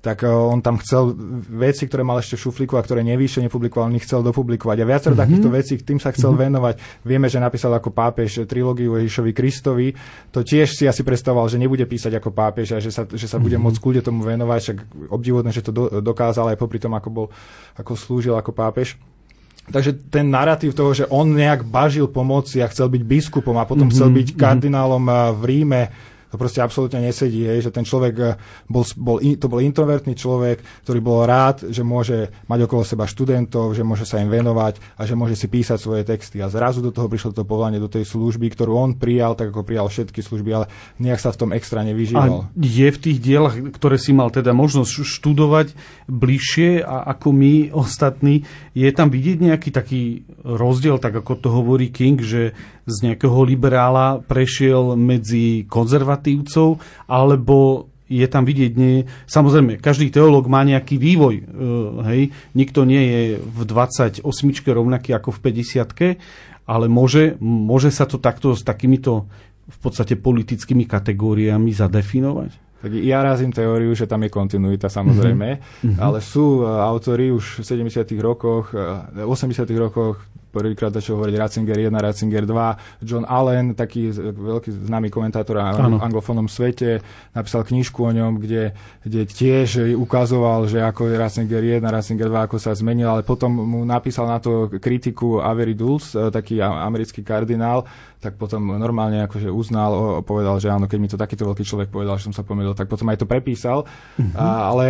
tak 0.00 0.22
eh, 0.22 0.30
on 0.30 0.62
tam 0.62 0.78
chcel 0.78 1.16
veci, 1.50 1.88
ktoré 1.88 2.06
mal 2.06 2.20
ešte 2.20 2.38
v 2.38 2.44
šuflíku 2.46 2.74
a 2.78 2.84
ktoré 2.84 3.02
nevyššie 3.02 3.46
nepublikoval, 3.48 3.90
on 3.90 3.98
ich 3.98 4.06
chcel 4.06 4.22
dopublikovať. 4.22 4.76
A 4.82 4.84
viacero 4.86 5.12
mm-hmm. 5.12 5.24
takýchto 5.24 5.48
vecí, 5.50 5.72
tým 5.80 5.98
sa 5.98 6.12
chcel 6.12 6.34
mm-hmm. 6.34 6.46
venovať. 6.46 6.74
Vieme, 7.02 7.26
že 7.26 7.42
napísal 7.42 7.74
ako 7.74 7.90
pápež 7.90 8.44
trilógiu 8.46 8.94
Ježišovi 9.00 9.32
Kristovi. 9.34 9.88
To 10.30 10.46
tiež 10.46 10.76
si 10.76 10.84
asi 10.86 11.02
predstavoval, 11.02 11.50
že 11.50 11.58
nebude 11.58 11.84
písať 11.84 12.22
ako 12.22 12.30
pápež 12.30 12.76
a 12.76 12.78
že 12.78 12.94
sa, 12.94 13.08
že 13.08 13.26
sa 13.26 13.42
bude 13.42 13.56
mm-hmm. 13.56 13.66
môcť 13.66 13.82
kľude 13.82 14.00
tomu 14.04 14.22
venovať. 14.22 14.58
Však 14.62 14.78
obdivodné, 15.10 15.50
že 15.50 15.64
to 15.64 15.72
do, 15.74 15.84
dokázal 16.04 16.54
aj 16.54 16.60
popri 16.60 16.78
tom, 16.78 16.94
ako, 16.94 17.08
bol, 17.10 17.26
ako 17.74 17.92
slúžil 17.98 18.36
ako 18.38 18.54
pápež. 18.54 18.94
Takže 19.66 19.98
ten 20.14 20.30
narratív 20.30 20.78
toho, 20.78 20.94
že 20.94 21.10
on 21.10 21.34
nejak 21.34 21.66
bažil 21.66 22.06
pomoci 22.06 22.62
a 22.62 22.70
chcel 22.70 22.86
byť 22.86 23.02
biskupom 23.02 23.58
a 23.58 23.66
potom 23.66 23.90
mm-hmm. 23.90 23.98
chcel 23.98 24.08
byť 24.14 24.28
kardinálom 24.38 25.04
eh, 25.10 25.16
v 25.34 25.42
Ríme, 25.42 25.82
to 26.36 26.44
proste 26.44 26.60
absolútne 26.60 27.00
nesedí, 27.00 27.48
hej, 27.48 27.64
že 27.64 27.70
ten 27.72 27.88
človek 27.88 28.14
eh, 28.20 28.36
bol, 28.68 28.84
bol, 29.00 29.16
to 29.16 29.48
bol 29.48 29.64
introvertný 29.64 30.12
človek, 30.12 30.60
ktorý 30.84 31.00
bol 31.00 31.24
rád, 31.24 31.72
že 31.72 31.80
môže 31.80 32.28
mať 32.44 32.68
okolo 32.68 32.84
seba 32.84 33.08
študentov, 33.08 33.72
že 33.72 33.80
môže 33.80 34.04
sa 34.04 34.20
im 34.20 34.28
venovať 34.28 35.00
a 35.00 35.08
že 35.08 35.16
môže 35.16 35.32
si 35.40 35.48
písať 35.48 35.80
svoje 35.80 36.04
texty. 36.04 36.44
A 36.44 36.52
zrazu 36.52 36.84
do 36.84 36.92
toho 36.92 37.08
prišlo 37.08 37.32
to 37.32 37.48
povolanie 37.48 37.80
do 37.80 37.88
tej 37.88 38.04
služby, 38.04 38.52
ktorú 38.52 38.76
on 38.76 39.00
prijal, 39.00 39.32
tak 39.32 39.48
ako 39.48 39.64
prijal 39.64 39.88
všetky 39.88 40.20
služby, 40.20 40.50
ale 40.52 40.66
nejak 41.00 41.24
sa 41.24 41.32
v 41.32 41.40
tom 41.40 41.50
extra 41.56 41.80
nevyžíval. 41.80 42.44
A 42.44 42.52
je 42.60 42.88
v 42.92 42.98
tých 43.00 43.18
dielach, 43.24 43.56
ktoré 43.56 43.96
si 43.96 44.12
mal 44.12 44.28
teda 44.28 44.52
možnosť 44.52 45.08
študovať 45.08 45.72
bližšie 46.04 46.84
a 46.84 47.08
ako 47.16 47.32
my 47.32 47.54
ostatní, 47.72 48.44
je 48.76 48.92
tam 48.92 49.08
vidieť 49.08 49.38
nejaký 49.40 49.72
taký 49.72 50.28
rozdiel, 50.44 51.00
tak 51.00 51.16
ako 51.16 51.32
to 51.40 51.48
hovorí 51.48 51.88
King, 51.88 52.20
že 52.20 52.52
z 52.86 52.96
nejakého 53.02 53.42
liberála 53.42 54.22
prešiel 54.22 54.94
medzi 54.94 55.66
konzervatívcov, 55.66 56.78
alebo 57.10 57.90
je 58.06 58.26
tam 58.30 58.46
vidieť, 58.46 58.72
nie, 58.78 59.02
samozrejme, 59.26 59.82
každý 59.82 60.14
teológ 60.14 60.46
má 60.46 60.62
nejaký 60.62 60.94
vývoj, 60.94 61.34
e, 61.42 61.44
hej, 62.06 62.22
nikto 62.54 62.86
nie 62.86 63.02
je 63.02 63.22
v 63.42 63.60
28 63.66 64.22
rovnaký 64.70 65.10
ako 65.10 65.34
v 65.34 65.38
50 65.50 66.14
ale 66.66 66.90
môže, 66.90 67.38
môže 67.38 67.94
sa 67.94 68.10
to 68.10 68.18
takto 68.18 68.54
s 68.58 68.66
takýmito 68.66 69.30
v 69.66 69.78
podstate 69.82 70.18
politickými 70.18 70.86
kategóriami 70.86 71.70
zadefinovať? 71.70 72.66
Tak 72.82 72.90
ja 73.02 73.24
razím 73.24 73.50
teóriu, 73.50 73.90
že 73.98 74.06
tam 74.06 74.22
je 74.26 74.30
kontinuita 74.30 74.86
samozrejme, 74.86 75.48
mm-hmm. 75.58 75.98
ale 75.98 76.22
sú 76.22 76.62
uh, 76.62 76.82
autori 76.86 77.32
už 77.34 77.64
v 77.64 77.86
70. 77.86 78.06
rokoch, 78.20 78.70
uh, 78.76 79.10
80. 79.26 79.66
rokoch 79.74 80.22
prvýkrát 80.56 80.88
začal 80.88 81.20
hovoriť 81.20 81.36
Ratzinger 81.36 81.92
1, 81.92 81.92
Ratzinger 81.92 82.44
2. 82.48 83.04
John 83.04 83.28
Allen, 83.28 83.76
taký 83.76 84.08
veľký 84.16 84.88
známy 84.88 85.12
komentátor 85.12 85.60
na 85.60 86.00
anglofónnom 86.00 86.48
svete, 86.48 87.04
napísal 87.36 87.68
knižku 87.68 88.00
o 88.00 88.12
ňom, 88.16 88.40
kde, 88.40 88.72
kde 89.04 89.28
tiež 89.28 89.92
ukazoval, 89.92 90.64
že 90.64 90.80
ako 90.80 91.12
je 91.12 91.20
Ratzinger 91.20 91.62
1, 91.76 91.84
Ratzinger 91.84 92.32
2, 92.32 92.46
ako 92.48 92.56
sa 92.56 92.72
zmenil, 92.72 93.12
ale 93.12 93.20
potom 93.20 93.52
mu 93.52 93.84
napísal 93.84 94.24
na 94.24 94.40
to 94.40 94.72
kritiku 94.80 95.44
Avery 95.44 95.76
Dulles, 95.76 96.16
e, 96.16 96.32
taký 96.32 96.64
americký 96.64 97.20
kardinál, 97.20 97.84
tak 98.26 98.34
potom 98.34 98.74
normálne 98.74 99.22
akože 99.22 99.46
uznal, 99.46 100.18
povedal, 100.26 100.58
že 100.58 100.66
áno, 100.66 100.90
keď 100.90 100.98
mi 100.98 101.06
to 101.06 101.14
takýto 101.14 101.46
veľký 101.46 101.62
človek 101.62 101.88
povedal, 101.94 102.18
že 102.18 102.26
som 102.26 102.34
sa 102.34 102.42
pomýlil, 102.42 102.74
tak 102.74 102.90
potom 102.90 103.06
aj 103.06 103.22
to 103.22 103.30
prepísal. 103.30 103.86
Mm-hmm. 104.18 104.34
A, 104.34 104.46
ale 104.74 104.86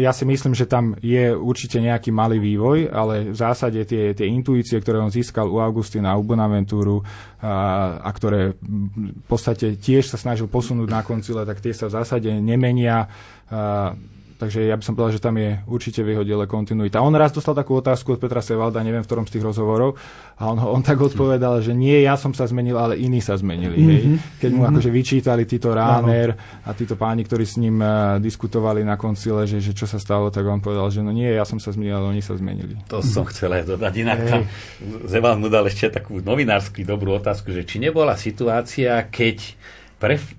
ja 0.00 0.16
si 0.16 0.24
myslím, 0.24 0.56
že 0.56 0.64
tam 0.64 0.96
je 1.04 1.36
určite 1.36 1.76
nejaký 1.76 2.08
malý 2.08 2.40
vývoj, 2.40 2.88
ale 2.88 3.28
v 3.28 3.36
zásade 3.36 3.84
tie, 3.84 4.16
tie 4.16 4.24
intuície, 4.24 4.80
ktoré 4.80 4.96
on 4.96 5.12
získal 5.12 5.44
u 5.44 5.60
Augustina, 5.60 6.16
u 6.16 6.24
Bonaventúru 6.24 7.04
a, 7.44 8.00
a 8.00 8.10
ktoré 8.16 8.56
v 8.56 9.26
podstate 9.28 9.76
tiež 9.76 10.08
sa 10.08 10.16
snažil 10.16 10.48
posunúť 10.48 10.88
na 10.88 11.04
koncile, 11.04 11.44
tak 11.44 11.60
tie 11.60 11.76
sa 11.76 11.92
v 11.92 12.00
zásade 12.00 12.32
nemenia. 12.40 13.12
A, 13.52 13.92
takže 14.38 14.64
ja 14.64 14.78
by 14.78 14.84
som 14.86 14.94
povedal, 14.94 15.18
že 15.18 15.22
tam 15.22 15.34
je 15.34 15.58
určite 15.66 16.06
v 16.06 16.14
jeho 16.14 16.22
diele 16.22 16.46
kontinuita. 16.46 17.02
On 17.02 17.10
raz 17.12 17.34
dostal 17.34 17.58
takú 17.58 17.74
otázku 17.82 18.14
od 18.14 18.22
Petra 18.22 18.38
Sevalda, 18.38 18.86
neviem 18.86 19.02
v 19.02 19.08
ktorom 19.10 19.26
z 19.26 19.36
tých 19.36 19.44
rozhovorov, 19.44 19.98
a 20.38 20.46
on, 20.46 20.62
on 20.62 20.82
tak 20.86 21.02
odpovedal, 21.02 21.58
že 21.58 21.74
nie 21.74 22.06
ja 22.06 22.14
som 22.14 22.30
sa 22.30 22.46
zmenil, 22.46 22.78
ale 22.78 22.94
iní 22.94 23.18
sa 23.18 23.34
zmenili. 23.34 23.74
Mm-hmm. 23.74 23.90
Hej. 23.90 24.02
Mhm. 24.06 24.18
Keď 24.38 24.50
mu 24.54 24.62
mm-hmm. 24.62 24.70
akože 24.70 24.90
vyčítali 24.94 25.42
títo 25.44 25.74
Ráner 25.74 26.38
a 26.62 26.70
títo 26.72 26.94
páni, 26.94 27.26
ktorí 27.26 27.42
s 27.42 27.58
ním 27.58 27.82
uh, 27.82 28.22
diskutovali 28.22 28.86
na 28.86 28.94
koncile, 28.94 29.44
že, 29.50 29.58
že 29.58 29.74
čo 29.74 29.90
sa 29.90 29.98
stalo, 29.98 30.30
tak 30.30 30.46
on 30.46 30.62
povedal, 30.62 30.86
že 30.94 31.02
no 31.02 31.10
nie, 31.10 31.28
ja 31.28 31.42
som 31.42 31.58
sa 31.58 31.74
zmenil, 31.74 31.98
ale 31.98 32.14
oni 32.14 32.22
sa 32.22 32.38
zmenili. 32.38 32.78
To 32.86 33.02
som 33.02 33.26
chcel 33.26 33.58
aj 33.58 33.66
dodať. 33.66 33.92
Inak 33.98 34.18
tam 34.22 34.42
Zeman 35.10 35.42
mu 35.42 35.50
dal 35.50 35.66
ešte 35.66 35.90
takú 35.90 36.22
novinársky 36.22 36.86
dobrú 36.86 37.18
otázku, 37.18 37.50
že 37.50 37.66
či 37.66 37.82
nebola 37.82 38.14
situácia, 38.14 39.02
keď 39.10 39.58
pref- 39.98 40.38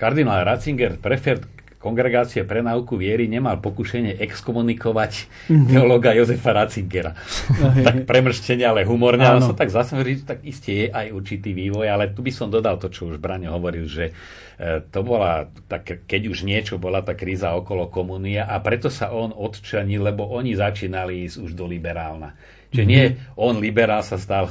kardinál 0.00 0.44
Ratzinger 0.44 0.96
prefer 0.96 1.55
kongregácie 1.86 2.42
pre 2.42 2.66
náuku 2.66 2.98
viery 2.98 3.30
nemal 3.30 3.62
pokušenie 3.62 4.18
exkomunikovať 4.18 5.12
mm-hmm. 5.46 5.70
teológa 5.70 6.10
Jozefa 6.18 6.50
Ratzingera. 6.50 7.14
tak 7.86 8.02
premrštenie, 8.10 8.66
ale 8.66 8.82
humorne, 8.82 9.22
ale 9.22 9.46
som 9.46 9.54
tak 9.54 9.70
zase 9.70 9.94
tak 10.26 10.42
isté 10.42 10.70
je 10.74 10.86
aj 10.90 11.14
určitý 11.14 11.54
vývoj, 11.54 11.86
ale 11.86 12.10
tu 12.10 12.26
by 12.26 12.34
som 12.34 12.50
dodal 12.50 12.82
to, 12.82 12.90
čo 12.90 13.06
už 13.06 13.22
Braňo 13.22 13.54
hovoril, 13.54 13.86
že 13.86 14.10
e, 14.58 14.82
to 14.90 15.06
bola, 15.06 15.46
tak, 15.70 16.10
keď 16.10 16.22
už 16.26 16.42
niečo 16.42 16.82
bola 16.82 17.06
tá 17.06 17.14
kríza 17.14 17.54
okolo 17.54 17.86
komunia 17.86 18.50
a 18.50 18.58
preto 18.58 18.90
sa 18.90 19.14
on 19.14 19.30
odčanil, 19.30 20.02
lebo 20.02 20.26
oni 20.26 20.58
začínali 20.58 21.22
ísť 21.30 21.38
už 21.38 21.50
do 21.54 21.70
liberálna. 21.70 22.34
Čiže 22.74 22.82
mm-hmm. 22.82 22.90
nie 22.90 23.38
on 23.38 23.62
liberál 23.62 24.02
sa 24.02 24.18
stal 24.18 24.50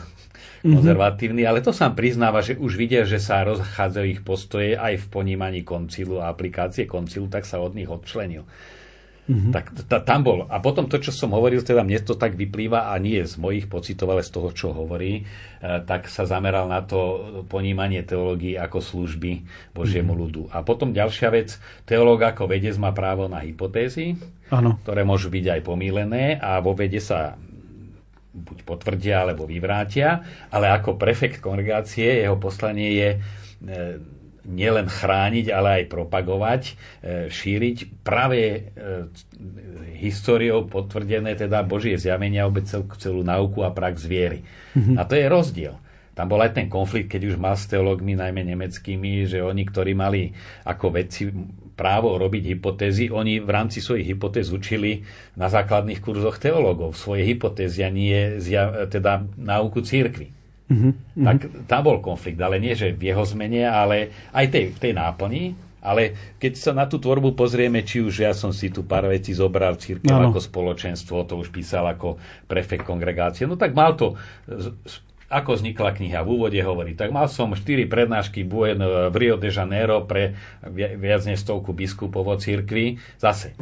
Mhm. 0.66 0.82
konzervatívny, 0.82 1.46
ale 1.46 1.62
to 1.62 1.70
sám 1.70 1.94
priznáva, 1.94 2.42
že 2.42 2.58
už 2.58 2.74
vidia, 2.74 3.06
že 3.06 3.22
sa 3.22 3.46
rozchádzajú 3.46 4.08
ich 4.10 4.22
postoje 4.26 4.74
aj 4.74 4.98
v 4.98 5.06
ponímaní 5.14 5.62
koncilu 5.62 6.18
a 6.18 6.34
aplikácie 6.34 6.90
koncilu, 6.90 7.30
tak 7.30 7.46
sa 7.46 7.62
od 7.62 7.78
nich 7.78 7.86
odčlenil. 7.86 8.42
Mm-hmm. 9.26 9.54
Tak 9.58 9.66
t- 9.90 10.04
tam 10.06 10.22
bol. 10.22 10.46
A 10.46 10.62
potom 10.62 10.86
to, 10.86 11.02
čo 11.02 11.10
som 11.10 11.34
hovoril, 11.34 11.66
teda 11.66 11.82
mne 11.82 11.98
to 12.06 12.14
tak 12.14 12.38
vyplýva 12.38 12.94
a 12.94 13.02
nie 13.02 13.18
z 13.26 13.42
mojich 13.42 13.66
pocitov, 13.66 14.14
ale 14.14 14.22
z 14.22 14.30
toho, 14.30 14.54
čo 14.54 14.70
hovorí, 14.70 15.22
e, 15.22 15.82
tak 15.82 16.06
sa 16.14 16.30
zameral 16.30 16.70
na 16.70 16.86
to 16.86 17.26
ponímanie 17.50 18.06
teológií 18.06 18.54
ako 18.54 18.86
služby 18.86 19.42
Božiemu 19.74 20.14
mm-hmm. 20.14 20.22
ľudu. 20.30 20.42
A 20.54 20.62
potom 20.62 20.94
ďalšia 20.94 21.34
vec, 21.34 21.58
teológ 21.90 22.22
ako 22.22 22.46
vedec 22.46 22.78
má 22.78 22.94
právo 22.94 23.26
na 23.26 23.42
hypotézy, 23.42 24.14
ano. 24.54 24.78
ktoré 24.86 25.02
môžu 25.02 25.34
byť 25.34 25.58
aj 25.58 25.62
pomílené 25.66 26.38
a 26.38 26.62
vo 26.62 26.78
vede 26.78 27.02
sa 27.02 27.34
buď 28.36 28.68
potvrdia 28.68 29.24
alebo 29.24 29.48
vyvrátia, 29.48 30.28
ale 30.52 30.68
ako 30.76 31.00
prefekt 31.00 31.40
kongregácie 31.40 32.28
jeho 32.28 32.36
poslanie 32.36 32.90
je 32.92 33.10
e, 33.16 33.20
nielen 34.46 34.86
chrániť, 34.86 35.50
ale 35.50 35.82
aj 35.82 35.84
propagovať, 35.90 36.62
e, 36.70 36.74
šíriť 37.32 38.06
práve 38.06 38.38
e, 38.44 38.60
históriou 39.98 40.68
potvrdené 40.70 41.34
teda 41.34 41.66
Božie 41.66 41.98
zjavenia, 41.98 42.46
obec 42.46 42.70
celú 43.00 43.26
nauku 43.26 43.66
a 43.66 43.74
prax 43.74 44.06
viery. 44.06 44.46
Mm-hmm. 44.78 44.96
A 45.00 45.02
to 45.08 45.18
je 45.18 45.26
rozdiel. 45.26 45.76
Tam 46.16 46.32
bol 46.32 46.40
aj 46.40 46.56
ten 46.56 46.72
konflikt, 46.72 47.12
keď 47.12 47.36
už 47.36 47.36
mal 47.36 47.60
s 47.60 47.68
teológmi, 47.68 48.16
najmä 48.16 48.40
nemeckými, 48.48 49.28
že 49.28 49.44
oni, 49.44 49.68
ktorí 49.68 49.92
mali 49.92 50.32
ako 50.64 50.96
vedci 50.96 51.28
právo 51.76 52.16
robiť 52.16 52.56
hypotézy, 52.56 53.12
oni 53.12 53.44
v 53.44 53.50
rámci 53.52 53.84
svojich 53.84 54.16
hypotéz 54.16 54.50
učili 54.50 55.04
na 55.36 55.52
základných 55.52 56.00
kurzoch 56.00 56.40
teológov 56.40 56.96
svoje 56.96 57.28
hypotézy 57.28 57.84
a 57.84 57.92
nie 57.92 58.40
zja, 58.40 58.88
teda 58.88 59.28
náuku 59.36 59.84
církvy. 59.84 60.32
Mm-hmm. 60.66 61.22
Tak 61.22 61.38
tam 61.70 61.82
bol 61.86 62.02
konflikt, 62.02 62.42
ale 62.42 62.58
nie, 62.58 62.74
že 62.74 62.96
v 62.96 63.14
jeho 63.14 63.22
zmene, 63.22 63.70
ale 63.70 64.10
aj 64.34 64.46
tej, 64.50 64.66
tej 64.80 64.98
náplni, 64.98 65.54
ale 65.86 66.34
keď 66.42 66.54
sa 66.58 66.72
na 66.74 66.90
tú 66.90 66.98
tvorbu 66.98 67.38
pozrieme, 67.38 67.86
či 67.86 68.02
už 68.02 68.26
ja 68.26 68.34
som 68.34 68.50
si 68.50 68.74
tu 68.74 68.82
pár 68.82 69.06
vecí 69.06 69.38
zobral 69.38 69.78
církev 69.78 70.18
no. 70.18 70.34
ako 70.34 70.42
spoločenstvo, 70.42 71.30
to 71.30 71.38
už 71.38 71.54
písal 71.54 71.86
ako 71.86 72.18
prefekt 72.50 72.90
kongregácie, 72.90 73.46
no 73.46 73.54
tak 73.54 73.78
mal 73.78 73.94
to 73.94 74.18
ako 75.30 75.58
vznikla 75.58 75.98
kniha. 75.98 76.22
V 76.22 76.30
úvode 76.38 76.60
hovorí, 76.62 76.94
tak 76.94 77.10
mal 77.10 77.26
som 77.26 77.58
4 77.58 77.90
prednášky 77.90 78.46
v 78.46 78.76
Rio 79.14 79.36
de 79.42 79.50
Janeiro 79.50 80.06
pre 80.06 80.38
viac 80.76 81.26
než 81.26 81.42
stovku 81.42 81.74
biskupov 81.74 82.26
o 82.30 82.36
církvi. 82.38 83.02
Zase 83.18 83.58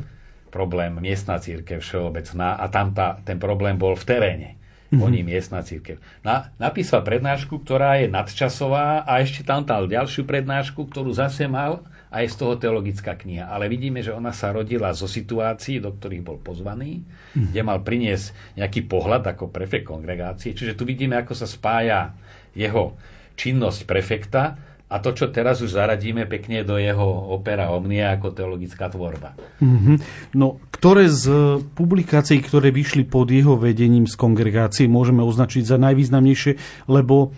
problém 0.53 0.93
miestna 1.01 1.41
církev 1.41 1.81
všeobecná 1.81 2.59
a 2.61 2.69
tam 2.69 2.93
tá, 2.93 3.17
ten 3.25 3.41
problém 3.41 3.79
bol 3.79 3.97
v 3.97 4.05
teréne. 4.05 4.49
Mm-hmm. 4.93 5.01
Oni 5.01 5.19
miestna 5.25 5.65
církev. 5.65 5.97
Na, 6.21 6.53
napísal 6.61 7.01
prednášku, 7.01 7.65
ktorá 7.65 7.97
je 7.97 8.13
nadčasová 8.13 9.01
a 9.01 9.25
ešte 9.25 9.41
tam 9.41 9.65
dal 9.65 9.89
ďalšiu 9.89 10.29
prednášku, 10.29 10.85
ktorú 10.85 11.09
zase 11.09 11.49
mal 11.49 11.81
a 12.13 12.21
je 12.21 12.29
z 12.29 12.37
toho 12.37 12.53
teologická 12.61 13.17
kniha. 13.17 13.49
Ale 13.49 13.65
vidíme, 13.65 14.05
že 14.05 14.13
ona 14.13 14.29
sa 14.29 14.53
rodila 14.53 14.93
zo 14.93 15.09
situácií, 15.09 15.81
do 15.81 15.97
ktorých 15.97 16.21
bol 16.21 16.37
pozvaný, 16.37 17.01
mm. 17.33 17.49
kde 17.49 17.61
mal 17.65 17.81
priniesť 17.81 18.53
nejaký 18.61 18.85
pohľad 18.85 19.25
ako 19.33 19.49
prefekt 19.49 19.89
kongregácie. 19.89 20.53
Čiže 20.53 20.77
tu 20.77 20.85
vidíme, 20.85 21.17
ako 21.17 21.33
sa 21.33 21.49
spája 21.49 22.13
jeho 22.53 22.93
činnosť 23.33 23.89
prefekta 23.89 24.61
a 24.93 25.01
to, 25.01 25.09
čo 25.09 25.33
teraz 25.33 25.57
už 25.65 25.73
zaradíme 25.73 26.29
pekne 26.29 26.61
do 26.61 26.77
jeho 26.77 27.33
opera 27.33 27.73
Omnia 27.73 28.13
ako 28.13 28.29
teologická 28.29 28.93
tvorba. 28.93 29.33
Mm-hmm. 29.57 29.95
No, 30.37 30.61
ktoré 30.69 31.09
z 31.09 31.25
publikácií, 31.73 32.37
ktoré 32.45 32.69
vyšli 32.69 33.01
pod 33.09 33.33
jeho 33.33 33.57
vedením 33.57 34.05
z 34.05 34.13
kongregácie, 34.13 34.85
môžeme 34.85 35.25
označiť 35.25 35.65
za 35.65 35.81
najvýznamnejšie, 35.81 36.85
lebo 36.93 37.33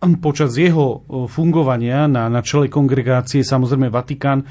počas 0.00 0.56
jeho 0.56 1.04
fungovania 1.28 2.08
na, 2.08 2.32
na 2.32 2.40
čele 2.40 2.72
kongregácie 2.72 3.44
samozrejme 3.44 3.92
Vatikán 3.92 4.48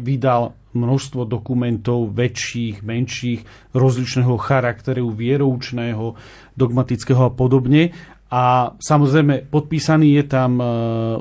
vydal 0.00 0.56
množstvo 0.72 1.28
dokumentov 1.28 2.12
väčších, 2.16 2.80
menších, 2.80 3.40
rozličného 3.76 4.36
charakteru, 4.40 5.12
vieroučného, 5.12 6.16
dogmatického 6.56 7.28
a 7.28 7.32
podobne. 7.32 7.92
A 8.28 8.76
samozrejme 8.76 9.48
podpísaný 9.48 10.20
je 10.20 10.24
tam 10.28 10.60
uh, 10.60 10.66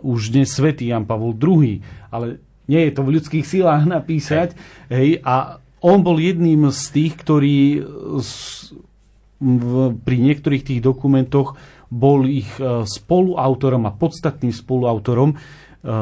už 0.04 0.36
dnes 0.36 0.52
svätý 0.52 0.92
Jan 0.92 1.08
Pavol 1.08 1.36
II, 1.36 1.80
ale 2.12 2.44
nie 2.68 2.84
je 2.88 2.92
to 2.92 3.02
v 3.04 3.14
ľudských 3.20 3.46
silách 3.48 3.88
napísať. 3.88 4.60
Hej, 4.92 5.24
a 5.24 5.64
on 5.80 6.04
bol 6.04 6.20
jedným 6.20 6.68
z 6.68 6.84
tých, 6.92 7.14
ktorí 7.16 7.80
s, 8.20 8.76
v, 9.40 9.96
pri 9.96 10.18
niektorých 10.20 10.64
tých 10.68 10.82
dokumentoch 10.84 11.56
bol 11.88 12.28
ich 12.28 12.48
e, 12.60 12.84
spoluautorom 12.84 13.88
a 13.88 13.96
podstatným 13.96 14.52
spoluautorom. 14.52 15.32
E, 15.32 15.36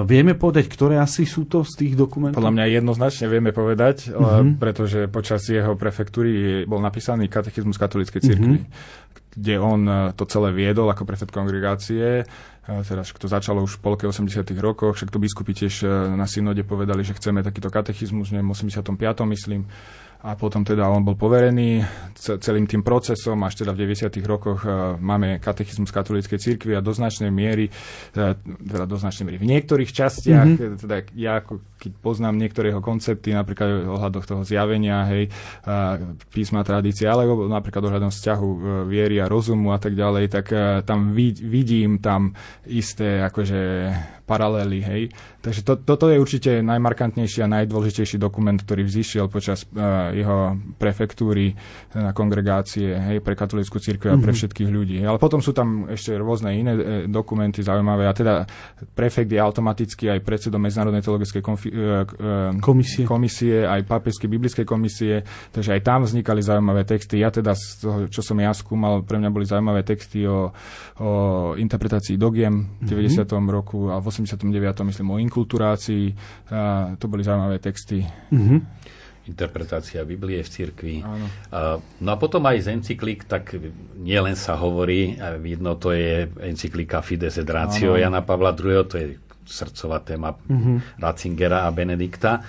vieme 0.05 0.33
povedať, 0.33 0.65
ktoré 0.65 0.97
asi 0.97 1.29
sú 1.29 1.45
to 1.45 1.61
z 1.61 1.85
tých 1.85 1.93
dokumentov? 1.93 2.41
Podľa 2.41 2.55
mňa 2.57 2.65
jednoznačne 2.81 3.25
vieme 3.29 3.53
povedať, 3.53 4.09
mm-hmm. 4.09 4.57
pretože 4.57 4.99
počas 5.07 5.45
jeho 5.45 5.77
prefektúry 5.77 6.65
bol 6.65 6.81
napísaný 6.81 7.29
katechizmus 7.29 7.77
katolíckej 7.77 8.21
cirkvi, 8.21 8.57
mm-hmm. 8.65 9.33
kde 9.37 9.55
on 9.61 9.81
to 10.17 10.23
celé 10.25 10.49
viedol 10.55 10.89
ako 10.89 11.05
prefekt 11.05 11.29
kongregácie. 11.29 12.25
Teda 12.65 13.05
to 13.05 13.29
začalo 13.29 13.61
už 13.61 13.77
v 13.77 13.93
polke 13.93 14.09
80 14.09 14.41
rokoch, 14.57 14.97
však 14.97 15.13
to 15.13 15.21
biskupy 15.21 15.53
tiež 15.53 15.85
na 16.17 16.25
synode 16.25 16.65
povedali, 16.65 17.05
že 17.05 17.13
chceme 17.13 17.45
takýto 17.45 17.69
katechizmus, 17.69 18.33
neviem, 18.33 18.49
85. 18.49 18.89
myslím 19.37 19.69
a 20.25 20.33
potom 20.33 20.65
teda 20.65 20.89
on 20.89 21.05
bol 21.05 21.13
poverený 21.13 21.85
celým 22.41 22.65
tým 22.65 22.81
procesom, 22.81 23.37
až 23.45 23.65
teda 23.65 23.71
v 23.71 23.85
90. 23.85 24.09
rokoch 24.25 24.65
e, 24.65 24.97
máme 24.99 25.37
katechizmus 25.39 25.93
katolíckej 25.93 26.39
cirkvi 26.41 26.73
a 26.75 26.81
do 26.81 26.91
značnej 26.91 27.29
miery, 27.29 27.69
teda, 28.11 28.35
teda 28.41 28.85
do 28.89 28.97
značnej 28.97 29.25
miery 29.29 29.39
v 29.41 29.49
niektorých 29.55 29.91
častiach, 29.91 30.47
mm-hmm. 30.47 30.81
teda 30.81 30.95
ja 31.13 31.39
ako 31.39 31.61
keď 31.85 31.91
poznám 32.01 32.41
niektoré 32.41 32.73
jeho 32.73 32.81
koncepty, 32.81 33.29
napríklad 33.29 33.85
ohľadom 33.85 34.23
toho 34.25 34.41
zjavenia, 34.41 35.05
hej, 35.05 35.29
písma 36.33 36.65
tradície, 36.65 37.05
ale 37.05 37.29
napríklad 37.29 37.85
ohľadom 37.85 38.09
vzťahu 38.09 38.49
e, 38.49 38.59
viery 38.89 39.21
a 39.21 39.29
rozumu 39.29 39.69
a 39.69 39.77
tak 39.77 39.93
ďalej, 39.93 40.25
tak 40.33 40.45
e, 40.49 40.81
tam 40.81 41.13
vidím 41.13 42.01
tam 42.01 42.33
isté 42.65 43.21
akože 43.21 43.91
paralely, 44.25 44.81
hej. 44.81 45.01
Takže 45.45 45.61
to, 45.61 45.73
toto 45.77 46.09
je 46.09 46.17
určite 46.17 46.65
najmarkantnejší 46.65 47.45
a 47.45 47.51
najdôležitejší 47.61 48.17
dokument, 48.17 48.57
ktorý 48.57 48.81
vzýšiel 48.81 49.29
počas 49.29 49.69
uh, 49.69 50.09
jeho 50.09 50.57
prefektúry 50.81 51.53
na 51.93 52.11
kongregácie, 52.11 52.97
hej, 52.97 53.17
pre 53.21 53.37
katolícku 53.37 53.77
církev 53.77 54.17
a 54.17 54.17
pre 54.17 54.33
mhm. 54.33 54.37
všetkých 54.41 54.69
ľudí. 54.73 54.97
Ale 55.05 55.21
potom 55.21 55.39
sú 55.39 55.53
tam 55.53 55.85
ešte 55.87 56.17
rôzne 56.17 56.57
iné 56.57 56.73
e, 56.73 56.81
dokumenty 57.05 57.61
zaujímavé 57.61 58.09
a 58.09 58.13
teda 58.17 58.43
prefekt 58.97 59.29
je 59.29 59.39
automaticky 59.39 60.09
aj 60.09 60.19
predsedom 60.25 60.59
Medzinárodnej 60.59 61.05
teologickej 61.05 61.41
konfi- 61.45 61.71
e, 61.71 62.03
e, 62.03 62.59
komisie. 62.59 63.05
komisie, 63.05 63.63
aj 63.63 63.85
pápežskej 63.85 64.27
biblickej 64.27 64.65
komisie, 64.65 65.21
takže 65.53 65.77
aj 65.77 65.81
tam 65.85 66.03
vznikali 66.03 66.41
zaujímavé 66.41 66.83
texty. 66.83 67.21
Ja 67.21 67.29
teda 67.29 67.53
z 67.53 67.85
toho, 67.85 67.97
čo 68.09 68.25
som 68.25 68.35
ja 68.41 68.51
skúmal, 68.51 69.05
pre 69.05 69.21
mňa 69.21 69.29
boli 69.29 69.45
zaujímavé 69.45 69.85
texty 69.85 70.25
o, 70.25 70.49
o 70.99 71.09
interpretácii 71.55 72.17
dogiem 72.17 72.81
v 72.81 72.97
90. 72.97 73.23
Mm-hmm. 73.23 73.47
roku 73.51 73.93
a 73.93 74.01
v 74.01 74.14
89. 74.23 74.87
myslím 74.87 75.11
o 75.11 75.19
inkulturácii. 75.19 76.15
A 76.55 76.95
to 76.95 77.11
boli 77.11 77.27
zaujímavé 77.27 77.59
texty. 77.59 78.07
Mm-hmm. 78.31 78.59
Interpretácia 79.25 80.05
Biblie 80.05 80.39
v 80.45 80.49
cirkvi. 80.49 80.95
No 81.99 82.09
a 82.13 82.15
potom 82.21 82.45
aj 82.45 82.69
z 82.69 82.77
encyklík, 82.77 83.25
tak 83.25 83.57
nielen 83.97 84.37
sa 84.37 84.53
hovorí, 84.53 85.17
vidno 85.41 85.75
to 85.81 85.97
je 85.97 86.29
encyklika 86.45 87.01
Fides 87.01 87.41
et 87.41 87.49
Ratio 87.49 87.97
Áno. 87.97 88.01
Jana 88.05 88.21
Pavla 88.21 88.53
II, 88.53 88.85
to 88.85 88.95
je 89.01 89.17
srdcová 89.41 90.05
téma 90.05 90.29
mm-hmm. 90.29 91.01
Ratzingera 91.01 91.65
a 91.65 91.73
Benedikta. 91.73 92.45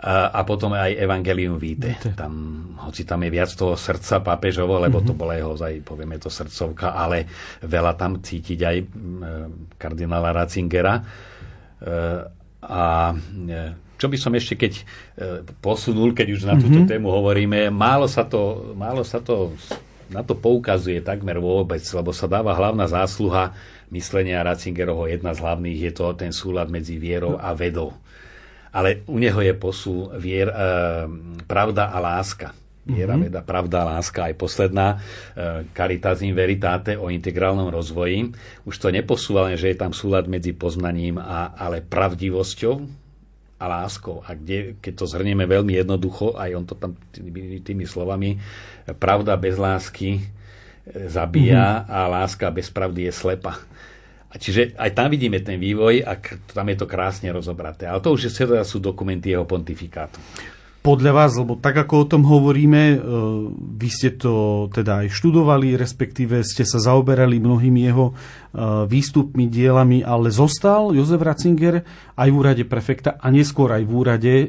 A, 0.00 0.40
potom 0.48 0.72
aj 0.72 0.96
Evangelium 0.96 1.60
Vitae. 1.60 1.92
Tam, 2.16 2.32
hoci 2.80 3.04
tam 3.04 3.20
je 3.20 3.30
viac 3.36 3.52
toho 3.52 3.76
srdca 3.76 4.24
pápežovo, 4.24 4.80
lebo 4.80 5.04
mm-hmm. 5.04 5.12
to 5.12 5.20
bola 5.20 5.36
jeho, 5.36 5.52
aj, 5.60 5.76
povieme 5.84 6.16
to, 6.16 6.32
srdcovka, 6.32 6.96
ale 6.96 7.28
veľa 7.60 7.92
tam 8.00 8.24
cítiť 8.24 8.60
aj 8.64 8.76
kardinála 9.76 10.32
Ratzingera. 10.32 10.94
E, 10.96 11.02
a 12.64 12.84
e, 13.12 13.60
čo 14.00 14.08
by 14.08 14.16
som 14.16 14.32
ešte 14.32 14.56
keď 14.56 14.72
e, 14.72 14.82
posunul, 15.60 16.16
keď 16.16 16.28
už 16.32 16.48
na 16.48 16.56
túto 16.56 16.80
mm-hmm. 16.80 16.96
tému 16.96 17.08
hovoríme, 17.12 17.68
málo 17.68 18.08
sa 18.08 18.24
to, 18.24 18.72
málo 18.72 19.04
sa 19.04 19.20
to 19.20 19.52
na 20.10 20.24
to 20.26 20.34
poukazuje 20.34 21.04
takmer 21.04 21.38
vôbec, 21.38 21.84
lebo 21.92 22.10
sa 22.10 22.26
dáva 22.26 22.56
hlavná 22.56 22.88
zásluha 22.88 23.54
myslenia 23.92 24.42
Ratzingerovho, 24.42 25.06
jedna 25.06 25.36
z 25.36 25.44
hlavných 25.44 25.78
je 25.86 25.92
to 25.92 26.06
ten 26.18 26.32
súlad 26.34 26.66
medzi 26.66 26.98
vierou 26.98 27.36
a 27.36 27.52
vedou 27.54 27.94
ale 28.70 29.02
u 29.10 29.18
neho 29.18 29.40
je 29.42 29.54
posú 29.54 30.10
vier, 30.18 30.50
e, 30.50 30.56
pravda 31.46 31.90
a 31.90 31.98
láska. 31.98 32.54
Viera, 32.80 33.12
mm-hmm. 33.14 33.28
veda, 33.28 33.40
pravda, 33.44 33.84
láska, 33.84 34.32
aj 34.32 34.34
posledná 34.40 34.96
e, 34.96 35.68
Caritas 35.76 36.24
in 36.24 36.32
Veritate 36.32 36.96
o 36.96 37.12
integrálnom 37.12 37.68
rozvoji. 37.68 38.32
Už 38.64 38.74
to 38.80 38.88
neposúva 38.88 39.46
len, 39.46 39.60
že 39.60 39.70
je 39.70 39.76
tam 39.76 39.92
súlad 39.92 40.24
medzi 40.26 40.56
poznaním, 40.56 41.20
a, 41.20 41.52
ale 41.54 41.84
pravdivosťou 41.84 42.74
a 43.60 43.64
láskou. 43.68 44.24
A 44.24 44.32
kde, 44.32 44.80
keď 44.80 44.92
to 44.96 45.04
zhrnieme 45.04 45.44
veľmi 45.44 45.76
jednoducho, 45.76 46.34
aj 46.40 46.50
on 46.56 46.64
to 46.64 46.74
tam 46.74 46.96
tými, 47.12 47.60
tými 47.60 47.84
slovami, 47.84 48.40
pravda 48.96 49.36
bez 49.36 49.60
lásky 49.60 50.16
e, 50.16 50.22
zabíja 51.04 51.84
mm-hmm. 51.84 51.94
a 51.94 51.98
láska 52.08 52.48
bez 52.48 52.72
pravdy 52.72 53.06
je 53.06 53.12
slepa. 53.12 53.60
A 54.30 54.38
čiže 54.38 54.78
aj 54.78 54.94
tam 54.94 55.10
vidíme 55.10 55.42
ten 55.42 55.58
vývoj 55.58 56.06
a 56.06 56.14
tam 56.54 56.66
je 56.70 56.76
to 56.78 56.86
krásne 56.86 57.26
rozobraté. 57.34 57.90
Ale 57.90 57.98
to 57.98 58.14
už 58.14 58.30
teda 58.30 58.62
sú 58.62 58.78
dokumenty 58.78 59.34
jeho 59.34 59.42
pontifikátu. 59.42 60.22
Podľa 60.80 61.12
vás, 61.12 61.36
lebo 61.36 61.60
tak 61.60 61.76
ako 61.76 61.92
o 61.92 62.08
tom 62.08 62.22
hovoríme, 62.24 62.82
e, 62.88 62.98
vy 63.52 63.88
ste 63.92 64.16
to 64.16 64.64
teda 64.72 65.04
aj 65.04 65.12
študovali, 65.12 65.76
respektíve 65.76 66.40
ste 66.40 66.64
sa 66.64 66.80
zaoberali 66.80 67.36
mnohými 67.36 67.84
jeho 67.84 68.06
e, 68.08 68.14
výstupmi, 68.88 69.44
dielami, 69.44 70.00
ale 70.00 70.32
zostal 70.32 70.96
Jozef 70.96 71.20
Ratzinger 71.20 71.84
aj 72.16 72.28
v 72.32 72.36
úrade 72.40 72.64
prefekta 72.64 73.20
a 73.20 73.28
neskôr 73.28 73.68
aj 73.76 73.84
v 73.84 73.92
úrade, 73.92 74.34
e, 74.40 74.46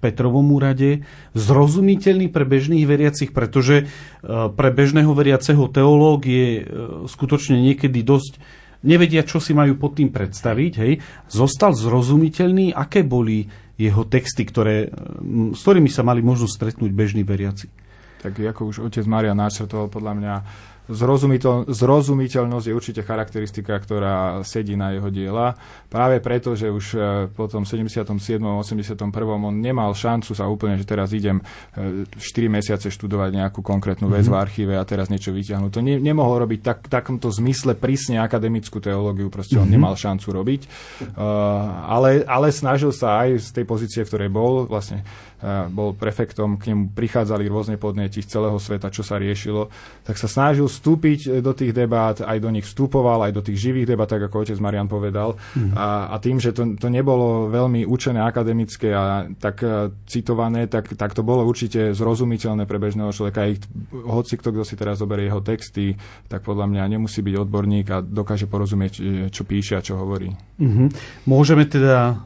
Petrovom 0.00 0.56
úrade, 0.56 1.04
zrozumiteľný 1.36 2.32
pre 2.32 2.48
bežných 2.48 2.84
veriacich, 2.84 3.32
pretože 3.32 3.88
pre 4.54 4.68
bežného 4.70 5.10
veriaceho 5.16 5.66
teológ 5.72 6.28
je 6.28 6.62
skutočne 7.10 7.58
niekedy 7.58 8.04
dosť 8.04 8.38
nevedia, 8.84 9.24
čo 9.24 9.40
si 9.40 9.56
majú 9.56 9.80
pod 9.80 9.96
tým 9.96 10.12
predstaviť, 10.12 10.72
hej, 10.82 10.92
zostal 11.30 11.72
zrozumiteľný, 11.72 12.76
aké 12.76 13.06
boli 13.06 13.46
jeho 13.76 14.08
texty, 14.08 14.44
ktoré, 14.48 14.88
s 15.52 15.60
ktorými 15.60 15.88
sa 15.92 16.04
mali 16.04 16.24
možnosť 16.24 16.52
stretnúť 16.52 16.90
bežní 16.92 17.22
veriaci. 17.24 17.68
Tak 18.24 18.40
ako 18.40 18.72
už 18.72 18.76
otec 18.88 19.04
Maria 19.04 19.36
načrtoval, 19.36 19.92
podľa 19.92 20.12
mňa 20.16 20.34
Zrozumiteľ, 20.86 21.66
zrozumiteľnosť 21.66 22.66
je 22.70 22.74
určite 22.74 23.00
charakteristika, 23.02 23.74
ktorá 23.74 24.38
sedí 24.46 24.78
na 24.78 24.94
jeho 24.94 25.10
diela. 25.10 25.58
Práve 25.90 26.22
preto, 26.22 26.54
že 26.54 26.70
už 26.70 26.86
e, 26.94 26.98
po 27.34 27.50
tom 27.50 27.66
77. 27.66 28.06
81. 28.06 28.94
on 29.18 29.54
nemal 29.58 29.90
šancu 29.90 30.30
sa 30.30 30.46
úplne, 30.46 30.78
že 30.78 30.86
teraz 30.86 31.10
idem 31.10 31.42
4 31.74 32.14
e, 32.14 32.46
mesiace 32.46 32.86
študovať 32.86 33.30
nejakú 33.34 33.66
konkrétnu 33.66 34.06
vec 34.06 34.30
mm-hmm. 34.30 34.38
v 34.38 34.42
archíve 34.46 34.74
a 34.78 34.86
teraz 34.86 35.10
niečo 35.10 35.34
vyťahnuť. 35.34 35.70
To 35.74 35.82
ne, 35.82 35.98
nemohol 35.98 36.46
robiť 36.46 36.60
tak, 36.62 36.78
takomto 36.86 37.34
zmysle 37.34 37.74
prísne 37.74 38.22
akademickú 38.22 38.78
teológiu, 38.78 39.26
proste 39.26 39.58
mm-hmm. 39.58 39.66
on 39.66 39.70
mhm. 39.70 39.74
nemal 39.74 39.94
šancu 39.98 40.28
robiť. 40.30 40.60
Uh, 41.16 41.26
ale, 41.90 42.22
ale 42.30 42.54
snažil 42.54 42.94
sa 42.94 43.26
aj 43.26 43.42
z 43.42 43.48
tej 43.58 43.64
pozície, 43.66 44.00
v 44.06 44.10
ktorej 44.10 44.30
bol, 44.30 44.70
vlastne 44.70 45.02
bol 45.68 45.92
prefektom, 45.92 46.56
k 46.56 46.72
nemu 46.72 46.96
prichádzali 46.96 47.44
rôzne 47.52 47.76
podnety 47.76 48.24
z 48.24 48.32
celého 48.32 48.56
sveta, 48.56 48.88
čo 48.88 49.04
sa 49.04 49.20
riešilo, 49.20 49.68
tak 50.02 50.16
sa 50.16 50.26
snažil 50.26 50.64
vstúpiť 50.64 51.44
do 51.44 51.52
tých 51.52 51.76
debát, 51.76 52.24
aj 52.24 52.38
do 52.40 52.48
nich 52.48 52.64
vstupoval, 52.64 53.28
aj 53.28 53.32
do 53.36 53.44
tých 53.44 53.60
živých 53.60 53.92
debat, 53.92 54.08
tak 54.08 54.24
ako 54.24 54.48
otec 54.48 54.58
Marian 54.58 54.88
povedal. 54.88 55.36
Mm. 55.52 55.76
A, 55.76 56.12
a 56.12 56.16
tým, 56.16 56.40
že 56.40 56.56
to, 56.56 56.76
to 56.80 56.88
nebolo 56.88 57.52
veľmi 57.52 57.84
učené 57.84 58.24
akademické 58.24 58.96
a 58.96 59.28
tak 59.36 59.60
uh, 59.60 59.92
citované, 60.08 60.72
tak, 60.72 60.96
tak 60.96 61.12
to 61.12 61.20
bolo 61.20 61.44
určite 61.44 61.92
zrozumiteľné 61.92 62.64
pre 62.64 62.80
bežného 62.80 63.12
človeka. 63.12 63.44
Aj 63.44 63.52
hoci 63.92 64.40
kto, 64.40 64.56
kto 64.56 64.64
si 64.64 64.74
teraz 64.74 65.04
zoberie 65.04 65.28
jeho 65.28 65.44
texty, 65.44 65.94
tak 66.32 66.42
podľa 66.48 66.66
mňa 66.72 66.96
nemusí 66.96 67.20
byť 67.20 67.34
odborník 67.44 67.86
a 67.92 68.00
dokáže 68.00 68.48
porozumieť, 68.48 68.92
e, 68.96 69.00
čo 69.28 69.44
píše 69.44 69.76
a 69.76 69.84
čo 69.84 70.00
hovorí. 70.00 70.32
Mm-hmm. 70.56 70.88
Môžeme 71.28 71.68
teda 71.68 72.24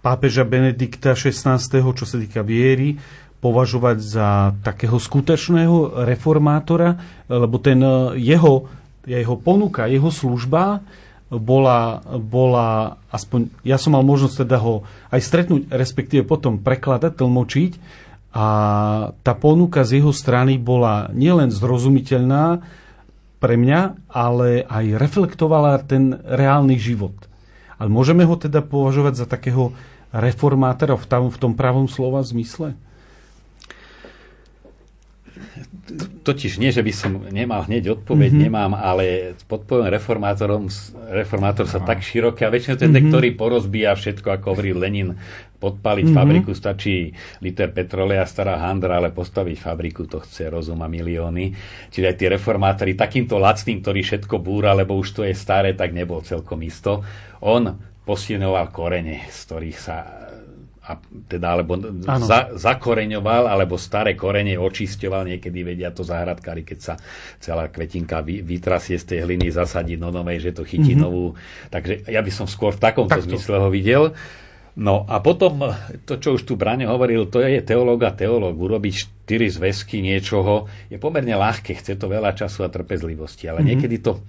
pápeža 0.00 0.48
Benedikta 0.48 1.12
XVI, 1.12 1.60
čo 1.70 2.04
sa 2.08 2.16
týka 2.16 2.40
viery, 2.40 2.96
považovať 3.40 3.96
za 4.04 4.28
takého 4.60 5.00
skutečného 5.00 6.04
reformátora, 6.04 7.24
lebo 7.28 7.56
ten 7.56 7.80
e, 7.80 8.20
jeho, 8.20 8.68
jeho 9.08 9.34
ponuka, 9.40 9.88
jeho 9.88 10.12
služba 10.12 10.84
bola, 11.32 12.04
bola 12.20 13.00
aspoň, 13.08 13.48
ja 13.64 13.80
som 13.80 13.96
mal 13.96 14.04
možnosť 14.04 14.44
teda 14.44 14.60
ho 14.60 14.84
aj 15.08 15.20
stretnúť, 15.24 15.62
respektíve 15.72 16.26
potom 16.26 16.60
prekladať, 16.60 17.16
tlmočiť 17.16 17.72
a 18.30 18.46
tá 19.24 19.32
ponuka 19.34 19.82
z 19.82 20.02
jeho 20.02 20.12
strany 20.12 20.58
bola 20.58 21.08
nielen 21.10 21.50
zrozumiteľná 21.50 22.62
pre 23.40 23.54
mňa, 23.56 24.10
ale 24.12 24.68
aj 24.68 25.00
reflektovala 25.00 25.80
ten 25.82 26.12
reálny 26.14 26.76
život. 26.76 27.16
Ale 27.80 27.88
môžeme 27.88 28.28
ho 28.28 28.36
teda 28.36 28.60
považovať 28.60 29.24
za 29.24 29.26
takého 29.26 29.72
reformátora 30.10 30.98
v 30.98 31.06
tom, 31.06 31.24
v 31.30 31.38
tom 31.38 31.52
pravom 31.54 31.86
slova 31.86 32.22
zmysle? 32.22 32.74
Totiž 36.22 36.62
nie, 36.62 36.70
že 36.70 36.86
by 36.86 36.92
som 36.94 37.12
nemal 37.34 37.66
hneď 37.66 37.98
odpoveď, 37.98 38.30
mm-hmm. 38.30 38.46
nemám, 38.46 38.72
ale 38.78 39.34
pod 39.50 39.66
pojom 39.66 39.90
reformátorom, 39.90 40.70
reformátor 41.10 41.66
sa 41.66 41.82
tak 41.82 42.06
široké 42.06 42.46
a 42.46 42.52
väčšinou 42.52 42.78
ten, 42.78 42.94
mm-hmm. 42.94 43.10
ktorý 43.10 43.28
porozbíja 43.34 43.98
všetko, 43.98 44.38
ako 44.38 44.46
hovorí 44.54 44.70
Lenin, 44.70 45.18
podpaliť 45.58 46.06
mm-hmm. 46.06 46.20
fabriku 46.22 46.50
stačí 46.54 47.10
liter 47.42 47.74
petrolea, 47.74 48.22
stará 48.22 48.62
handra, 48.62 49.02
ale 49.02 49.10
postaviť 49.10 49.56
fabriku 49.58 50.06
to 50.06 50.22
chce 50.22 50.46
rozum 50.46 50.78
a 50.80 50.88
milióny. 50.88 51.52
Čiže 51.90 52.06
aj 52.06 52.16
tí 52.16 52.24
reformátori 52.30 52.92
takýmto 52.94 53.42
lacným, 53.42 53.82
ktorý 53.82 54.00
všetko 54.06 54.38
búra, 54.38 54.70
lebo 54.72 54.94
už 54.94 55.20
to 55.20 55.22
je 55.26 55.34
staré, 55.34 55.74
tak 55.74 55.90
nebol 55.90 56.22
celkom 56.22 56.62
isto. 56.62 57.02
On 57.42 57.89
posilňoval 58.10 58.66
korene, 58.74 59.30
z 59.30 59.38
ktorých 59.46 59.78
sa 59.78 59.96
a 60.90 60.98
teda, 61.30 61.54
alebo 61.54 61.78
za, 62.26 62.50
zakoreňoval, 62.58 63.46
alebo 63.46 63.78
staré 63.78 64.18
korene 64.18 64.58
očisťoval, 64.58 65.30
niekedy 65.30 65.62
vedia 65.62 65.94
to 65.94 66.02
záhradkári, 66.02 66.66
keď 66.66 66.78
sa 66.82 66.94
celá 67.38 67.70
kvetinka 67.70 68.18
vy, 68.26 68.42
vytrasie 68.42 68.98
z 68.98 69.14
tej 69.14 69.18
hliny, 69.22 69.54
zasadí 69.54 69.94
do 69.94 70.10
novej, 70.10 70.50
že 70.50 70.50
to 70.50 70.66
chytí 70.66 70.98
mm-hmm. 70.98 71.06
novú. 71.06 71.38
Takže 71.70 72.10
ja 72.10 72.18
by 72.18 72.32
som 72.34 72.50
skôr 72.50 72.74
v 72.74 72.82
takomto 72.82 73.14
Takto. 73.14 73.30
zmysle 73.30 73.56
ho 73.62 73.70
videl. 73.70 74.18
No 74.74 75.06
a 75.06 75.22
potom 75.22 75.62
to, 76.08 76.18
čo 76.18 76.34
už 76.34 76.42
tu 76.48 76.58
Brane 76.58 76.88
hovoril, 76.88 77.28
to 77.30 77.38
je 77.44 77.62
teológ 77.62 78.00
a 78.06 78.10
teológ. 78.10 78.58
Urobiť 78.58 78.94
štyri 79.06 79.46
zväzky 79.46 80.02
niečoho 80.02 80.66
je 80.90 80.98
pomerne 80.98 81.38
ľahké, 81.38 81.76
chce 81.76 81.94
to 81.94 82.10
veľa 82.10 82.34
času 82.34 82.66
a 82.66 82.72
trpezlivosti, 82.72 83.46
ale 83.46 83.62
mm-hmm. 83.62 83.68
niekedy 83.68 83.96
to 84.02 84.24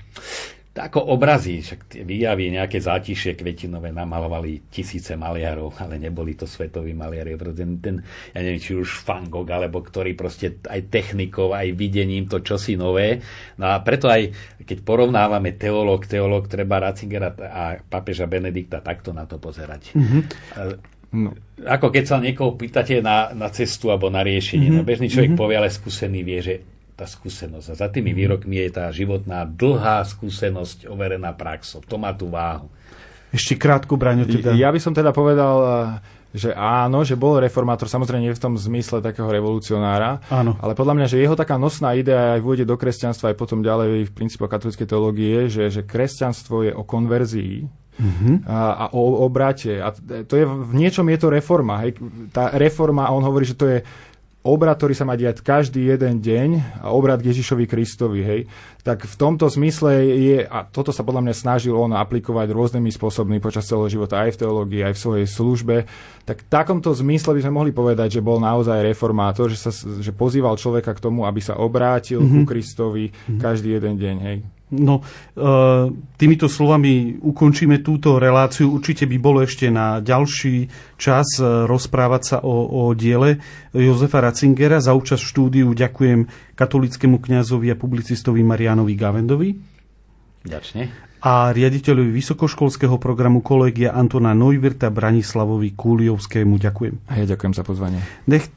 ako 0.71 1.03
obrazy, 1.11 1.59
však 1.59 1.99
výjavy, 2.07 2.47
nejaké 2.55 2.79
zátišie 2.79 3.35
kvetinové 3.35 3.91
namalovali 3.91 4.71
tisíce 4.71 5.19
maliarov, 5.19 5.75
ale 5.83 5.99
neboli 5.99 6.39
to 6.39 6.47
svetoví 6.47 6.95
maliari. 6.95 7.35
Ten, 7.35 7.83
ten, 7.83 7.95
ja 8.31 8.39
neviem, 8.39 8.63
či 8.63 8.79
už 8.79 9.03
Van 9.03 9.27
Gogh, 9.27 9.51
alebo 9.51 9.83
ktorý 9.83 10.15
proste 10.15 10.63
aj 10.63 10.87
technikou, 10.87 11.51
aj 11.51 11.75
videním 11.75 12.31
to 12.31 12.39
čosi 12.39 12.79
nové. 12.79 13.19
No 13.59 13.67
a 13.67 13.83
preto 13.83 14.07
aj, 14.07 14.31
keď 14.63 14.77
porovnávame 14.87 15.59
teológ, 15.59 16.07
teológ, 16.07 16.47
treba 16.47 16.79
Ratzingera 16.79 17.35
a 17.35 17.75
papeža 17.83 18.31
Benedikta 18.31 18.79
takto 18.79 19.11
na 19.11 19.27
to 19.27 19.43
pozerať. 19.43 19.91
Mm-hmm. 19.91 20.21
No. 21.11 21.35
Ako 21.67 21.91
keď 21.91 22.03
sa 22.07 22.23
niekoho 22.23 22.55
pýtate 22.55 23.03
na, 23.03 23.35
na 23.35 23.51
cestu 23.51 23.91
alebo 23.91 24.07
na 24.07 24.23
riešenie. 24.23 24.71
Mm-hmm. 24.71 24.79
No, 24.79 24.87
bežný 24.87 25.11
človek 25.11 25.35
mm-hmm. 25.35 25.43
povie, 25.43 25.59
ale 25.59 25.67
skúsený 25.67 26.23
vie, 26.23 26.39
že 26.39 26.55
tá 26.95 27.09
skúsenosť. 27.09 27.67
A 27.71 27.75
za 27.75 27.87
tými 27.87 28.11
výrokmi 28.13 28.61
je 28.67 28.69
tá 28.71 28.85
životná 28.93 29.47
dlhá 29.47 30.03
skúsenosť 30.05 30.85
overená 30.85 31.33
praxou. 31.33 31.81
To 31.87 31.95
má 31.97 32.13
tú 32.13 32.29
váhu. 32.29 32.69
Ešte 33.31 33.55
krátku, 33.55 33.95
Braňo, 33.95 34.27
teda. 34.27 34.51
Ja 34.59 34.69
by 34.69 34.79
som 34.83 34.91
teda 34.91 35.15
povedal, 35.15 35.55
eh, 35.63 35.75
že 36.31 36.51
áno, 36.55 37.03
že 37.03 37.19
bol 37.19 37.39
reformátor, 37.39 37.91
samozrejme 37.91 38.27
nie 38.27 38.35
v 38.35 38.43
tom 38.43 38.55
zmysle 38.55 39.03
takého 39.03 39.27
revolucionára, 39.27 40.23
áno. 40.31 40.55
ale 40.59 40.75
podľa 40.75 40.95
mňa, 40.95 41.07
že 41.11 41.19
jeho 41.19 41.35
taká 41.35 41.59
nosná 41.59 41.91
idea 41.95 42.39
aj 42.39 42.41
vôjde 42.43 42.63
do 42.67 42.75
kresťanstva, 42.79 43.31
aj 43.31 43.39
potom 43.39 43.59
ďalej 43.63 44.07
v 44.07 44.15
princípu 44.15 44.47
katolíckej 44.47 44.87
teológie, 44.87 45.51
že, 45.51 45.67
že 45.67 45.81
kresťanstvo 45.83 46.67
je 46.67 46.71
o 46.75 46.83
konverzii, 46.83 47.81
Uh-huh. 48.01 48.39
A, 48.49 48.87
a 48.87 48.95
o 48.97 49.27
obrate. 49.27 49.77
A 49.77 49.93
to 50.25 50.33
je, 50.33 50.47
v 50.47 50.73
niečom 50.73 51.05
je 51.11 51.17
to 51.21 51.27
reforma. 51.27 51.85
Hej. 51.85 52.01
Tá 52.33 52.49
reforma, 52.55 53.05
a 53.05 53.13
on 53.13 53.21
hovorí, 53.21 53.45
že 53.45 53.53
to 53.53 53.67
je 53.67 53.85
obrad, 54.41 54.77
ktorý 54.77 54.93
sa 54.97 55.05
má 55.05 55.13
diať 55.13 55.45
každý 55.45 55.93
jeden 55.93 56.17
deň 56.17 56.81
a 56.81 56.89
obrad 56.89 57.21
Ježišovi 57.21 57.69
Kristovi, 57.69 58.21
hej, 58.25 58.41
tak 58.81 59.05
v 59.05 59.15
tomto 59.17 59.45
zmysle 59.45 60.01
je, 60.17 60.39
a 60.45 60.65
toto 60.65 60.89
sa 60.89 61.05
podľa 61.05 61.29
mňa 61.29 61.35
snažil 61.37 61.77
on 61.77 61.93
aplikovať 61.93 62.49
rôznymi 62.49 62.89
spôsobmi 62.89 63.37
počas 63.37 63.69
celého 63.69 63.89
života, 63.89 64.25
aj 64.25 64.33
v 64.33 64.39
teológii, 64.41 64.81
aj 64.81 64.93
v 64.97 65.03
svojej 65.03 65.27
službe, 65.29 65.75
tak 66.25 66.41
v 66.41 66.49
takomto 66.49 66.89
zmysle 66.89 67.37
by 67.37 67.41
sme 67.45 67.53
mohli 67.53 67.71
povedať, 67.73 68.17
že 68.17 68.25
bol 68.25 68.41
naozaj 68.41 68.81
reformátor, 68.81 69.53
že, 69.53 69.61
sa, 69.61 69.71
že 69.73 70.09
pozýval 70.09 70.57
človeka 70.57 70.97
k 70.97 71.03
tomu, 71.03 71.29
aby 71.29 71.41
sa 71.41 71.61
obrátil 71.61 72.25
mm-hmm. 72.25 72.41
ku 72.41 72.49
Kristovi 72.49 73.05
mm-hmm. 73.13 73.39
každý 73.41 73.77
jeden 73.77 73.93
deň, 74.01 74.17
hej. 74.25 74.60
No, 74.71 75.03
e, 75.03 75.05
týmito 76.15 76.47
slovami 76.47 77.19
ukončíme 77.19 77.83
túto 77.83 78.15
reláciu. 78.15 78.71
Určite 78.71 79.03
by 79.03 79.17
bolo 79.19 79.43
ešte 79.43 79.67
na 79.67 79.99
ďalší 79.99 80.71
čas 80.95 81.27
e, 81.37 81.67
rozprávať 81.67 82.21
sa 82.23 82.37
o, 82.39 82.87
o 82.87 82.95
diele 82.95 83.43
Jozefa 83.75 84.23
Ratzingera. 84.23 84.79
Za 84.79 84.95
účasť 84.95 85.19
štúdiu 85.19 85.75
ďakujem 85.75 86.55
katolickému 86.55 87.19
kňazovi 87.19 87.67
a 87.67 87.75
publicistovi 87.75 88.39
Marianovi 88.47 88.95
Gavendovi. 88.95 89.49
Ďačne 90.47 91.10
a 91.21 91.53
riaditeľovi 91.53 92.09
vysokoškolského 92.09 92.97
programu 92.97 93.45
kolegia 93.45 93.93
Antona 93.93 94.33
Neuwirta 94.33 94.89
Branislavovi 94.89 95.77
Kúliovskému. 95.77 96.57
Ďakujem. 96.57 96.93
A 97.05 97.13
ja 97.21 97.25
ďakujem 97.29 97.53
za 97.53 97.61
pozvanie. 97.61 98.01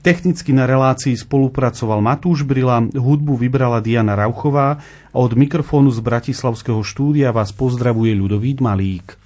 Technicky 0.00 0.56
na 0.56 0.64
relácii 0.64 1.12
spolupracoval 1.12 2.00
Matúš 2.00 2.48
Brila, 2.48 2.80
hudbu 2.88 3.36
vybrala 3.36 3.84
Diana 3.84 4.16
Rauchová 4.16 4.80
a 5.12 5.16
od 5.20 5.36
mikrofónu 5.36 5.92
z 5.92 6.00
Bratislavského 6.00 6.80
štúdia 6.80 7.36
vás 7.36 7.52
pozdravuje 7.52 8.16
Ľudovít 8.16 8.64
Malík. 8.64 9.23